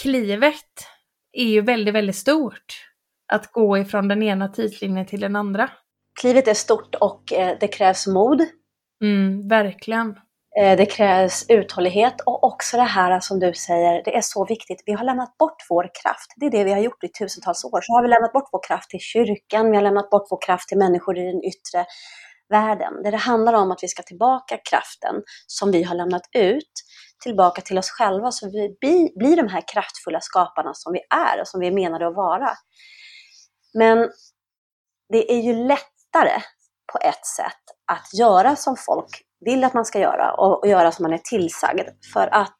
klivet 0.02 0.54
är 1.32 1.48
ju 1.48 1.60
väldigt, 1.60 1.94
väldigt 1.94 2.16
stort. 2.16 2.86
Att 3.32 3.52
gå 3.52 3.78
ifrån 3.78 4.08
den 4.08 4.22
ena 4.22 4.48
tidslinjen 4.48 5.06
till 5.06 5.20
den 5.20 5.36
andra. 5.36 5.70
Klivet 6.20 6.48
är 6.48 6.54
stort 6.54 6.94
och 6.94 7.32
eh, 7.32 7.56
det 7.60 7.68
krävs 7.68 8.06
mod. 8.06 8.44
Mm, 9.02 9.48
verkligen. 9.48 10.16
Eh, 10.60 10.76
det 10.76 10.86
krävs 10.86 11.44
uthållighet 11.48 12.20
och 12.26 12.44
också 12.44 12.76
det 12.76 12.82
här 12.82 13.20
som 13.20 13.40
du 13.40 13.54
säger, 13.54 14.02
det 14.04 14.16
är 14.16 14.20
så 14.20 14.46
viktigt. 14.46 14.82
Vi 14.86 14.92
har 14.92 15.04
lämnat 15.04 15.38
bort 15.38 15.66
vår 15.68 15.90
kraft. 16.02 16.34
Det 16.36 16.46
är 16.46 16.50
det 16.50 16.64
vi 16.64 16.72
har 16.72 16.80
gjort 16.80 17.04
i 17.04 17.08
tusentals 17.08 17.64
år. 17.64 17.80
Så 17.82 17.92
har 17.92 18.02
vi 18.02 18.08
lämnat 18.08 18.32
bort 18.32 18.48
vår 18.52 18.62
kraft 18.62 18.90
till 18.90 19.00
kyrkan, 19.00 19.70
vi 19.70 19.76
har 19.76 19.82
lämnat 19.82 20.10
bort 20.10 20.26
vår 20.30 20.40
kraft 20.46 20.68
till 20.68 20.78
människor 20.78 21.18
i 21.18 21.22
den 21.22 21.44
yttre 21.44 21.86
världen. 22.48 23.02
Det, 23.02 23.10
det 23.10 23.16
handlar 23.16 23.52
om 23.52 23.70
att 23.70 23.82
vi 23.82 23.88
ska 23.88 24.02
tillbaka 24.02 24.58
kraften 24.70 25.22
som 25.46 25.70
vi 25.70 25.82
har 25.82 25.94
lämnat 25.94 26.22
ut, 26.36 26.72
tillbaka 27.22 27.62
till 27.62 27.78
oss 27.78 27.90
själva 27.90 28.30
så 28.30 28.50
vi 28.50 28.76
blir 29.16 29.36
de 29.36 29.48
här 29.48 29.62
kraftfulla 29.72 30.20
skaparna 30.20 30.74
som 30.74 30.92
vi 30.92 31.00
är 31.10 31.40
och 31.40 31.48
som 31.48 31.60
vi 31.60 31.66
är 31.66 31.72
menade 31.72 32.06
att 32.06 32.14
vara. 32.14 32.50
Men 33.74 34.10
det 35.12 35.32
är 35.32 35.40
ju 35.40 35.52
lättare 36.14 36.42
på 36.92 36.98
ett 37.08 37.26
sätt 37.26 37.76
att 37.92 38.18
göra 38.18 38.56
som 38.56 38.76
folk 38.76 39.22
vill 39.44 39.64
att 39.64 39.74
man 39.74 39.84
ska 39.84 39.98
göra 39.98 40.34
och, 40.34 40.58
och 40.58 40.68
göra 40.68 40.92
som 40.92 41.02
man 41.02 41.12
är 41.12 41.18
tillsagd. 41.18 41.88
För 42.12 42.34
att 42.34 42.58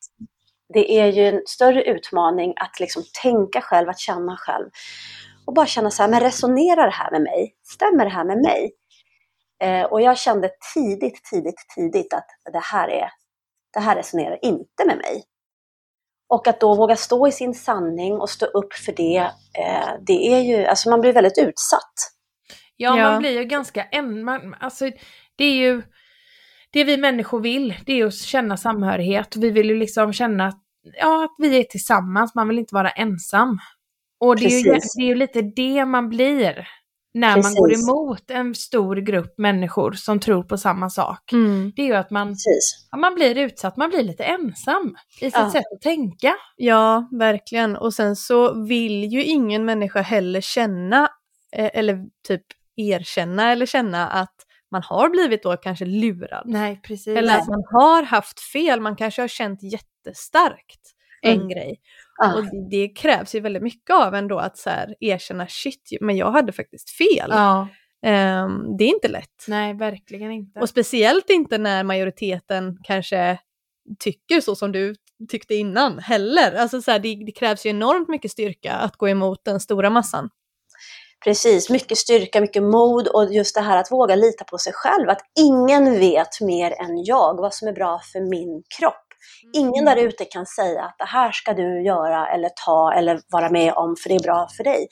det 0.74 0.92
är 1.00 1.06
ju 1.06 1.28
en 1.28 1.42
större 1.46 1.82
utmaning 1.82 2.54
att 2.56 2.80
liksom 2.80 3.02
tänka 3.22 3.60
själv, 3.60 3.88
att 3.88 3.98
känna 3.98 4.36
själv. 4.36 4.70
Och 5.46 5.54
bara 5.54 5.66
känna 5.66 5.90
så 5.90 6.02
här, 6.02 6.10
men 6.10 6.20
resonerar 6.20 6.84
det 6.86 6.92
här 6.92 7.10
med 7.10 7.22
mig? 7.22 7.54
Stämmer 7.62 8.04
det 8.04 8.10
här 8.10 8.24
med 8.24 8.38
mig? 8.38 8.72
Eh, 9.62 9.84
och 9.84 10.00
jag 10.00 10.18
kände 10.18 10.50
tidigt, 10.74 11.24
tidigt, 11.30 11.64
tidigt 11.74 12.14
att 12.14 12.26
det 12.52 12.62
här, 12.62 12.88
är, 12.88 13.10
det 13.72 13.80
här 13.80 13.96
resonerar 13.96 14.38
inte 14.42 14.86
med 14.86 14.96
mig. 14.96 15.24
Och 16.28 16.48
att 16.48 16.60
då 16.60 16.74
våga 16.74 16.96
stå 16.96 17.28
i 17.28 17.32
sin 17.32 17.54
sanning 17.54 18.20
och 18.20 18.30
stå 18.30 18.46
upp 18.46 18.72
för 18.72 18.92
det, 18.92 19.18
eh, 19.58 19.90
det 20.06 20.32
är 20.32 20.40
ju, 20.40 20.66
alltså 20.66 20.90
man 20.90 21.00
blir 21.00 21.12
väldigt 21.12 21.38
utsatt. 21.38 22.19
Ja, 22.80 22.98
ja. 22.98 23.10
man 23.10 23.18
blir 23.18 23.38
ju 23.38 23.44
ganska 23.44 23.82
en, 23.82 24.24
man, 24.24 24.54
alltså 24.60 24.90
det 25.36 25.44
är 25.44 25.54
ju, 25.54 25.82
det 26.70 26.84
vi 26.84 26.96
människor 26.96 27.40
vill, 27.40 27.74
det 27.86 28.00
är 28.00 28.06
att 28.06 28.14
känna 28.14 28.56
samhörighet. 28.56 29.36
Vi 29.36 29.50
vill 29.50 29.68
ju 29.68 29.76
liksom 29.76 30.12
känna 30.12 30.52
ja, 31.00 31.24
att 31.24 31.34
vi 31.38 31.58
är 31.58 31.64
tillsammans, 31.64 32.34
man 32.34 32.48
vill 32.48 32.58
inte 32.58 32.74
vara 32.74 32.90
ensam. 32.90 33.58
Och 34.20 34.36
det 34.36 34.44
är, 34.44 34.64
ju, 34.64 34.72
det 34.96 35.02
är 35.02 35.06
ju 35.06 35.14
lite 35.14 35.42
det 35.42 35.84
man 35.84 36.08
blir 36.08 36.68
när 37.14 37.34
Precis. 37.34 37.44
man 37.44 37.54
går 37.54 37.72
emot 37.72 38.30
en 38.30 38.54
stor 38.54 38.96
grupp 38.96 39.34
människor 39.38 39.92
som 39.92 40.20
tror 40.20 40.42
på 40.42 40.58
samma 40.58 40.90
sak. 40.90 41.32
Mm. 41.32 41.72
Det 41.76 41.82
är 41.82 41.86
ju 41.86 41.94
att 41.94 42.10
man, 42.10 42.36
ja, 42.90 42.98
man 42.98 43.14
blir 43.14 43.38
utsatt, 43.38 43.76
man 43.76 43.90
blir 43.90 44.02
lite 44.02 44.24
ensam 44.24 44.96
i 45.20 45.24
sitt 45.24 45.34
ja. 45.34 45.50
sätt 45.50 45.64
att 45.74 45.82
tänka. 45.82 46.34
Ja, 46.56 47.08
verkligen. 47.12 47.76
Och 47.76 47.94
sen 47.94 48.16
så 48.16 48.64
vill 48.64 49.04
ju 49.04 49.24
ingen 49.24 49.64
människa 49.64 50.00
heller 50.00 50.40
känna, 50.40 51.08
eh, 51.56 51.70
eller 51.74 52.06
typ 52.28 52.42
erkänna 52.80 53.52
eller 53.52 53.66
känna 53.66 54.08
att 54.08 54.34
man 54.70 54.82
har 54.82 55.08
blivit 55.08 55.42
då 55.42 55.56
kanske 55.56 55.84
lurad. 55.84 56.42
Nej, 56.46 56.80
precis. 56.82 57.16
Eller 57.16 57.38
att 57.38 57.48
man 57.48 57.64
har 57.72 58.02
haft 58.02 58.40
fel, 58.40 58.80
man 58.80 58.96
kanske 58.96 59.22
har 59.22 59.28
känt 59.28 59.62
jättestarkt 59.62 60.94
en 61.22 61.34
mm. 61.34 61.48
grej. 61.48 61.80
Ah. 62.22 62.34
Och 62.34 62.44
det, 62.44 62.68
det, 62.70 62.88
krävs 62.88 63.34
ju 63.34 63.40
väldigt 63.40 63.62
mycket 63.62 63.96
av 63.96 64.14
en 64.14 64.28
då 64.28 64.38
att 64.38 64.58
så 64.58 64.70
här, 64.70 64.94
erkänna 65.00 65.46
shit, 65.46 65.92
men 66.00 66.16
jag 66.16 66.30
hade 66.30 66.52
faktiskt 66.52 66.90
fel. 66.90 67.32
Ah. 67.32 67.66
Um, 68.06 68.76
det 68.76 68.84
är 68.84 68.88
inte 68.88 69.08
lätt. 69.08 69.44
Nej, 69.48 69.74
verkligen 69.74 70.30
inte. 70.30 70.60
Och 70.60 70.68
speciellt 70.68 71.30
inte 71.30 71.58
när 71.58 71.84
majoriteten 71.84 72.78
kanske 72.82 73.38
tycker 73.98 74.40
så 74.40 74.54
som 74.54 74.72
du 74.72 74.94
tyckte 75.28 75.54
innan 75.54 75.98
heller. 75.98 76.54
Alltså 76.54 76.82
så 76.82 76.90
här, 76.90 76.98
det, 76.98 77.22
det, 77.26 77.32
krävs 77.32 77.66
ju 77.66 77.70
enormt 77.70 78.08
mycket 78.08 78.30
styrka 78.30 78.72
att 78.72 78.96
gå 78.96 79.08
emot 79.08 79.44
den 79.44 79.60
stora 79.60 79.90
massan. 79.90 80.30
Precis, 81.24 81.70
mycket 81.70 81.98
styrka, 81.98 82.40
mycket 82.40 82.62
mod 82.62 83.08
och 83.08 83.32
just 83.32 83.54
det 83.54 83.60
här 83.60 83.76
att 83.76 83.92
våga 83.92 84.14
lita 84.14 84.44
på 84.44 84.58
sig 84.58 84.72
själv. 84.72 85.08
Att 85.08 85.20
ingen 85.40 85.98
vet 85.98 86.40
mer 86.40 86.70
än 86.80 87.04
jag 87.04 87.36
vad 87.36 87.54
som 87.54 87.68
är 87.68 87.72
bra 87.72 88.00
för 88.12 88.20
min 88.20 88.62
kropp. 88.78 89.06
Ingen 89.52 89.84
där 89.84 89.92
mm. 89.92 90.08
ute 90.08 90.24
kan 90.24 90.46
säga 90.46 90.82
att 90.82 90.94
det 90.98 91.04
här 91.04 91.32
ska 91.32 91.52
du 91.52 91.82
göra 91.82 92.28
eller 92.28 92.50
ta 92.66 92.92
eller 92.92 93.20
vara 93.32 93.50
med 93.50 93.72
om 93.72 93.96
för 94.02 94.08
det 94.08 94.14
är 94.14 94.22
bra 94.22 94.48
för 94.56 94.64
dig. 94.64 94.88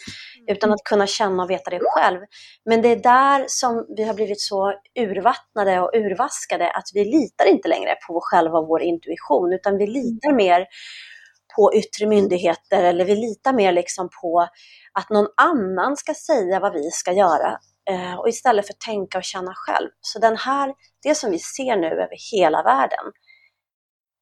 Utan 0.46 0.72
att 0.72 0.84
kunna 0.84 1.06
känna 1.06 1.42
och 1.42 1.50
veta 1.50 1.70
det 1.70 1.80
själv. 1.82 2.20
Men 2.64 2.82
det 2.82 2.88
är 2.88 2.96
där 2.96 3.44
som 3.48 3.86
vi 3.96 4.04
har 4.04 4.14
blivit 4.14 4.40
så 4.40 4.72
urvattnade 5.00 5.80
och 5.80 5.90
urvaskade 5.94 6.70
att 6.70 6.90
vi 6.94 7.04
litar 7.04 7.46
inte 7.46 7.68
längre 7.68 7.94
på 8.08 8.16
oss 8.16 8.24
själva 8.24 8.58
och 8.58 8.68
vår 8.68 8.82
intuition 8.82 9.52
utan 9.52 9.78
vi 9.78 9.86
litar 9.86 10.32
mer 10.32 10.66
på 11.58 11.74
yttre 11.74 12.06
myndigheter 12.06 12.82
eller 12.84 13.04
vi 13.04 13.14
litar 13.14 13.52
mer 13.52 13.72
liksom 13.72 14.08
på 14.22 14.48
att 14.92 15.10
någon 15.10 15.28
annan 15.36 15.96
ska 15.96 16.14
säga 16.14 16.60
vad 16.60 16.72
vi 16.72 16.90
ska 16.90 17.12
göra 17.12 17.58
eh, 17.90 18.14
och 18.14 18.28
istället 18.28 18.66
för 18.66 18.74
att 18.74 18.80
tänka 18.80 19.18
och 19.18 19.24
känna 19.24 19.52
själv. 19.54 19.88
Så 20.00 20.18
den 20.18 20.36
här, 20.36 20.74
det 21.02 21.14
som 21.14 21.30
vi 21.30 21.38
ser 21.38 21.76
nu 21.76 21.86
över 21.86 22.32
hela 22.32 22.62
världen, 22.62 23.12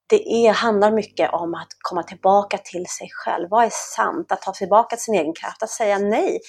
det 0.08 0.46
är, 0.46 0.52
handlar 0.52 0.92
mycket 0.92 1.32
om 1.32 1.54
att 1.54 1.68
komma 1.78 2.02
tillbaka 2.02 2.58
till 2.58 2.86
sig 2.86 3.08
själv. 3.12 3.48
Vad 3.50 3.64
är 3.64 3.70
sant? 3.96 4.32
Att 4.32 4.42
ta 4.42 4.52
tillbaka 4.52 4.96
sin 4.96 5.14
egen 5.14 5.34
kraft, 5.34 5.62
att 5.62 5.70
säga 5.70 5.98
nej. 5.98 6.40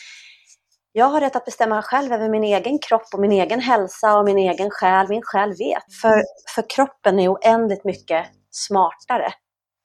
Jag 0.91 1.05
har 1.05 1.21
rätt 1.21 1.35
att 1.35 1.45
bestämma 1.45 1.81
själv 1.81 2.13
över 2.13 2.29
min 2.29 2.43
egen 2.43 2.79
kropp 2.79 3.07
och 3.13 3.19
min 3.19 3.31
egen 3.31 3.59
hälsa 3.59 4.17
och 4.17 4.25
min 4.25 4.37
egen 4.37 4.69
själ. 4.69 5.07
Min 5.09 5.21
själ 5.21 5.49
vet. 5.49 5.83
För, 6.01 6.23
för 6.55 6.69
kroppen 6.69 7.19
är 7.19 7.33
oändligt 7.33 7.83
mycket 7.83 8.25
smartare 8.51 9.33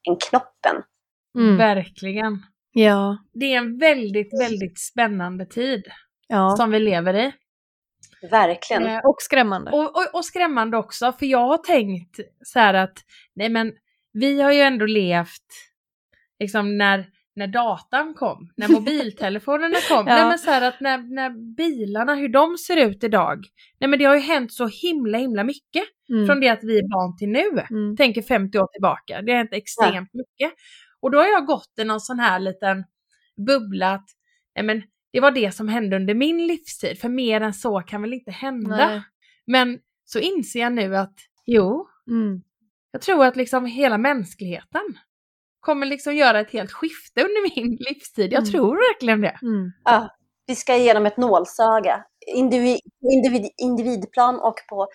än 0.08 0.16
knoppen. 0.16 0.82
Mm. 1.38 1.56
Verkligen. 1.56 2.42
Ja. 2.72 3.18
Det 3.32 3.54
är 3.54 3.58
en 3.58 3.78
väldigt, 3.78 4.40
väldigt 4.40 4.80
spännande 4.80 5.46
tid 5.46 5.82
ja. 6.28 6.56
som 6.56 6.70
vi 6.70 6.78
lever 6.78 7.14
i. 7.14 7.32
Verkligen. 8.30 8.86
Eh, 8.86 8.98
och 9.04 9.16
skrämmande. 9.18 9.70
Och, 9.70 9.96
och, 9.96 10.14
och, 10.14 10.24
skrämmande 10.24 10.76
också, 10.76 11.12
för 11.12 11.26
jag 11.26 11.46
har 11.46 11.58
tänkt 11.58 12.20
så 12.44 12.58
här 12.58 12.74
att, 12.74 12.98
nej 13.34 13.48
men 13.48 13.72
vi 14.12 14.40
har 14.40 14.52
ju 14.52 14.60
ändå 14.60 14.86
levt, 14.86 15.46
liksom 16.38 16.78
när, 16.78 17.06
när 17.36 17.46
datan 17.46 18.14
kom, 18.14 18.52
när 18.56 18.68
mobiltelefonerna 18.72 19.76
kom, 19.88 20.06
ja. 20.06 20.14
nej 20.14 20.24
men 20.24 20.38
så 20.38 20.50
här 20.50 20.68
att 20.68 20.80
när, 20.80 20.98
när 21.14 21.54
bilarna, 21.56 22.14
hur 22.14 22.28
de 22.28 22.58
ser 22.58 22.76
ut 22.76 23.04
idag, 23.04 23.44
nej 23.80 23.90
men 23.90 23.98
det 23.98 24.04
har 24.04 24.14
ju 24.14 24.20
hänt 24.20 24.52
så 24.52 24.66
himla 24.66 25.18
himla 25.18 25.44
mycket 25.44 25.84
mm. 26.10 26.26
från 26.26 26.40
det 26.40 26.48
att 26.48 26.64
vi 26.64 26.78
är 26.78 26.88
barn 26.88 27.18
till 27.18 27.28
nu, 27.28 27.64
mm. 27.70 27.96
tänker 27.96 28.22
50 28.22 28.58
år 28.58 28.66
tillbaka, 28.72 29.22
det 29.22 29.32
har 29.32 29.38
hänt 29.38 29.52
extremt 29.52 30.10
ja. 30.12 30.18
mycket. 30.18 30.58
Och 31.02 31.10
då 31.10 31.18
har 31.18 31.26
jag 31.26 31.46
gått 31.46 31.72
i 31.80 31.84
någon 31.84 32.00
sån 32.00 32.18
här 32.18 32.38
liten 32.38 32.84
bubbla 33.46 33.92
att, 33.92 34.06
nej 34.56 34.64
men 34.64 34.82
det 35.12 35.20
var 35.20 35.30
det 35.30 35.52
som 35.54 35.68
hände 35.68 35.96
under 35.96 36.14
min 36.14 36.46
livstid, 36.46 36.98
för 36.98 37.08
mer 37.08 37.40
än 37.40 37.54
så 37.54 37.80
kan 37.80 38.02
väl 38.02 38.12
inte 38.12 38.30
hända. 38.30 38.76
Nej. 38.76 39.02
Men 39.46 39.78
så 40.04 40.18
inser 40.18 40.60
jag 40.60 40.72
nu 40.72 40.96
att 40.96 41.14
jo, 41.46 41.86
mm. 42.10 42.42
jag 42.90 43.02
tror 43.02 43.24
att 43.24 43.36
liksom 43.36 43.66
hela 43.66 43.98
mänskligheten 43.98 44.98
kommer 45.60 45.86
liksom 45.86 46.16
göra 46.16 46.40
ett 46.40 46.50
helt 46.50 46.72
skifte 46.72 47.20
under 47.20 47.56
min 47.56 47.76
livstid. 47.90 48.32
Jag 48.32 48.42
mm. 48.42 48.50
tror 48.50 48.76
verkligen 48.76 49.20
det. 49.20 49.38
Mm. 49.42 49.72
Ja, 49.84 50.08
vi 50.46 50.56
ska 50.56 50.76
igenom 50.76 51.06
ett 51.06 51.16
nålsöga 51.16 52.04
individ, 52.26 52.78
individ, 53.12 53.50
individplan 53.62 54.40
och 54.40 54.54
på 54.68 54.88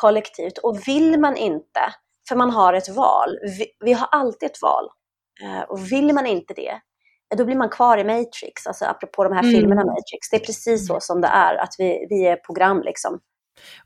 kollektivt. 0.00 0.58
Och 0.58 0.88
vill 0.88 1.20
man 1.20 1.36
inte, 1.36 1.80
för 2.28 2.36
man 2.36 2.50
har 2.50 2.72
ett 2.72 2.88
val, 2.88 3.38
vi, 3.42 3.66
vi 3.84 3.92
har 3.92 4.08
alltid 4.10 4.50
ett 4.50 4.62
val, 4.62 4.88
och 5.68 5.92
vill 5.92 6.14
man 6.14 6.26
inte 6.26 6.54
det, 6.54 6.80
då 7.36 7.44
blir 7.44 7.56
man 7.56 7.68
kvar 7.68 7.98
i 7.98 8.04
Matrix, 8.04 8.66
alltså 8.66 8.84
apropå 8.84 9.24
de 9.24 9.32
här 9.32 9.42
mm. 9.42 9.54
filmerna 9.54 9.84
Matrix. 9.84 10.30
Det 10.30 10.36
är 10.36 10.40
precis 10.46 10.86
så 10.86 11.00
som 11.00 11.20
det 11.20 11.28
är, 11.28 11.54
att 11.54 11.74
vi, 11.78 12.06
vi 12.10 12.26
är 12.26 12.36
program 12.36 12.82
liksom. 12.82 13.20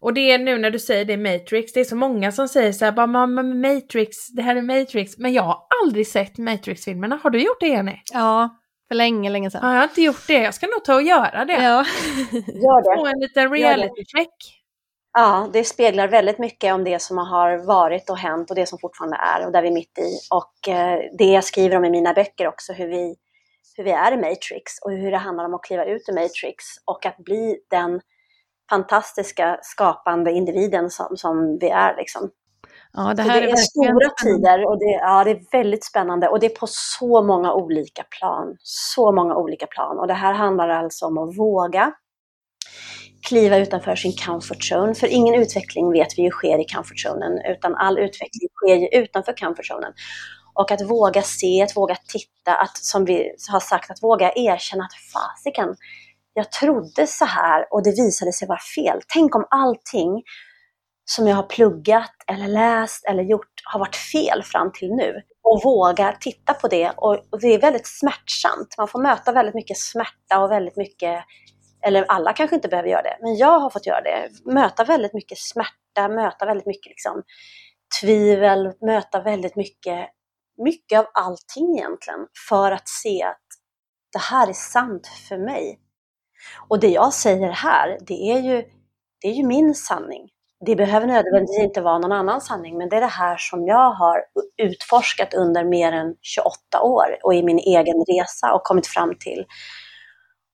Och 0.01 0.15
det 0.15 0.31
är 0.31 0.39
nu 0.39 0.59
när 0.59 0.71
du 0.71 0.79
säger 0.79 1.05
det 1.05 1.17
Matrix, 1.17 1.73
det 1.73 1.81
är 1.81 1.85
så 1.85 1.97
många 1.97 2.33
som 2.33 2.49
säger 2.49 2.73
så 2.73 2.85
här, 2.85 2.93
bara 2.93 3.07
Matrix, 3.43 4.29
det 4.29 4.43
här 4.43 4.57
är 4.57 4.63
Matrix. 4.63 5.19
Men 5.19 5.33
jag 5.33 5.43
har 5.43 5.59
aldrig 5.83 6.07
sett 6.07 6.39
Matrix-filmerna. 6.39 7.21
Har 7.23 7.31
du 7.31 7.43
gjort 7.43 7.61
det 7.61 7.69
Jenny? 7.69 8.01
Ja, 8.13 8.61
för 8.89 8.95
länge, 8.95 9.31
länge 9.31 9.51
sedan. 9.51 9.61
Ja, 9.63 9.71
jag 9.71 9.77
har 9.77 9.85
inte 9.85 10.03
gjort 10.03 10.27
det. 10.27 10.43
Jag 10.43 10.55
ska 10.55 10.67
nog 10.67 10.85
ta 10.85 10.95
och 10.95 11.03
göra 11.03 11.45
det. 11.45 11.53
Ja. 11.53 11.85
Gör 12.33 12.95
det. 12.95 13.01
Få 13.01 13.07
en 13.07 13.21
liten 13.21 13.51
reality-check. 13.51 14.60
Ja, 15.13 15.49
det 15.53 15.65
speglar 15.65 16.09
väldigt 16.09 16.39
mycket 16.39 16.75
om 16.75 16.85
det 16.85 17.03
som 17.03 17.19
har 17.19 17.67
varit 17.67 18.11
och 18.11 18.19
hänt 18.19 18.51
och 18.51 18.57
det 18.57 18.67
som 18.67 18.79
fortfarande 18.79 19.17
är 19.17 19.47
och 19.47 19.53
där 19.53 19.63
vi 19.63 19.69
är 19.69 19.73
mitt 19.73 19.99
i. 19.99 20.19
Och 20.31 20.69
eh, 20.69 21.01
det 21.19 21.25
jag 21.25 21.45
skriver 21.45 21.77
om 21.77 21.85
i 21.85 21.91
mina 21.91 22.13
böcker 22.13 22.49
också, 22.49 22.73
hur 22.73 22.89
vi, 22.89 23.17
hur 23.77 23.85
vi 23.85 23.91
är 23.91 24.13
i 24.13 24.17
Matrix 24.17 24.79
och 24.85 24.91
hur 24.91 25.11
det 25.11 25.17
handlar 25.17 25.45
om 25.45 25.55
att 25.55 25.63
kliva 25.63 25.85
ut 25.85 26.09
ur 26.09 26.13
Matrix 26.13 26.65
och 26.85 27.07
att 27.07 27.17
bli 27.17 27.59
den 27.71 28.01
fantastiska 28.71 29.59
skapande 29.63 30.33
individen 30.33 30.91
som, 30.91 31.17
som 31.17 31.59
vi 31.59 31.69
är. 31.69 31.97
Liksom. 31.97 32.31
Ja, 32.93 33.15
det, 33.15 33.23
här 33.23 33.41
det 33.41 33.47
är, 33.47 33.53
är 33.53 33.57
stora 33.57 34.11
tider 34.25 34.67
och 34.67 34.79
det, 34.79 34.99
ja, 35.01 35.25
det 35.25 35.31
är 35.31 35.43
väldigt 35.53 35.85
spännande 35.85 36.29
och 36.29 36.41
det 36.41 36.47
är 36.47 36.59
på 36.59 36.67
så 36.69 37.23
många 37.23 37.55
olika 37.55 38.05
plan. 38.19 38.57
Så 38.59 39.13
många 39.13 39.37
olika 39.37 39.67
plan. 39.67 39.99
Och 39.99 40.07
det 40.07 40.15
här 40.15 40.33
handlar 40.33 40.69
alltså 40.69 41.07
om 41.07 41.19
att 41.19 41.39
våga 41.39 41.93
kliva 43.23 43.59
utanför 43.59 43.97
sin 43.97 44.13
comfort 44.27 44.73
zone. 44.73 44.95
För 44.95 45.07
ingen 45.07 45.35
utveckling 45.35 45.93
vet 45.93 46.19
vi 46.19 46.23
ju 46.23 46.31
sker 46.31 46.59
i 46.59 46.65
comfort 46.65 47.01
zonen, 47.01 47.39
utan 47.45 47.75
all 47.75 47.99
utveckling 47.99 48.49
sker 48.55 48.77
ju 48.77 49.03
utanför 49.03 49.33
comfort 49.33 49.67
zonen. 49.67 49.93
Och 50.55 50.71
att 50.71 50.83
våga 50.83 51.23
se, 51.23 51.63
att 51.63 51.77
våga 51.77 51.97
titta, 52.09 52.55
att 52.55 52.77
som 52.77 53.05
vi 53.05 53.33
har 53.51 53.61
sagt, 53.61 53.91
att 53.91 54.03
våga 54.03 54.33
erkänna 54.37 54.85
att 54.85 54.95
fasiken, 55.13 55.77
jag 56.35 56.53
trodde 56.53 57.07
så 57.07 57.25
här 57.25 57.67
och 57.71 57.83
det 57.83 57.91
visade 57.91 58.33
sig 58.33 58.49
vara 58.49 58.61
fel. 58.75 59.01
Tänk 59.09 59.35
om 59.35 59.47
allting 59.51 60.23
som 61.05 61.27
jag 61.27 61.37
har 61.37 61.43
pluggat 61.43 62.15
eller 62.27 62.49
läst 62.49 63.05
eller 63.05 63.23
gjort 63.23 63.63
har 63.65 63.81
varit 63.81 63.97
fel 63.97 64.43
fram 64.43 64.73
till 64.73 64.89
nu 64.89 65.23
och 65.43 65.61
våga 65.65 66.17
titta 66.21 66.55
på 66.55 66.69
det. 66.69 66.91
Och, 66.97 67.25
det 67.41 67.47
är 67.47 67.61
väldigt 67.61 67.87
smärtsamt. 67.87 68.75
Man 68.79 68.89
får 68.89 69.03
möta 69.03 69.33
väldigt 69.33 69.55
mycket 69.55 69.79
smärta 69.79 70.39
och 70.39 70.51
väldigt 70.51 70.77
mycket, 70.77 71.25
eller 71.83 72.05
alla 72.09 72.33
kanske 72.33 72.57
inte 72.57 72.69
behöver 72.69 72.89
göra 72.89 73.03
det, 73.03 73.19
men 73.21 73.37
jag 73.37 73.61
har 73.61 73.71
fått 73.71 73.87
göra 73.87 74.01
det. 74.01 74.29
Möta 74.45 74.85
väldigt 74.85 75.15
mycket 75.15 75.39
smärta, 75.39 76.09
möta 76.09 76.47
väldigt 76.47 76.67
mycket 76.67 76.91
liksom, 76.91 77.23
tvivel, 78.01 78.73
möta 78.81 79.21
väldigt 79.23 79.57
mycket, 79.57 80.09
mycket 80.65 80.99
av 80.99 81.07
allting 81.15 81.79
egentligen 81.79 82.27
för 82.49 82.73
att 82.73 82.89
se 82.89 83.23
att 83.23 83.47
det 84.13 84.19
här 84.19 84.49
är 84.49 84.53
sant 84.53 85.07
för 85.29 85.39
mig. 85.39 85.81
Och 86.69 86.81
det 86.81 86.89
jag 86.89 87.13
säger 87.13 87.51
här, 87.51 87.99
det 88.01 88.33
är 88.33 88.41
ju, 88.41 88.65
det 89.21 89.29
är 89.29 89.33
ju 89.33 89.47
min 89.47 89.75
sanning. 89.75 90.29
Det 90.67 90.77
behöver 90.77 91.07
nödvändigtvis 91.07 91.59
inte 91.59 91.81
vara 91.81 91.99
någon 91.99 92.13
annan 92.13 92.41
sanning, 92.41 92.79
men 92.79 92.89
det 92.89 92.97
är 92.97 93.01
det 93.01 93.07
här 93.07 93.37
som 93.37 93.67
jag 93.67 93.91
har 93.91 94.23
utforskat 94.63 95.35
under 95.35 95.65
mer 95.65 95.93
än 95.93 96.15
28 96.21 96.83
år 96.83 97.19
och 97.23 97.35
i 97.35 97.43
min 97.43 97.59
egen 97.59 98.05
resa 98.09 98.53
och 98.53 98.63
kommit 98.63 98.87
fram 98.87 99.15
till. 99.21 99.45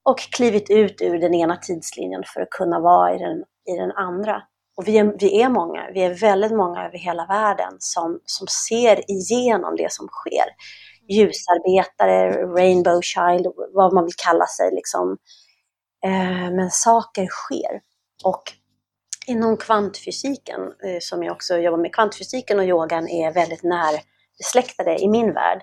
Och 0.09 0.19
klivit 0.19 0.69
ut 0.69 1.01
ur 1.01 1.19
den 1.19 1.33
ena 1.33 1.55
tidslinjen 1.57 2.23
för 2.33 2.41
att 2.41 2.49
kunna 2.49 2.79
vara 2.79 3.15
i 3.15 3.17
den, 3.17 3.37
i 3.75 3.77
den 3.77 3.91
andra. 3.91 4.43
Och 4.77 4.87
vi 4.87 4.97
är, 4.97 5.15
vi 5.19 5.41
är 5.41 5.49
många, 5.49 5.91
vi 5.93 6.01
är 6.03 6.13
väldigt 6.13 6.51
många 6.51 6.85
över 6.85 6.97
hela 6.97 7.25
världen 7.25 7.73
som, 7.79 8.19
som 8.25 8.47
ser 8.47 9.11
igenom 9.11 9.75
det 9.75 9.91
som 9.91 10.07
sker. 10.07 10.45
Ljusarbetare, 11.09 12.45
rainbow 12.45 13.01
child, 13.01 13.47
vad 13.73 13.93
man 13.93 14.03
vill 14.05 14.15
kalla 14.17 14.45
sig 14.45 14.71
liksom 14.75 15.17
Eh, 16.05 16.51
men 16.51 16.71
saker 16.71 17.27
sker. 17.27 17.81
Och 18.23 18.43
inom 19.27 19.57
kvantfysiken, 19.57 20.61
eh, 20.61 20.97
som 20.99 21.23
jag 21.23 21.31
också 21.31 21.57
jobbar 21.57 21.77
med, 21.77 21.93
kvantfysiken 21.93 22.59
och 22.59 22.65
yogan 22.65 23.07
är 23.09 23.31
väldigt 23.31 23.63
närbesläktade 23.63 25.03
i 25.03 25.07
min 25.07 25.33
värld. 25.33 25.61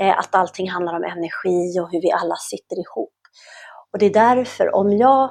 Eh, 0.00 0.18
att 0.18 0.34
allting 0.34 0.70
handlar 0.70 0.96
om 0.96 1.04
energi 1.04 1.80
och 1.80 1.90
hur 1.92 2.00
vi 2.00 2.12
alla 2.12 2.36
sitter 2.36 2.76
ihop. 2.76 3.12
Och 3.92 3.98
det 3.98 4.06
är 4.06 4.10
därför, 4.10 4.74
om 4.74 4.92
jag 4.92 5.30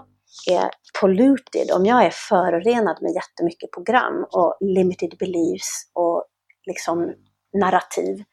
är 0.49 0.69
polluted, 1.01 1.71
om 1.71 1.85
jag 1.85 2.05
är 2.05 2.09
förorenad 2.09 2.97
med 3.01 3.11
jättemycket 3.15 3.71
program 3.71 4.25
och 4.31 4.57
limited 4.59 5.15
beliefs 5.19 5.91
och 5.93 6.25
liksom 6.67 7.13
narrativ, 7.53 8.23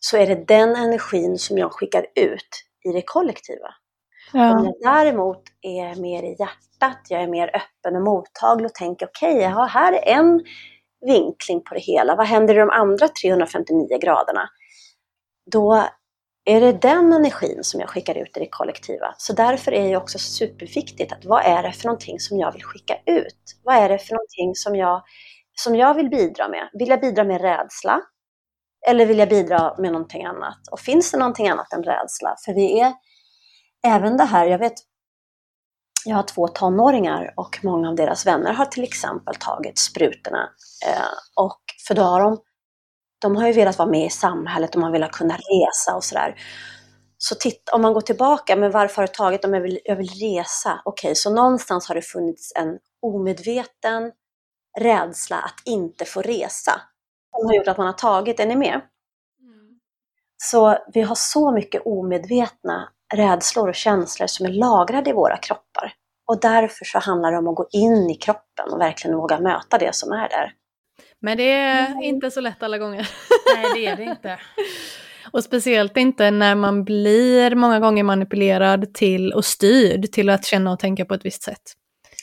så 0.00 0.16
är 0.16 0.26
det 0.26 0.44
den 0.48 0.76
energin 0.76 1.38
som 1.38 1.58
jag 1.58 1.72
skickar 1.72 2.06
ut 2.14 2.48
i 2.88 2.92
det 2.92 3.02
kollektiva. 3.02 3.68
Ja. 4.32 4.58
Om 4.58 4.64
jag 4.64 4.94
däremot 4.94 5.42
är 5.62 6.00
mer 6.00 6.22
i 6.22 6.36
hjärtat, 6.38 6.98
jag 7.08 7.22
är 7.22 7.28
mer 7.28 7.48
öppen 7.56 7.96
och 7.96 8.02
mottaglig 8.02 8.66
och 8.66 8.74
tänker 8.74 9.06
okej, 9.06 9.36
okay, 9.36 9.66
här 9.68 9.92
är 9.92 10.18
en 10.18 10.44
vinkling 11.06 11.62
på 11.62 11.74
det 11.74 11.80
hela. 11.80 12.16
Vad 12.16 12.26
händer 12.26 12.54
i 12.54 12.58
de 12.58 12.70
andra 12.70 13.08
359 13.08 13.98
graderna? 14.00 14.48
Då 15.50 15.84
är 16.48 16.60
det 16.60 16.72
den 16.72 17.12
energin 17.12 17.64
som 17.64 17.80
jag 17.80 17.88
skickar 17.88 18.14
ut 18.14 18.36
i 18.36 18.40
det 18.40 18.48
kollektiva. 18.50 19.14
Så 19.18 19.32
därför 19.32 19.72
är 19.72 19.88
det 19.88 19.96
också 19.96 20.18
superviktigt 20.18 21.12
att 21.12 21.24
vad 21.24 21.44
är 21.44 21.62
det 21.62 21.72
för 21.72 21.84
någonting 21.84 22.20
som 22.20 22.38
jag 22.38 22.52
vill 22.52 22.64
skicka 22.64 22.96
ut? 23.06 23.56
Vad 23.62 23.76
är 23.76 23.88
det 23.88 23.98
för 23.98 24.14
någonting 24.14 24.54
som 24.54 24.76
jag, 24.76 25.02
som 25.54 25.76
jag 25.76 25.94
vill 25.94 26.08
bidra 26.08 26.48
med? 26.48 26.68
Vill 26.72 26.88
jag 26.88 27.00
bidra 27.00 27.24
med 27.24 27.40
rädsla? 27.40 28.00
Eller 28.88 29.06
vill 29.06 29.18
jag 29.18 29.28
bidra 29.28 29.74
med 29.78 29.92
någonting 29.92 30.24
annat? 30.24 30.58
Och 30.70 30.80
finns 30.80 31.12
det 31.12 31.18
någonting 31.18 31.48
annat 31.48 31.72
än 31.72 31.82
rädsla? 31.82 32.36
För 32.44 32.54
vi 32.54 32.80
är 32.80 32.92
även 33.86 34.16
det 34.16 34.24
här, 34.24 34.46
jag 34.46 34.58
vet, 34.58 34.74
jag 36.04 36.16
har 36.16 36.22
två 36.22 36.48
tonåringar 36.48 37.34
och 37.36 37.58
många 37.62 37.88
av 37.88 37.94
deras 37.96 38.26
vänner 38.26 38.52
har 38.52 38.66
till 38.66 38.84
exempel 38.84 39.34
tagit 39.34 39.78
sprutorna. 39.78 40.50
Eh, 40.86 41.44
och 41.44 41.60
för 41.88 41.94
då 41.94 42.02
har 42.02 42.20
de, 42.20 42.38
de 43.18 43.36
har 43.36 43.46
ju 43.46 43.52
velat 43.52 43.78
vara 43.78 43.88
med 43.88 44.06
i 44.06 44.10
samhället 44.10 44.74
och 44.74 44.80
man 44.80 44.92
vill 44.92 45.08
kunna 45.12 45.34
resa 45.34 45.96
och 45.96 46.04
sådär. 46.04 46.34
Så 47.18 47.34
titta, 47.34 47.74
om 47.74 47.82
man 47.82 47.92
går 47.92 48.00
tillbaka, 48.00 48.56
men 48.56 48.70
varför 48.70 48.96
har 48.96 49.06
du 49.06 49.12
tagit 49.12 49.42
dem? 49.42 49.54
Jag 49.54 49.60
vill, 49.60 49.78
jag 49.84 49.96
vill 49.96 50.08
resa. 50.08 50.80
Okej, 50.84 51.08
okay, 51.08 51.14
så 51.14 51.34
någonstans 51.34 51.88
har 51.88 51.94
det 51.94 52.02
funnits 52.02 52.52
en 52.56 52.78
omedveten 53.02 54.12
rädsla 54.78 55.36
att 55.36 55.62
inte 55.64 56.04
få 56.04 56.22
resa. 56.22 56.80
Som 57.36 57.46
har 57.46 57.54
gjort 57.54 57.68
att 57.68 57.78
man 57.78 57.86
har 57.86 57.94
tagit, 57.94 58.40
är 58.40 58.46
ni 58.46 58.56
med? 58.56 58.80
Mm. 59.40 59.78
Så 60.36 60.78
vi 60.92 61.02
har 61.02 61.14
så 61.14 61.50
mycket 61.52 61.82
omedvetna 61.84 62.88
rädslor 63.14 63.68
och 63.68 63.74
känslor 63.74 64.26
som 64.26 64.46
är 64.46 64.50
lagrade 64.50 65.10
i 65.10 65.12
våra 65.12 65.36
kroppar. 65.36 65.92
Och 66.26 66.40
därför 66.40 66.84
så 66.84 66.98
handlar 66.98 67.32
det 67.32 67.38
om 67.38 67.48
att 67.48 67.56
gå 67.56 67.68
in 67.70 68.10
i 68.10 68.14
kroppen 68.14 68.72
och 68.72 68.80
verkligen 68.80 69.16
våga 69.16 69.40
möta 69.40 69.78
det 69.78 69.94
som 69.94 70.12
är 70.12 70.28
där. 70.28 70.52
Men 71.20 71.36
det 71.36 71.52
är 71.52 71.86
mm. 71.86 72.02
inte 72.02 72.30
så 72.30 72.40
lätt 72.40 72.62
alla 72.62 72.78
gånger. 72.78 73.08
Nej, 73.56 73.66
det 73.74 73.86
är 73.86 73.96
det 73.96 74.02
inte. 74.02 74.38
och 75.30 75.44
speciellt 75.44 75.96
inte 75.96 76.30
när 76.30 76.54
man 76.54 76.84
blir 76.84 77.54
många 77.54 77.80
gånger 77.80 78.04
manipulerad 78.04 78.94
till 78.94 79.32
och 79.32 79.44
styrd 79.44 80.12
till 80.12 80.28
att 80.28 80.44
känna 80.44 80.72
och 80.72 80.78
tänka 80.78 81.04
på 81.04 81.14
ett 81.14 81.24
visst 81.24 81.42
sätt. 81.42 81.62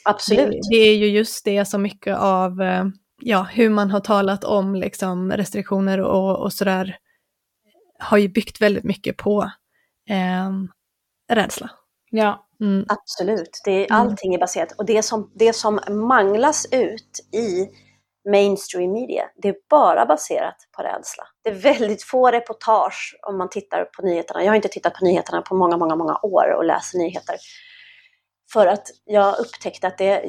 Absolut. 0.05 0.49
Det, 0.51 0.59
det 0.69 0.89
är 0.89 0.95
ju 0.95 1.07
just 1.07 1.45
det 1.45 1.65
som 1.65 1.81
mycket 1.81 2.17
av 2.17 2.61
eh, 2.61 2.85
ja, 3.21 3.43
hur 3.43 3.69
man 3.69 3.91
har 3.91 3.99
talat 3.99 4.43
om 4.43 4.75
liksom, 4.75 5.31
restriktioner 5.31 5.99
och, 5.99 6.39
och 6.39 6.53
sådär 6.53 6.97
har 7.99 8.17
ju 8.17 8.27
byggt 8.27 8.61
väldigt 8.61 8.83
mycket 8.83 9.17
på 9.17 9.51
eh, 10.09 10.51
rädsla. 11.35 11.71
Ja. 12.11 12.47
Mm. 12.61 12.85
Absolut, 12.89 13.61
det 13.65 13.71
är, 13.71 13.91
mm. 13.91 14.01
allting 14.01 14.35
är 14.35 14.39
baserat 14.39 14.71
och 14.71 14.85
det 14.85 15.03
som, 15.03 15.31
det 15.35 15.53
som 15.53 15.79
manglas 15.89 16.67
ut 16.71 17.19
i 17.31 17.69
mainstream 18.31 18.91
media, 18.91 19.23
det 19.41 19.49
är 19.49 19.55
bara 19.69 20.05
baserat 20.05 20.55
på 20.77 20.83
rädsla. 20.83 21.23
Det 21.43 21.49
är 21.49 21.53
väldigt 21.53 22.03
få 22.03 22.31
reportage 22.31 23.19
om 23.27 23.37
man 23.37 23.49
tittar 23.49 23.85
på 23.85 24.01
nyheterna. 24.01 24.43
Jag 24.43 24.51
har 24.51 24.55
inte 24.55 24.67
tittat 24.67 24.93
på 24.93 25.05
nyheterna 25.05 25.41
på 25.41 25.55
många, 25.55 25.77
många, 25.77 25.95
många 25.95 26.19
år 26.23 26.55
och 26.57 26.65
läser 26.65 26.97
nyheter. 26.97 27.35
För 28.53 28.67
att 28.67 28.87
jag 29.05 29.39
upptäckte 29.39 29.87
att 29.87 29.97
det, 29.97 30.23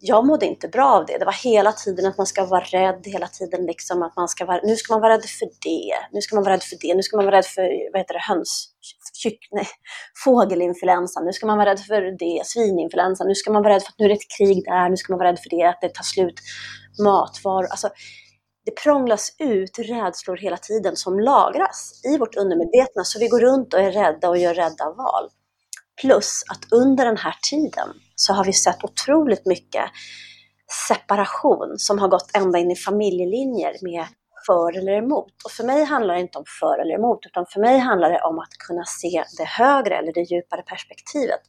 jag 0.00 0.26
mådde 0.26 0.46
inte 0.46 0.68
bra 0.68 0.86
av 0.86 1.06
det. 1.06 1.18
Det 1.18 1.24
var 1.24 1.44
hela 1.44 1.72
tiden 1.72 2.06
att 2.06 2.16
man 2.16 2.26
ska 2.26 2.44
vara 2.44 2.60
rädd, 2.60 3.02
hela 3.04 3.26
tiden 3.26 3.66
liksom 3.66 4.02
att 4.02 4.16
man 4.16 4.28
ska 4.28 4.44
vara, 4.44 4.60
nu 4.64 4.76
ska 4.76 4.94
man 4.94 5.00
vara 5.00 5.12
rädd 5.12 5.24
för 5.24 5.46
det, 5.46 5.94
nu 6.12 6.20
ska 6.20 6.34
man 6.36 6.44
vara 6.44 6.54
rädd 6.54 6.62
för 6.62 6.76
det, 6.80 6.94
nu 6.94 7.02
ska 7.02 7.16
man 7.16 7.26
vara 7.26 7.36
rädd 7.36 7.46
för, 7.46 7.92
vad 7.92 8.00
heter 8.00 8.14
det, 8.14 8.20
höns, 8.20 8.68
kyck, 9.22 9.48
nej, 9.50 9.66
fågelinfluensan, 10.24 11.24
nu 11.24 11.32
ska 11.32 11.46
man 11.46 11.58
vara 11.58 11.70
rädd 11.70 11.80
för 11.80 12.02
det, 12.02 12.46
svininfluensan, 12.46 13.26
nu 13.26 13.34
ska 13.34 13.52
man 13.52 13.62
vara 13.62 13.74
rädd 13.74 13.82
för 13.82 13.88
att 13.88 13.98
nu 13.98 14.04
är 14.04 14.08
det 14.08 14.14
ett 14.14 14.36
krig 14.38 14.64
där, 14.64 14.88
nu 14.88 14.96
ska 14.96 15.12
man 15.12 15.18
vara 15.18 15.28
rädd 15.28 15.38
för 15.38 15.50
det, 15.50 15.64
att 15.64 15.80
det 15.80 15.88
tar 15.88 16.04
slut 16.04 16.40
matvaror. 16.98 17.66
Alltså, 17.66 17.88
det 18.64 18.76
prånglas 18.82 19.36
ut 19.38 19.78
rädslor 19.78 20.36
hela 20.36 20.56
tiden 20.56 20.96
som 20.96 21.20
lagras 21.20 22.00
i 22.04 22.18
vårt 22.18 22.36
undermedvetna, 22.36 23.04
så 23.04 23.18
vi 23.18 23.28
går 23.28 23.40
runt 23.40 23.74
och 23.74 23.80
är 23.80 23.92
rädda 23.92 24.28
och 24.28 24.38
gör 24.38 24.54
rädda 24.54 24.90
val. 24.90 25.28
Plus 26.00 26.42
att 26.50 26.72
under 26.72 27.04
den 27.04 27.16
här 27.16 27.36
tiden 27.50 27.88
så 28.14 28.32
har 28.32 28.44
vi 28.44 28.52
sett 28.52 28.84
otroligt 28.84 29.46
mycket 29.46 29.84
separation 30.88 31.74
som 31.78 31.98
har 31.98 32.08
gått 32.08 32.36
ända 32.36 32.58
in 32.58 32.70
i 32.70 32.76
familjelinjer 32.76 33.76
med 33.82 34.06
för 34.46 34.78
eller 34.78 34.92
emot. 34.92 35.32
Och 35.44 35.50
för 35.50 35.64
mig 35.64 35.84
handlar 35.84 36.14
det 36.14 36.20
inte 36.20 36.38
om 36.38 36.44
för 36.60 36.78
eller 36.78 36.94
emot, 36.94 37.26
utan 37.26 37.46
för 37.52 37.60
mig 37.60 37.78
handlar 37.78 38.10
det 38.10 38.20
om 38.20 38.38
att 38.38 38.52
kunna 38.66 38.84
se 38.84 39.24
det 39.38 39.44
högre 39.44 39.98
eller 39.98 40.12
det 40.12 40.20
djupare 40.20 40.62
perspektivet. 40.62 41.40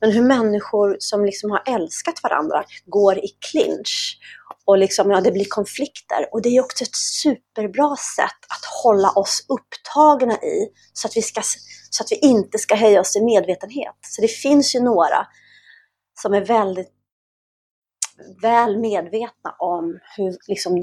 Men 0.00 0.12
hur 0.12 0.22
människor 0.22 0.96
som 0.98 1.24
liksom 1.24 1.50
har 1.50 1.62
älskat 1.66 2.22
varandra 2.22 2.64
går 2.86 3.18
i 3.18 3.28
clinch 3.50 4.18
och 4.64 4.78
liksom, 4.78 5.10
ja, 5.10 5.20
det 5.20 5.32
blir 5.32 5.46
konflikter. 5.48 6.28
Och 6.32 6.42
det 6.42 6.48
är 6.48 6.60
också 6.60 6.84
ett 6.84 6.96
superbra 6.96 7.96
sätt 7.96 8.40
att 8.48 8.64
hålla 8.84 9.10
oss 9.10 9.46
upptagna 9.48 10.34
i 10.34 10.68
så 10.92 11.08
att 11.08 11.16
vi, 11.16 11.22
ska, 11.22 11.42
så 11.90 12.02
att 12.02 12.12
vi 12.12 12.16
inte 12.16 12.58
ska 12.58 12.74
höja 12.74 13.00
oss 13.00 13.16
i 13.16 13.24
medvetenhet. 13.24 13.96
Så 14.00 14.22
det 14.22 14.28
finns 14.28 14.74
ju 14.74 14.80
några 14.80 15.26
som 16.22 16.34
är 16.34 16.44
väldigt 16.44 16.92
väl 18.42 18.78
medvetna 18.78 19.54
om 19.58 19.98
hur 20.16 20.36
liksom, 20.48 20.82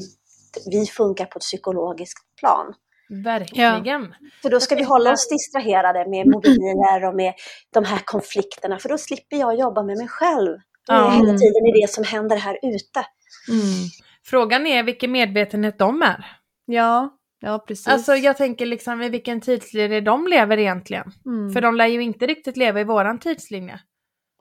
vi 0.72 0.86
funkar 0.86 1.26
på 1.26 1.38
ett 1.38 1.43
psykologiskt 1.43 2.36
plan. 2.39 2.74
Verkligen. 3.10 3.86
Ja. 3.86 4.28
För 4.41 4.49
då 4.49 4.60
ska 4.60 4.76
vi 4.76 4.84
hålla 4.84 5.12
oss 5.12 5.30
distraherade 5.30 6.10
med 6.10 6.28
mobiler 6.28 7.05
och 7.08 7.16
med 7.16 7.34
de 7.74 7.86
här 7.86 8.01
konflikterna, 8.05 8.80
för 8.80 8.89
då 8.89 8.97
slipper 8.97 9.38
jag 9.38 9.60
jobba 9.60 9.84
med 9.84 9.97
mig 9.97 10.08
själv. 10.08 10.58
Då 10.88 10.93
är 10.93 11.10
hela 11.10 11.38
tiden 11.38 11.66
i 11.66 11.82
det 11.82 11.89
som 11.89 12.03
händer 12.03 12.38
här 12.38 12.60
ute. 12.62 13.05
Mm. 13.49 13.88
Frågan 14.26 14.68
är 14.68 14.84
vilken 14.84 15.12
medvetenhet 15.12 15.80
de 15.80 16.01
är. 16.01 16.26
Ja, 16.66 17.18
ja 17.39 17.64
precis. 17.68 17.88
Alltså 17.88 18.16
jag 18.16 18.38
tänker 18.38 18.66
liksom 18.66 19.01
i 19.01 19.10
vilken 19.10 19.41
tidslinje 19.41 20.01
de 20.01 20.28
lever 20.28 20.58
egentligen. 20.58 21.12
Mm. 21.26 21.53
För 21.53 21.62
de 21.62 21.76
lär 21.76 21.88
ju 21.88 22.03
inte 22.03 22.26
riktigt 22.26 22.58
leva 22.58 22.82
i 22.82 22.84
våran 22.84 23.20
tidslinje. 23.20 23.80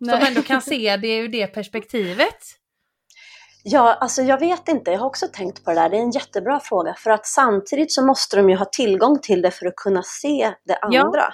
Nej. 0.00 0.16
Som 0.16 0.26
ändå 0.28 0.42
kan 0.42 0.62
se 0.62 0.96
det 0.96 1.16
ur 1.16 1.28
det 1.28 1.46
perspektivet. 1.46 2.38
Ja, 3.68 3.94
alltså 3.94 4.22
jag 4.22 4.40
vet 4.40 4.68
inte. 4.68 4.90
Jag 4.90 4.98
har 4.98 5.06
också 5.06 5.26
tänkt 5.32 5.64
på 5.64 5.70
det 5.70 5.76
där. 5.76 5.88
Det 5.88 5.96
är 5.96 6.00
en 6.00 6.10
jättebra 6.10 6.60
fråga. 6.60 6.94
För 6.94 7.10
att 7.10 7.26
samtidigt 7.26 7.92
så 7.92 8.06
måste 8.06 8.36
de 8.36 8.50
ju 8.50 8.56
ha 8.56 8.64
tillgång 8.64 9.18
till 9.18 9.42
det 9.42 9.50
för 9.50 9.66
att 9.66 9.76
kunna 9.76 10.02
se 10.02 10.54
det 10.64 10.76
andra. 10.76 11.20
Ja. 11.20 11.32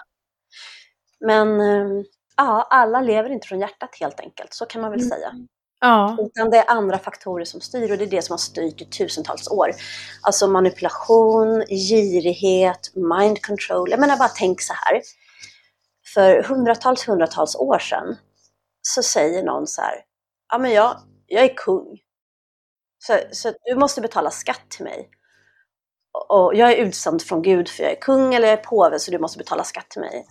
Men 1.26 1.60
ehm, 1.60 2.04
ja, 2.36 2.66
alla 2.70 3.00
lever 3.00 3.30
inte 3.30 3.48
från 3.48 3.60
hjärtat 3.60 3.96
helt 4.00 4.20
enkelt. 4.20 4.54
Så 4.54 4.66
kan 4.66 4.80
man 4.80 4.90
väl 4.90 5.00
mm. 5.00 5.10
säga. 5.10 5.32
Ja. 5.80 6.16
Utan 6.20 6.50
det 6.50 6.56
är 6.56 6.70
andra 6.70 6.98
faktorer 6.98 7.44
som 7.44 7.60
styr 7.60 7.90
och 7.90 7.98
det 7.98 8.04
är 8.04 8.10
det 8.10 8.22
som 8.22 8.32
har 8.32 8.38
styrt 8.38 8.80
i 8.80 8.84
tusentals 8.84 9.48
år. 9.48 9.70
Alltså 10.22 10.48
manipulation, 10.48 11.64
girighet, 11.68 12.92
mind 12.94 13.42
control. 13.42 13.90
Jag 13.90 14.00
menar 14.00 14.16
bara 14.16 14.28
tänk 14.28 14.60
så 14.60 14.72
här. 14.76 15.02
För 16.14 16.42
hundratals, 16.42 17.08
hundratals 17.08 17.56
år 17.56 17.78
sedan 17.78 18.16
så 18.82 19.02
säger 19.02 19.42
någon 19.42 19.66
så 19.66 19.80
här, 19.82 19.94
ja 20.52 20.58
men 20.58 20.72
jag, 20.72 20.96
jag 21.26 21.44
är 21.44 21.54
kung. 21.56 21.98
Så, 23.06 23.18
så 23.32 23.52
du 23.64 23.74
måste 23.74 24.00
betala 24.00 24.30
skatt 24.30 24.70
till 24.70 24.84
mig. 24.84 25.10
Och 26.28 26.54
jag 26.54 26.72
är 26.72 26.76
utsänd 26.76 27.22
från 27.22 27.42
Gud 27.42 27.68
för 27.68 27.82
jag 27.82 27.92
är 27.92 28.00
kung 28.00 28.34
eller 28.34 28.48
jag 28.48 28.58
är 28.58 28.62
påve 28.64 28.98
så 28.98 29.10
du 29.10 29.18
måste 29.18 29.38
betala 29.38 29.64
skatt 29.64 29.90
till 29.90 30.00
mig. 30.00 30.26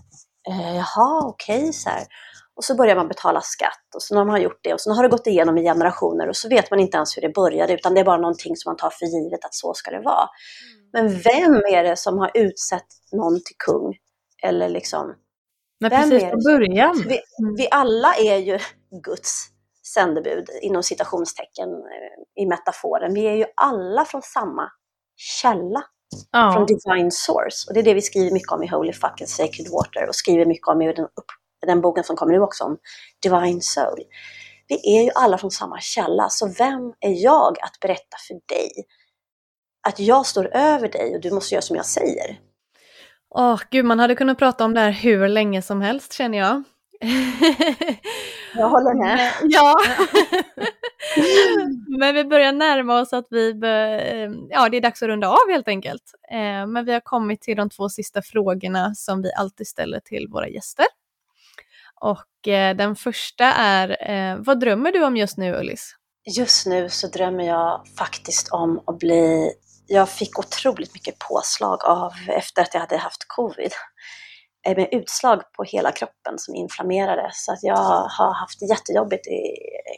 Eh, 0.50 0.76
jaha, 0.76 1.28
okej, 1.28 1.60
okay, 1.60 1.74
så 1.74 1.90
här. 1.90 2.04
Och 2.56 2.64
så 2.64 2.76
börjar 2.76 2.96
man 2.96 3.08
betala 3.08 3.42
skatt 3.42 3.96
och 3.96 4.04
så 4.04 4.16
har 4.16 4.26
man 4.26 4.42
gjort 4.42 4.60
det 4.64 4.74
och 4.74 4.82
så 4.82 4.94
har 4.94 5.04
det 5.04 5.10
gått 5.10 5.28
igenom 5.28 5.58
i 5.58 5.64
generationer 5.64 6.30
och 6.30 6.36
så 6.36 6.50
vet 6.50 6.72
man 6.72 6.80
inte 6.80 6.98
ens 6.98 7.18
hur 7.18 7.22
det 7.22 7.30
började 7.30 7.74
utan 7.74 7.94
det 7.94 8.00
är 8.00 8.06
bara 8.06 8.22
någonting 8.22 8.56
som 8.56 8.70
man 8.70 8.78
tar 8.78 8.90
för 8.90 9.06
givet 9.06 9.46
att 9.46 9.56
så 9.56 9.74
ska 9.74 9.92
det 9.92 10.02
vara. 10.02 10.30
Mm. 10.30 10.90
Men 10.94 11.20
vem 11.20 11.56
är 11.74 11.84
det 11.84 11.98
som 11.98 12.18
har 12.18 12.32
utsett 12.34 12.88
någon 13.12 13.44
till 13.44 13.56
kung? 13.66 13.96
Eller 14.44 14.70
liksom... 14.70 15.16
Men 15.80 15.90
precis 15.90 16.24
från 16.24 16.44
början. 16.44 17.04
Vi, 17.08 17.20
vi 17.58 17.68
alla 17.72 18.14
är 18.16 18.38
ju 18.38 18.60
Guds 19.06 19.51
sändebud 19.94 20.50
inom 20.62 20.84
citationstecken 20.84 21.70
eh, 21.70 22.44
i 22.44 22.46
metaforen. 22.46 23.14
Vi 23.14 23.28
är 23.28 23.36
ju 23.36 23.46
alla 23.56 24.06
från 24.06 24.22
samma 24.22 24.72
källa. 25.18 25.84
Ja. 26.32 26.52
Från 26.54 26.66
divine 26.66 27.12
source. 27.12 27.68
Och 27.68 27.74
det 27.74 27.80
är 27.80 27.84
det 27.84 27.94
vi 27.94 28.02
skriver 28.02 28.32
mycket 28.32 28.52
om 28.52 28.64
i 28.64 28.68
Holy 28.68 28.94
fucking 28.94 29.28
Sacred 29.28 29.68
Water 29.72 30.08
och 30.08 30.16
skriver 30.16 30.46
mycket 30.46 30.68
om 30.68 30.82
i 30.82 30.94
den, 30.94 31.08
den 31.66 31.82
boken 31.82 32.04
som 32.04 32.16
kommer 32.16 32.34
nu 32.34 32.40
också 32.40 32.64
om 32.64 32.78
Divine 33.24 33.62
Soul. 33.62 34.04
Vi 34.68 34.98
är 34.98 35.04
ju 35.04 35.10
alla 35.16 35.38
från 35.38 35.52
samma 35.52 35.80
källa, 35.80 36.30
så 36.30 36.48
vem 36.48 36.94
är 37.00 37.24
jag 37.24 37.60
att 37.62 37.80
berätta 37.82 38.18
för 38.28 38.34
dig 38.34 38.72
att 39.88 40.00
jag 40.00 40.26
står 40.26 40.56
över 40.56 40.88
dig 40.88 41.16
och 41.16 41.22
du 41.22 41.32
måste 41.32 41.56
göra 41.56 41.62
som 41.62 41.76
jag 41.76 41.86
säger? 41.86 42.40
Åh, 43.30 43.54
oh, 43.54 43.62
gud, 43.72 43.86
man 43.86 44.00
hade 44.00 44.16
kunnat 44.16 44.38
prata 44.38 44.66
om 44.66 44.74
det 44.74 44.80
här 44.80 44.92
hur 44.92 45.28
länge 45.28 45.62
som 45.62 45.82
helst 45.82 46.14
känner 46.14 46.38
jag. 46.38 46.64
Jag 48.56 48.70
håller 48.70 48.94
med. 48.94 49.34
Ja. 49.44 49.76
Men 52.00 52.16
vi 52.16 52.24
börjar 52.26 52.52
närma 52.54 53.02
oss 53.02 53.14
att 53.14 53.28
vi, 53.30 53.50
eh, 53.50 54.32
ja 54.50 54.70
det 54.70 54.78
är 54.78 54.82
dags 54.82 55.04
att 55.04 55.08
runda 55.08 55.30
av 55.30 55.50
helt 55.50 55.68
enkelt. 55.68 56.04
Eh, 56.32 56.68
men 56.68 56.86
vi 56.86 56.94
har 56.94 57.00
kommit 57.00 57.42
till 57.42 57.58
de 57.58 57.70
två 57.70 57.90
sista 57.90 58.22
frågorna 58.22 58.96
som 58.96 59.22
vi 59.22 59.34
alltid 59.34 59.68
ställer 59.68 60.00
till 60.00 60.28
våra 60.28 60.48
gäster. 60.48 60.86
Och 62.02 62.48
eh, 62.48 62.76
den 62.76 62.96
första 62.96 63.46
är, 63.46 64.38
vad 64.38 64.60
drömmer 64.60 64.92
du 64.92 65.04
om 65.06 65.18
just 65.18 65.38
nu 65.38 65.56
Ullis? 65.56 65.96
Just 66.38 66.66
nu 66.66 66.90
så 66.90 67.08
drömmer 67.08 67.48
jag 67.48 67.82
faktiskt 67.98 68.50
om 68.50 68.84
att 68.86 69.00
bli 69.00 69.52
jag 69.88 70.10
fick 70.10 70.40
otroligt 70.40 70.94
mycket 70.94 71.20
påslag 71.20 71.86
av 71.86 72.14
efter 72.28 72.62
att 72.62 72.74
jag 72.74 72.82
hade 72.82 72.98
haft 72.98 73.26
covid 73.28 73.72
med 74.66 74.90
utslag 74.92 75.42
på 75.58 75.64
hela 75.64 75.92
kroppen 75.92 76.34
som 76.38 76.56
inflammerade. 76.56 77.30
Så 77.34 77.54
att 77.54 77.60
jag 77.64 77.76
har 78.18 78.34
haft 78.34 78.70
jättejobbigt 78.70 79.28
i 79.28 79.42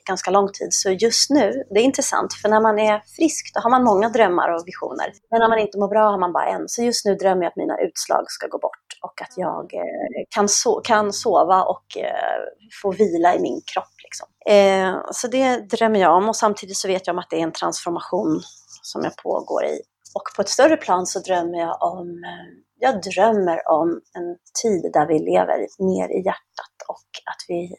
ganska 0.07 0.31
lång 0.31 0.51
tid. 0.51 0.67
Så 0.71 0.91
just 0.91 1.29
nu, 1.29 1.63
det 1.69 1.79
är 1.79 1.83
intressant, 1.83 2.33
för 2.33 2.49
när 2.49 2.61
man 2.61 2.79
är 2.79 3.01
frisk 3.17 3.51
då 3.53 3.59
har 3.59 3.69
man 3.69 3.83
många 3.83 4.09
drömmar 4.09 4.49
och 4.49 4.63
visioner. 4.67 5.13
Men 5.31 5.39
när 5.39 5.49
man 5.49 5.59
inte 5.59 5.77
mår 5.77 5.87
bra 5.87 6.09
har 6.09 6.17
man 6.17 6.33
bara 6.33 6.45
en. 6.45 6.69
Så 6.69 6.83
just 6.83 7.05
nu 7.05 7.15
drömmer 7.15 7.43
jag 7.43 7.49
att 7.49 7.55
mina 7.55 7.79
utslag 7.79 8.25
ska 8.27 8.47
gå 8.47 8.57
bort 8.57 8.87
och 9.01 9.21
att 9.21 9.33
jag 9.37 9.73
eh, 9.73 10.23
kan, 10.35 10.49
so 10.49 10.81
kan 10.81 11.13
sova 11.13 11.63
och 11.63 11.97
eh, 11.97 12.39
få 12.81 12.91
vila 12.91 13.35
i 13.35 13.39
min 13.39 13.61
kropp. 13.73 13.95
Liksom. 14.03 14.27
Eh, 14.45 15.11
så 15.11 15.27
det 15.27 15.57
drömmer 15.57 15.99
jag 15.99 16.17
om 16.17 16.29
och 16.29 16.35
samtidigt 16.35 16.77
så 16.77 16.87
vet 16.87 17.07
jag 17.07 17.13
om 17.13 17.19
att 17.19 17.29
det 17.29 17.39
är 17.39 17.43
en 17.43 17.51
transformation 17.51 18.41
som 18.81 19.03
jag 19.03 19.15
pågår 19.15 19.65
i. 19.65 19.81
Och 20.15 20.35
på 20.35 20.41
ett 20.41 20.49
större 20.49 20.77
plan 20.77 21.05
så 21.05 21.19
drömmer 21.19 21.59
jag 21.59 21.77
om 21.81 22.23
eh, 22.23 22.72
jag 22.83 23.01
drömmer 23.01 23.71
om 23.71 24.01
en 24.13 24.37
tid 24.61 24.91
där 24.93 25.07
vi 25.07 25.19
lever 25.19 25.67
mer 25.79 26.09
i 26.09 26.25
hjärtat 26.25 26.75
och 26.87 27.09
att 27.25 27.45
vi 27.47 27.75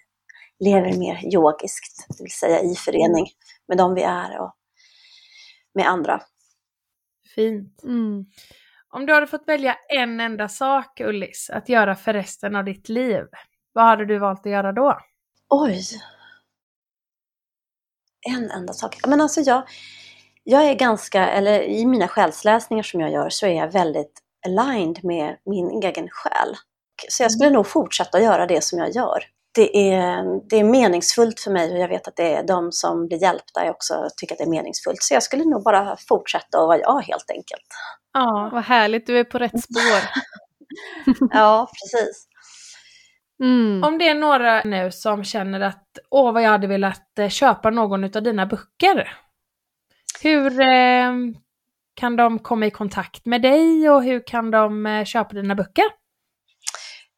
lever 0.59 0.99
mer 0.99 1.35
yogiskt, 1.35 2.07
det 2.09 2.23
vill 2.23 2.33
säga 2.33 2.61
i 2.61 2.75
förening 2.75 3.27
med 3.69 3.79
de 3.79 3.95
vi 3.95 4.03
är 4.03 4.39
och 4.41 4.55
med 5.75 5.89
andra. 5.89 6.21
Fint. 7.35 7.83
Mm. 7.83 8.25
Om 8.89 9.07
du 9.07 9.15
hade 9.15 9.27
fått 9.27 9.49
välja 9.49 9.77
en 9.89 10.21
enda 10.21 10.49
sak, 10.49 11.01
Ullis, 11.01 11.51
att 11.51 11.69
göra 11.69 11.95
för 11.95 12.13
resten 12.13 12.57
av 12.57 12.65
ditt 12.65 12.89
liv, 12.89 13.25
vad 13.73 13.85
hade 13.85 14.07
du 14.07 14.19
valt 14.19 14.41
att 14.41 14.53
göra 14.53 14.73
då? 14.73 14.99
Oj! 15.49 15.83
En 18.35 18.51
enda 18.51 18.73
sak. 18.73 18.97
Men 19.07 19.21
alltså 19.21 19.41
jag, 19.41 19.63
jag 20.45 20.65
är 20.65 20.75
ganska, 20.75 21.29
eller 21.29 21.63
i 21.63 21.87
mina 21.87 22.09
själsläsningar 22.09 22.83
som 22.83 23.01
jag 23.01 23.13
gör 23.13 23.29
så 23.29 23.47
är 23.47 23.55
jag 23.55 23.73
väldigt 23.73 24.24
aligned 24.47 25.05
med 25.05 25.37
min 25.47 25.83
egen 25.83 26.09
själ. 26.11 26.55
Så 27.09 27.23
jag 27.23 27.33
skulle 27.33 27.47
mm. 27.47 27.57
nog 27.57 27.67
fortsätta 27.67 28.19
att 28.19 28.25
göra 28.25 28.47
det 28.47 28.65
som 28.65 28.79
jag 28.79 28.91
gör. 28.91 29.25
Det 29.55 29.93
är, 29.93 30.49
det 30.51 30.57
är 30.57 30.65
meningsfullt 30.65 31.41
för 31.41 31.51
mig 31.51 31.73
och 31.73 31.79
jag 31.79 31.89
vet 31.89 32.09
att 32.09 32.17
det 32.17 32.35
är 32.35 32.43
de 32.43 32.73
som 32.73 33.07
blir 33.07 33.23
hjälpta 33.23 33.65
jag 33.65 33.71
också 33.71 34.09
tycker 34.17 34.35
att 34.35 34.39
det 34.39 34.45
är 34.45 34.51
meningsfullt. 34.51 35.03
Så 35.03 35.15
jag 35.15 35.23
skulle 35.23 35.45
nog 35.45 35.65
bara 35.65 35.97
fortsätta 36.09 36.59
att 36.59 36.67
vara 36.67 36.79
jag 36.79 37.01
helt 37.01 37.31
enkelt. 37.31 37.67
Ja, 38.13 38.51
vad 38.53 38.65
härligt, 38.65 39.07
du 39.07 39.19
är 39.19 39.25
på 39.25 39.39
rätt 39.39 39.63
spår. 39.63 40.01
ja, 41.31 41.69
precis. 41.73 42.29
Mm. 43.43 43.85
Om 43.85 43.99
det 43.99 44.09
är 44.09 44.15
några 44.15 44.63
nu 44.63 44.91
som 44.93 45.25
känner 45.25 45.61
att 45.61 45.99
åh 46.11 46.33
vad 46.33 46.43
jag 46.43 46.51
hade 46.51 46.67
velat 46.67 47.19
eh, 47.19 47.29
köpa 47.29 47.71
någon 47.71 48.05
av 48.05 48.23
dina 48.23 48.47
böcker. 48.47 49.19
Hur 50.23 50.61
eh, 50.61 51.13
kan 51.95 52.17
de 52.17 52.39
komma 52.39 52.67
i 52.67 52.71
kontakt 52.71 53.27
med 53.27 53.43
dig 53.43 53.91
och 53.91 54.05
hur 54.05 54.27
kan 54.27 54.51
de 54.51 54.87
eh, 54.87 55.05
köpa 55.05 55.35
dina 55.35 55.55
böcker? 55.55 55.85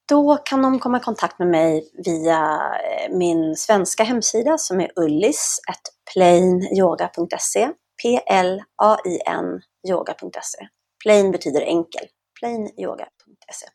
Då 0.09 0.37
kan 0.45 0.63
de 0.63 0.79
komma 0.79 0.97
i 0.97 1.01
kontakt 1.01 1.39
med 1.39 1.49
mig 1.49 1.91
via 2.05 2.73
eh, 2.85 3.17
min 3.17 3.57
svenska 3.57 4.05
hemsida 4.05 4.59
som 4.59 4.81
är 4.81 4.91
ullis.plainyoga.se 4.97 7.71
P-L-A-I-N 8.03 9.61
yoga.se 9.89 10.69
Plain 11.03 11.31
betyder 11.31 11.61
enkel. 11.61 12.07
plainyoga.se 12.41 13.67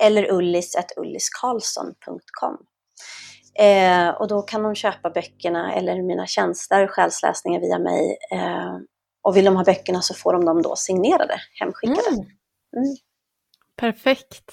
Eller 0.00 0.32
ullis.ulliskarlsson.com 0.32 2.58
eh, 3.58 4.08
Och 4.08 4.28
då 4.28 4.42
kan 4.42 4.62
de 4.62 4.74
köpa 4.74 5.10
böckerna 5.10 5.74
eller 5.74 6.02
mina 6.02 6.26
tjänster, 6.26 6.86
själsläsningar 6.86 7.60
via 7.60 7.78
mig 7.78 8.18
eh, 8.32 8.76
och 9.28 9.36
vill 9.36 9.44
de 9.44 9.56
ha 9.56 9.64
böckerna 9.64 10.02
så 10.02 10.14
får 10.14 10.32
de 10.32 10.44
dem 10.44 10.62
då 10.62 10.76
signerade, 10.76 11.40
hemskickade. 11.60 12.08
Mm. 12.08 12.20
Mm. 12.76 12.96
Perfekt. 13.76 14.52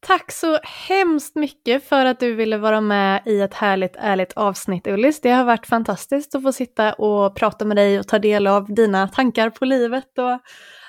Tack 0.00 0.32
så 0.32 0.58
hemskt 0.62 1.36
mycket 1.36 1.84
för 1.84 2.06
att 2.06 2.20
du 2.20 2.34
ville 2.34 2.58
vara 2.58 2.80
med 2.80 3.22
i 3.26 3.40
ett 3.40 3.54
härligt 3.54 3.96
ärligt 3.96 4.32
avsnitt 4.32 4.86
Ullis. 4.86 5.20
Det 5.20 5.30
har 5.30 5.44
varit 5.44 5.66
fantastiskt 5.66 6.34
att 6.34 6.42
få 6.42 6.52
sitta 6.52 6.92
och 6.92 7.36
prata 7.36 7.64
med 7.64 7.76
dig 7.76 7.98
och 7.98 8.08
ta 8.08 8.18
del 8.18 8.46
av 8.46 8.74
dina 8.74 9.08
tankar 9.08 9.50
på 9.50 9.64
livet 9.64 10.18
och 10.18 10.40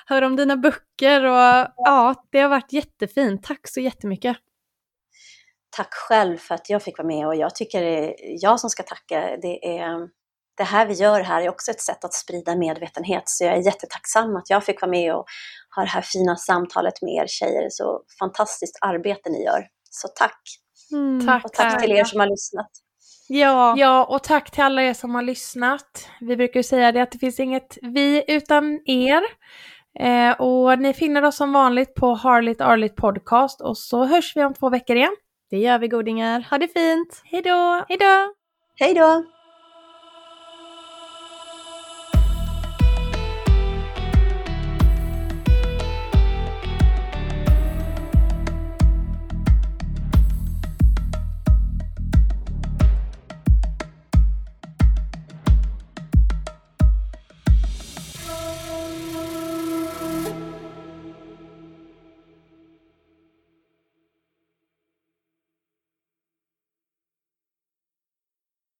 höra 0.06 0.26
om 0.26 0.36
dina 0.36 0.56
böcker 0.56 1.24
och 1.24 1.66
ja, 1.76 2.14
det 2.30 2.40
har 2.40 2.48
varit 2.48 2.72
jättefint. 2.72 3.42
Tack 3.42 3.68
så 3.68 3.80
jättemycket. 3.80 4.36
Tack 5.76 5.94
själv 5.94 6.38
för 6.38 6.54
att 6.54 6.70
jag 6.70 6.82
fick 6.82 6.98
vara 6.98 7.08
med 7.08 7.26
och 7.26 7.36
jag 7.36 7.54
tycker 7.54 7.82
det 7.82 7.98
är 7.98 8.14
jag 8.44 8.60
som 8.60 8.70
ska 8.70 8.82
tacka. 8.82 9.36
Det, 9.42 9.78
är, 9.78 10.08
det 10.56 10.64
här 10.64 10.86
vi 10.86 10.94
gör 10.94 11.20
här 11.20 11.42
är 11.42 11.48
också 11.48 11.70
ett 11.70 11.80
sätt 11.80 12.04
att 12.04 12.14
sprida 12.14 12.56
medvetenhet 12.56 13.22
så 13.26 13.44
jag 13.44 13.52
är 13.52 13.66
jättetacksam 13.66 14.36
att 14.36 14.50
jag 14.50 14.64
fick 14.64 14.80
vara 14.80 14.90
med 14.90 15.14
och 15.14 15.24
ha 15.76 15.82
det 15.82 15.88
här 15.88 16.02
fina 16.02 16.36
samtalet 16.36 17.02
med 17.02 17.14
er 17.14 17.26
tjejer. 17.26 17.68
Så 17.70 18.02
fantastiskt 18.18 18.78
arbete 18.80 19.30
ni 19.30 19.44
gör. 19.44 19.66
Så 19.90 20.08
tack! 20.08 20.40
Mm, 20.92 21.26
tack, 21.26 21.44
och 21.44 21.52
tack 21.52 21.82
till 21.82 21.92
er 21.92 22.04
som 22.04 22.20
har 22.20 22.26
lyssnat. 22.26 22.70
Ja. 23.28 23.74
ja, 23.76 24.04
och 24.04 24.22
tack 24.22 24.50
till 24.50 24.62
alla 24.62 24.82
er 24.82 24.94
som 24.94 25.14
har 25.14 25.22
lyssnat. 25.22 26.08
Vi 26.20 26.36
brukar 26.36 26.60
ju 26.60 26.64
säga 26.64 26.92
det 26.92 27.02
att 27.02 27.12
det 27.12 27.18
finns 27.18 27.40
inget 27.40 27.78
vi 27.82 28.24
utan 28.28 28.80
er. 28.86 29.22
Eh, 30.00 30.40
och 30.40 30.78
ni 30.78 30.94
finner 30.94 31.24
oss 31.24 31.36
som 31.36 31.52
vanligt 31.52 31.94
på 31.94 32.14
Harligt 32.14 32.60
Arligt 32.60 32.96
Podcast 32.96 33.60
och 33.60 33.78
så 33.78 34.04
hörs 34.04 34.36
vi 34.36 34.44
om 34.44 34.54
två 34.54 34.70
veckor 34.70 34.96
igen. 34.96 35.16
Det 35.50 35.58
gör 35.58 35.78
vi 35.78 35.88
godingar. 35.88 36.46
Ha 36.50 36.58
det 36.58 36.68
fint! 36.68 37.22
Hej 37.24 37.42
då! 37.42 37.84
Hej 37.88 37.98
då! 37.98 38.34
Hej 38.78 38.94
då! 38.94 39.33